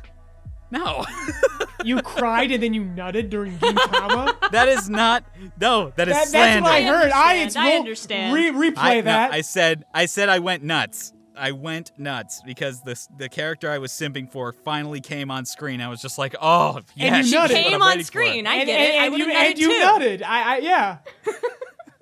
No, 0.72 1.06
You 1.84 2.02
cried 2.02 2.52
and 2.52 2.64
then 2.64 2.74
you 2.74 2.84
nutted 2.84 3.30
during 3.30 3.58
Gintama. 3.60 4.50
that 4.52 4.68
is 4.70 4.90
not. 4.90 5.24
No, 5.60 5.92
that 5.98 6.08
is 6.08 6.14
That, 6.16 6.20
that's 6.22 6.30
slander. 6.32 6.62
what 6.64 6.72
I 6.72 6.78
I 6.78 6.82
heard. 6.82 7.12
I, 7.12 7.40
understand, 7.42 7.46
it's 7.48 7.56
I 7.56 7.72
understand. 7.76 8.34
Re- 8.34 8.72
replay 8.72 8.78
I, 8.78 8.96
no, 8.96 9.02
that. 9.04 9.34
I 9.34 9.42
said 9.42 9.84
I 9.94 10.06
said 10.08 10.30
I 10.30 10.40
went 10.40 10.64
nuts. 10.64 11.14
I 11.36 11.52
went 11.52 11.92
nuts 11.98 12.42
because 12.46 12.82
the 12.82 13.00
the 13.18 13.30
character 13.30 13.70
I 13.70 13.78
was 13.78 13.92
simping 13.92 14.32
for 14.32 14.52
finally 14.52 15.02
came 15.02 15.32
on 15.32 15.46
screen. 15.46 15.82
I 15.82 15.90
was 15.90 16.02
just 16.02 16.18
like, 16.18 16.36
oh, 16.42 16.82
yeah, 16.96 17.18
you 17.18 17.24
she's 17.24 17.34
nutted. 17.34 17.50
Came 17.50 17.82
on 17.82 17.88
waiting 17.88 18.02
for. 18.02 18.08
screen. 18.08 18.48
I 18.48 18.56
and, 18.56 18.68
get 18.68 18.80
and, 18.80 18.94
it. 18.94 19.00
I 19.00 19.04
and 19.06 19.12
would 19.12 19.20
you, 19.20 19.28
nutted 19.28 19.50
and 19.50 19.60
you 19.60 19.70
too. 19.70 19.86
nutted. 19.86 20.24
I, 20.24 20.56
I 20.56 20.58
yeah. 20.60 20.98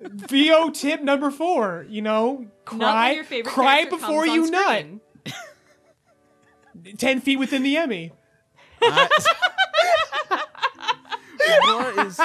VO 0.00 0.70
tip 0.70 1.02
number 1.02 1.30
four. 1.30 1.86
You 1.88 2.02
know, 2.02 2.46
cry, 2.64 3.22
cry 3.44 3.84
before 3.86 4.26
you 4.26 4.50
nut. 4.50 4.86
Ten 6.98 7.20
feet 7.20 7.38
within 7.38 7.62
the 7.62 7.76
Emmy. 7.76 8.12
I- 8.82 9.08
what 11.60 12.06
is? 12.06 12.20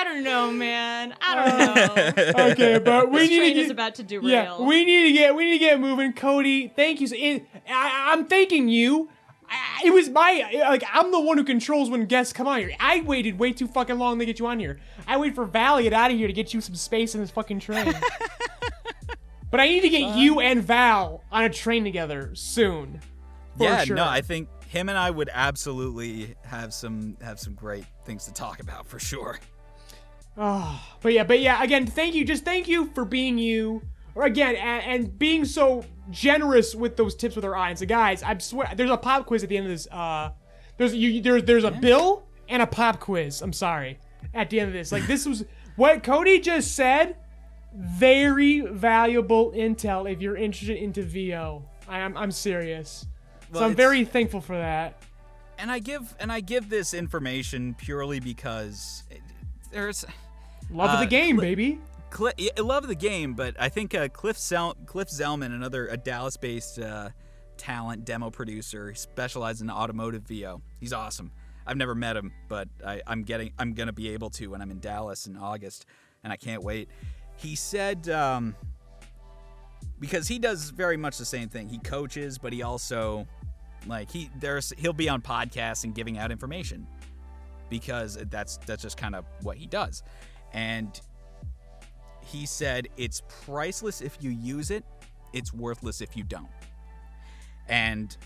I 0.00 0.04
don't 0.04 0.24
know, 0.24 0.50
man. 0.50 1.14
I 1.20 1.34
don't 1.34 1.78
uh, 1.78 2.32
know. 2.34 2.50
Okay, 2.52 2.78
but 2.78 3.10
we 3.10 3.18
this 3.18 3.28
need 3.28 3.40
to 3.40 3.54
get, 3.54 3.64
is 3.66 3.70
about 3.70 3.96
to 3.96 4.02
derail. 4.02 4.28
Yeah, 4.28 4.60
we 4.62 4.86
need 4.86 5.08
to 5.08 5.12
get 5.12 5.34
we 5.34 5.44
need 5.44 5.58
to 5.58 5.58
get 5.58 5.78
moving. 5.78 6.14
Cody, 6.14 6.68
thank 6.68 7.02
you. 7.02 7.06
so- 7.06 7.16
It, 7.18 7.44
I, 7.68 8.12
I'm 8.12 8.24
thanking 8.24 8.68
you. 8.68 9.10
I, 9.46 9.82
it 9.84 9.92
was 9.92 10.08
my 10.08 10.48
like 10.68 10.84
I'm 10.90 11.10
the 11.10 11.20
one 11.20 11.36
who 11.36 11.44
controls 11.44 11.90
when 11.90 12.06
guests 12.06 12.32
come 12.32 12.46
on 12.46 12.60
here. 12.60 12.72
I 12.80 13.02
waited 13.02 13.38
way 13.38 13.52
too 13.52 13.66
fucking 13.66 13.98
long 13.98 14.18
to 14.20 14.24
get 14.24 14.38
you 14.38 14.46
on 14.46 14.58
here. 14.58 14.78
I 15.06 15.18
waited 15.18 15.34
for 15.34 15.44
Val 15.44 15.76
to 15.76 15.82
get 15.82 15.92
out 15.92 16.10
of 16.10 16.16
here 16.16 16.28
to 16.28 16.32
get 16.32 16.54
you 16.54 16.62
some 16.62 16.76
space 16.76 17.14
in 17.14 17.20
this 17.20 17.30
fucking 17.30 17.60
train. 17.60 17.92
but 19.50 19.60
I 19.60 19.68
need 19.68 19.82
to 19.82 19.90
get 19.90 20.16
you 20.16 20.40
and 20.40 20.62
Val 20.62 21.24
on 21.30 21.44
a 21.44 21.50
train 21.50 21.84
together 21.84 22.30
soon. 22.34 23.00
For 23.58 23.64
yeah, 23.64 23.84
sure. 23.84 23.96
no, 23.96 24.06
I 24.06 24.22
think 24.22 24.48
him 24.66 24.88
and 24.88 24.96
I 24.96 25.10
would 25.10 25.28
absolutely 25.30 26.36
have 26.44 26.72
some 26.72 27.18
have 27.20 27.38
some 27.38 27.52
great 27.52 27.84
things 28.06 28.24
to 28.24 28.32
talk 28.32 28.60
about 28.60 28.86
for 28.86 28.98
sure. 28.98 29.38
Oh, 30.42 30.80
but 31.02 31.12
yeah, 31.12 31.24
but 31.24 31.40
yeah, 31.40 31.62
again, 31.62 31.86
thank 31.86 32.14
you. 32.14 32.24
Just 32.24 32.44
thank 32.46 32.66
you 32.66 32.86
for 32.94 33.04
being 33.04 33.36
you. 33.36 33.82
Or 34.14 34.24
again, 34.24 34.56
and, 34.56 34.84
and 35.04 35.18
being 35.18 35.44
so 35.44 35.84
generous 36.10 36.74
with 36.74 36.96
those 36.96 37.14
tips 37.14 37.36
with 37.36 37.44
our 37.44 37.54
audience. 37.54 37.80
So 37.80 37.86
guys, 37.86 38.22
I 38.22 38.36
swear, 38.38 38.72
there's 38.74 38.90
a 38.90 38.96
pop 38.96 39.26
quiz 39.26 39.42
at 39.42 39.50
the 39.50 39.56
end 39.58 39.66
of 39.66 39.70
this. 39.72 39.86
Uh, 39.86 40.30
there's 40.78 40.94
you, 40.94 41.20
there's 41.20 41.44
there's 41.44 41.64
a 41.64 41.70
bill 41.70 42.24
and 42.48 42.62
a 42.62 42.66
pop 42.66 43.00
quiz. 43.00 43.42
I'm 43.42 43.52
sorry. 43.52 43.98
At 44.34 44.48
the 44.50 44.60
end 44.60 44.68
of 44.68 44.72
this, 44.72 44.90
like 44.92 45.06
this 45.06 45.26
was 45.26 45.44
what 45.76 46.02
Cody 46.02 46.40
just 46.40 46.74
said. 46.74 47.16
Very 47.76 48.60
valuable 48.60 49.52
intel 49.52 50.10
if 50.10 50.20
you're 50.20 50.36
interested 50.36 50.76
into 50.78 51.02
VO. 51.02 51.62
I 51.86 52.00
am 52.00 52.16
I'm 52.16 52.30
serious. 52.32 53.06
Well, 53.52 53.60
so 53.60 53.66
I'm 53.66 53.74
very 53.76 54.04
thankful 54.04 54.40
for 54.40 54.56
that. 54.56 55.02
And 55.58 55.70
I 55.70 55.78
give 55.80 56.14
and 56.18 56.32
I 56.32 56.40
give 56.40 56.68
this 56.70 56.94
information 56.94 57.74
purely 57.74 58.20
because 58.20 59.04
it- 59.10 59.20
there's 59.70 60.04
Love 60.72 60.90
of 60.90 60.96
Uh, 60.96 61.00
the 61.00 61.06
game, 61.06 61.36
Cl- 61.36 61.40
baby. 61.40 61.78
Cli 62.10 62.32
I 62.56 62.60
love 62.60 62.88
the 62.88 62.94
game, 62.94 63.34
but 63.34 63.54
I 63.60 63.68
think 63.68 63.94
uh, 63.94 64.08
Cliff 64.08 64.36
Zel- 64.38 64.76
Cliff 64.86 65.08
Zellman, 65.08 65.46
another 65.54 65.86
a 65.88 65.96
Dallas-based 65.96 66.78
uh, 66.80 67.10
talent 67.56 68.04
demo 68.04 68.30
producer, 68.30 68.94
specializes 68.94 69.62
in 69.62 69.70
automotive 69.70 70.22
VO. 70.22 70.60
He's 70.80 70.92
awesome. 70.92 71.30
I've 71.66 71.76
never 71.76 71.94
met 71.94 72.16
him, 72.16 72.32
but 72.48 72.68
I, 72.84 73.00
I'm 73.06 73.22
getting 73.22 73.52
I'm 73.58 73.74
gonna 73.74 73.92
be 73.92 74.08
able 74.10 74.30
to 74.30 74.48
when 74.48 74.60
I'm 74.62 74.70
in 74.72 74.80
Dallas 74.80 75.26
in 75.26 75.36
August, 75.36 75.86
and 76.24 76.32
I 76.32 76.36
can't 76.36 76.62
wait. 76.64 76.88
He 77.36 77.54
said 77.54 78.08
um, 78.08 78.56
because 80.00 80.26
he 80.26 80.38
does 80.38 80.70
very 80.70 80.96
much 80.96 81.18
the 81.18 81.24
same 81.24 81.48
thing. 81.48 81.68
He 81.68 81.78
coaches, 81.78 82.38
but 82.38 82.52
he 82.52 82.62
also 82.62 83.26
like 83.86 84.10
he 84.10 84.30
there's 84.40 84.72
he'll 84.78 84.92
be 84.92 85.08
on 85.08 85.22
podcasts 85.22 85.84
and 85.84 85.94
giving 85.94 86.18
out 86.18 86.30
information 86.32 86.86
because 87.68 88.16
that's 88.30 88.56
that's 88.66 88.82
just 88.82 88.96
kind 88.96 89.14
of 89.14 89.24
what 89.42 89.56
he 89.56 89.66
does. 89.66 90.02
And 90.52 91.00
he 92.22 92.46
said 92.46 92.88
it's 92.96 93.22
priceless 93.44 94.00
if 94.00 94.16
you 94.20 94.30
use 94.30 94.70
it, 94.70 94.84
it's 95.32 95.52
worthless 95.52 96.00
if 96.00 96.16
you 96.16 96.24
don't. 96.24 96.48
And 97.68 98.16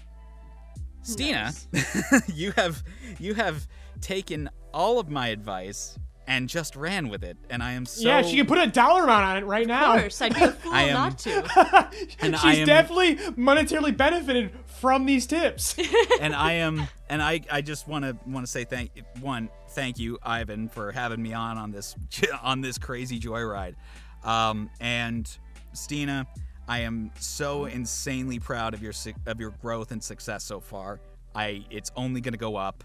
Steena, 1.02 1.52
you 2.34 2.52
have 2.52 2.82
you 3.18 3.34
have 3.34 3.66
taken 4.00 4.48
all 4.72 4.98
of 4.98 5.10
my 5.10 5.28
advice 5.28 5.98
and 6.26 6.48
just 6.48 6.74
ran 6.74 7.10
with 7.10 7.22
it, 7.22 7.36
and 7.50 7.62
I 7.62 7.72
am 7.72 7.84
so 7.84 8.08
yeah, 8.08 8.22
she 8.22 8.36
can 8.36 8.46
put 8.46 8.56
a 8.58 8.66
dollar 8.66 9.04
amount 9.04 9.24
on 9.26 9.36
it 9.36 9.44
right 9.44 9.66
now. 9.66 9.94
Of 9.94 10.00
course, 10.00 10.22
I'd 10.22 10.34
be 10.34 10.40
a 10.42 10.52
fool 10.52 10.72
I 10.72 10.82
am- 10.84 10.94
not 10.94 11.18
to. 11.18 11.90
And 12.20 12.34
She's 12.34 12.44
I 12.44 12.54
am- 12.54 12.66
definitely 12.66 13.16
monetarily 13.16 13.94
benefited 13.94 14.50
from 14.64 15.04
these 15.04 15.26
tips. 15.26 15.76
and 16.20 16.34
I 16.34 16.54
am 16.54 16.88
and 17.10 17.22
I 17.22 17.42
I 17.50 17.60
just 17.60 17.86
want 17.86 18.06
to 18.06 18.16
want 18.26 18.46
to 18.46 18.50
say 18.50 18.64
thank 18.64 18.90
one 19.20 19.50
thank 19.74 19.98
you 19.98 20.18
Ivan 20.22 20.68
for 20.68 20.92
having 20.92 21.22
me 21.22 21.32
on 21.32 21.58
on 21.58 21.70
this 21.70 21.96
on 22.42 22.60
this 22.60 22.78
crazy 22.78 23.18
joyride, 23.20 23.74
um, 24.24 24.70
and 24.80 25.28
Steena, 25.72 26.26
I 26.68 26.80
am 26.80 27.10
so 27.18 27.64
insanely 27.66 28.38
proud 28.38 28.74
of 28.74 28.82
your 28.82 28.92
of 29.26 29.40
your 29.40 29.50
growth 29.50 29.92
and 29.92 30.02
success 30.02 30.44
so 30.44 30.60
far. 30.60 31.00
I 31.34 31.64
it's 31.70 31.90
only 31.96 32.20
gonna 32.20 32.36
go 32.36 32.56
up, 32.56 32.84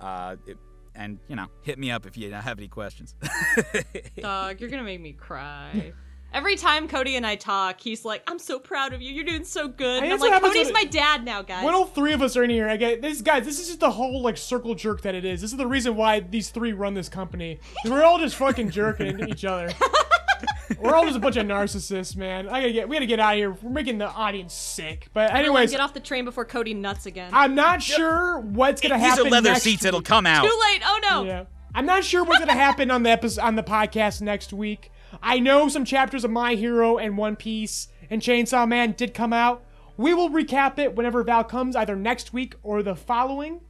uh, 0.00 0.36
it- 0.46 0.58
and 0.94 1.18
you 1.28 1.36
know 1.36 1.46
hit 1.62 1.78
me 1.78 1.90
up 1.92 2.06
if 2.06 2.16
you 2.16 2.32
have 2.32 2.58
any 2.58 2.68
questions. 2.68 3.14
Dog, 4.20 4.60
you're 4.60 4.70
gonna 4.70 4.82
make 4.82 5.00
me 5.00 5.12
cry. 5.12 5.92
Every 6.32 6.56
time 6.56 6.88
Cody 6.88 7.16
and 7.16 7.26
I 7.26 7.36
talk, 7.36 7.80
he's 7.80 8.04
like, 8.04 8.22
"I'm 8.26 8.38
so 8.38 8.58
proud 8.58 8.92
of 8.92 9.00
you. 9.00 9.12
You're 9.12 9.24
doing 9.24 9.44
so 9.44 9.66
good." 9.66 10.02
And 10.02 10.12
I'm 10.12 10.20
like, 10.20 10.42
"Cody's 10.42 10.72
my 10.72 10.84
dad 10.84 11.24
now, 11.24 11.40
guys." 11.42 11.64
when 11.64 11.74
all 11.74 11.86
three 11.86 12.12
of 12.12 12.20
us 12.20 12.36
are 12.36 12.44
in 12.44 12.50
here, 12.50 12.68
I 12.68 12.76
get 12.76 13.00
this, 13.00 13.22
guys. 13.22 13.46
This 13.46 13.58
is 13.58 13.66
just 13.66 13.80
the 13.80 13.90
whole 13.90 14.20
like 14.20 14.36
circle 14.36 14.74
jerk 14.74 15.00
that 15.02 15.14
it 15.14 15.24
is. 15.24 15.40
This 15.40 15.52
is 15.52 15.56
the 15.56 15.66
reason 15.66 15.96
why 15.96 16.20
these 16.20 16.50
three 16.50 16.72
run 16.74 16.92
this 16.94 17.08
company. 17.08 17.60
We're 17.84 18.04
all 18.04 18.18
just 18.18 18.36
fucking 18.36 18.70
jerking 18.70 19.06
into 19.06 19.26
each 19.26 19.44
other. 19.44 19.70
We're 20.78 20.94
all 20.94 21.04
just 21.04 21.16
a 21.16 21.20
bunch 21.20 21.36
of 21.36 21.46
narcissists, 21.46 22.14
man. 22.14 22.48
I 22.48 22.60
gotta 22.60 22.72
get, 22.72 22.88
we 22.88 22.96
gotta 22.96 23.06
get 23.06 23.18
out 23.20 23.32
of 23.32 23.38
here. 23.38 23.50
We're 23.50 23.70
making 23.70 23.98
the 23.98 24.08
audience 24.08 24.52
sick. 24.52 25.08
But 25.14 25.30
Everyone 25.30 25.44
anyways, 25.62 25.70
get 25.70 25.80
off 25.80 25.94
the 25.94 26.00
train 26.00 26.24
before 26.26 26.44
Cody 26.44 26.74
nuts 26.74 27.06
again. 27.06 27.30
I'm 27.32 27.54
not 27.54 27.82
sure 27.82 28.38
what's 28.40 28.80
gonna 28.80 28.96
These 28.98 29.04
happen. 29.04 29.26
are 29.26 29.30
leather 29.30 29.50
next 29.50 29.62
seats. 29.62 29.82
week. 29.82 29.88
It'll 29.88 30.02
come 30.02 30.26
out. 30.26 30.44
Too 30.44 30.58
late. 30.70 30.82
Oh 30.84 31.00
no. 31.02 31.24
Yeah. 31.24 31.44
I'm 31.74 31.86
not 31.86 32.04
sure 32.04 32.22
what's 32.22 32.40
gonna 32.40 32.52
happen 32.52 32.90
on 32.90 33.02
the 33.02 33.10
episode 33.10 33.40
on 33.42 33.56
the 33.56 33.62
podcast 33.62 34.20
next 34.20 34.52
week. 34.52 34.90
I 35.22 35.40
know 35.40 35.68
some 35.68 35.84
chapters 35.84 36.24
of 36.24 36.30
My 36.30 36.54
Hero 36.54 36.98
and 36.98 37.16
One 37.16 37.36
Piece 37.36 37.88
and 38.10 38.22
Chainsaw 38.22 38.66
Man 38.68 38.92
did 38.92 39.14
come 39.14 39.32
out. 39.32 39.64
We 39.96 40.14
will 40.14 40.30
recap 40.30 40.78
it 40.78 40.94
whenever 40.94 41.22
Val 41.24 41.44
comes, 41.44 41.74
either 41.74 41.96
next 41.96 42.32
week 42.32 42.54
or 42.62 42.82
the 42.82 42.94
following. 42.94 43.60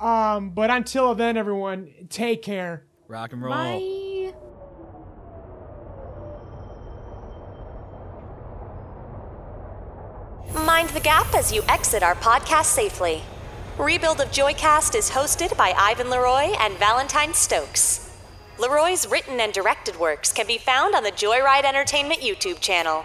Um, 0.00 0.50
but 0.50 0.70
until 0.70 1.14
then, 1.14 1.36
everyone, 1.36 1.90
take 2.10 2.42
care. 2.42 2.84
Rock 3.08 3.32
and 3.32 3.42
roll. 3.42 3.54
Bye. 3.54 4.04
Mind 10.64 10.90
the 10.90 11.00
gap 11.00 11.34
as 11.34 11.52
you 11.52 11.62
exit 11.68 12.02
our 12.02 12.14
podcast 12.14 12.66
safely. 12.66 13.22
Rebuild 13.78 14.20
of 14.20 14.30
Joycast 14.30 14.94
is 14.94 15.10
hosted 15.10 15.56
by 15.56 15.74
Ivan 15.76 16.10
Leroy 16.10 16.54
and 16.60 16.74
Valentine 16.78 17.34
Stokes. 17.34 18.03
Leroy's 18.56 19.08
written 19.08 19.40
and 19.40 19.52
directed 19.52 19.98
works 19.98 20.32
can 20.32 20.46
be 20.46 20.58
found 20.58 20.94
on 20.94 21.02
the 21.02 21.10
Joyride 21.10 21.64
Entertainment 21.64 22.20
YouTube 22.20 22.60
channel. 22.60 23.04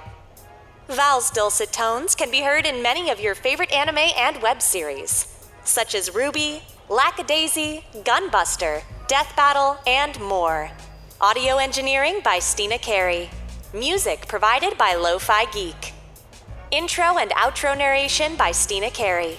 Val's 0.88 1.32
dulcet 1.32 1.74
tones 1.74 2.14
can 2.14 2.30
be 2.30 2.42
heard 2.42 2.68
in 2.68 2.84
many 2.84 3.10
of 3.10 3.20
your 3.20 3.34
favorite 3.34 3.72
anime 3.72 3.98
and 4.16 4.42
web 4.44 4.62
series, 4.62 5.50
such 5.64 5.96
as 5.96 6.12
RWBY, 6.12 6.62
Lackadaisy, 6.88 7.84
Gunbuster, 8.04 8.84
Death 9.08 9.36
Battle, 9.36 9.78
and 9.88 10.20
more. 10.20 10.70
Audio 11.20 11.58
engineering 11.58 12.22
by 12.24 12.38
Steena 12.38 12.78
Carey. 12.78 13.32
Music 13.74 14.28
provided 14.28 14.78
by 14.78 14.94
Lo-Fi 14.94 15.46
Geek. 15.46 15.94
Intro 16.70 17.18
and 17.18 17.32
outro 17.32 17.76
narration 17.76 18.36
by 18.36 18.52
Steena 18.52 18.92
Carey. 18.92 19.38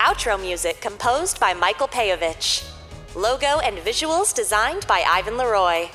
Outro 0.00 0.40
music 0.40 0.80
composed 0.80 1.38
by 1.38 1.54
Michael 1.54 1.88
Peyovich. 1.88 2.68
Logo 3.16 3.58
and 3.60 3.78
visuals 3.78 4.34
designed 4.34 4.86
by 4.86 5.02
Ivan 5.06 5.38
Leroy. 5.38 5.88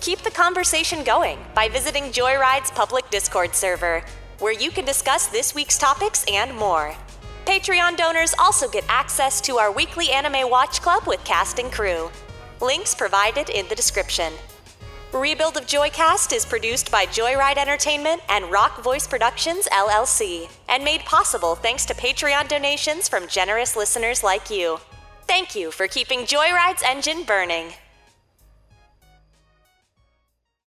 Keep 0.00 0.22
the 0.22 0.32
conversation 0.32 1.04
going 1.04 1.38
by 1.54 1.68
visiting 1.68 2.10
Joyride's 2.10 2.72
public 2.72 3.08
Discord 3.08 3.54
server, 3.54 4.02
where 4.40 4.52
you 4.52 4.72
can 4.72 4.84
discuss 4.84 5.28
this 5.28 5.54
week's 5.54 5.78
topics 5.78 6.24
and 6.28 6.52
more. 6.56 6.96
Patreon 7.44 7.96
donors 7.96 8.34
also 8.40 8.68
get 8.68 8.84
access 8.88 9.40
to 9.42 9.58
our 9.58 9.70
weekly 9.70 10.10
anime 10.10 10.50
watch 10.50 10.82
club 10.82 11.04
with 11.06 11.22
cast 11.24 11.60
and 11.60 11.70
crew. 11.70 12.10
Links 12.60 12.96
provided 12.96 13.48
in 13.48 13.68
the 13.68 13.76
description. 13.76 14.32
Rebuild 15.12 15.56
of 15.56 15.66
Joycast 15.66 16.34
is 16.34 16.44
produced 16.44 16.90
by 16.90 17.06
Joyride 17.06 17.58
Entertainment 17.58 18.22
and 18.28 18.50
Rock 18.50 18.82
Voice 18.82 19.06
Productions 19.06 19.68
LLC, 19.72 20.50
and 20.68 20.82
made 20.82 21.02
possible 21.02 21.54
thanks 21.54 21.86
to 21.86 21.94
Patreon 21.94 22.48
donations 22.48 23.08
from 23.08 23.28
generous 23.28 23.76
listeners 23.76 24.24
like 24.24 24.50
you. 24.50 24.80
Thank 25.26 25.56
you 25.56 25.70
for 25.72 25.88
keeping 25.88 26.20
Joyride's 26.24 26.82
engine 26.84 27.24
burning. 27.24 27.72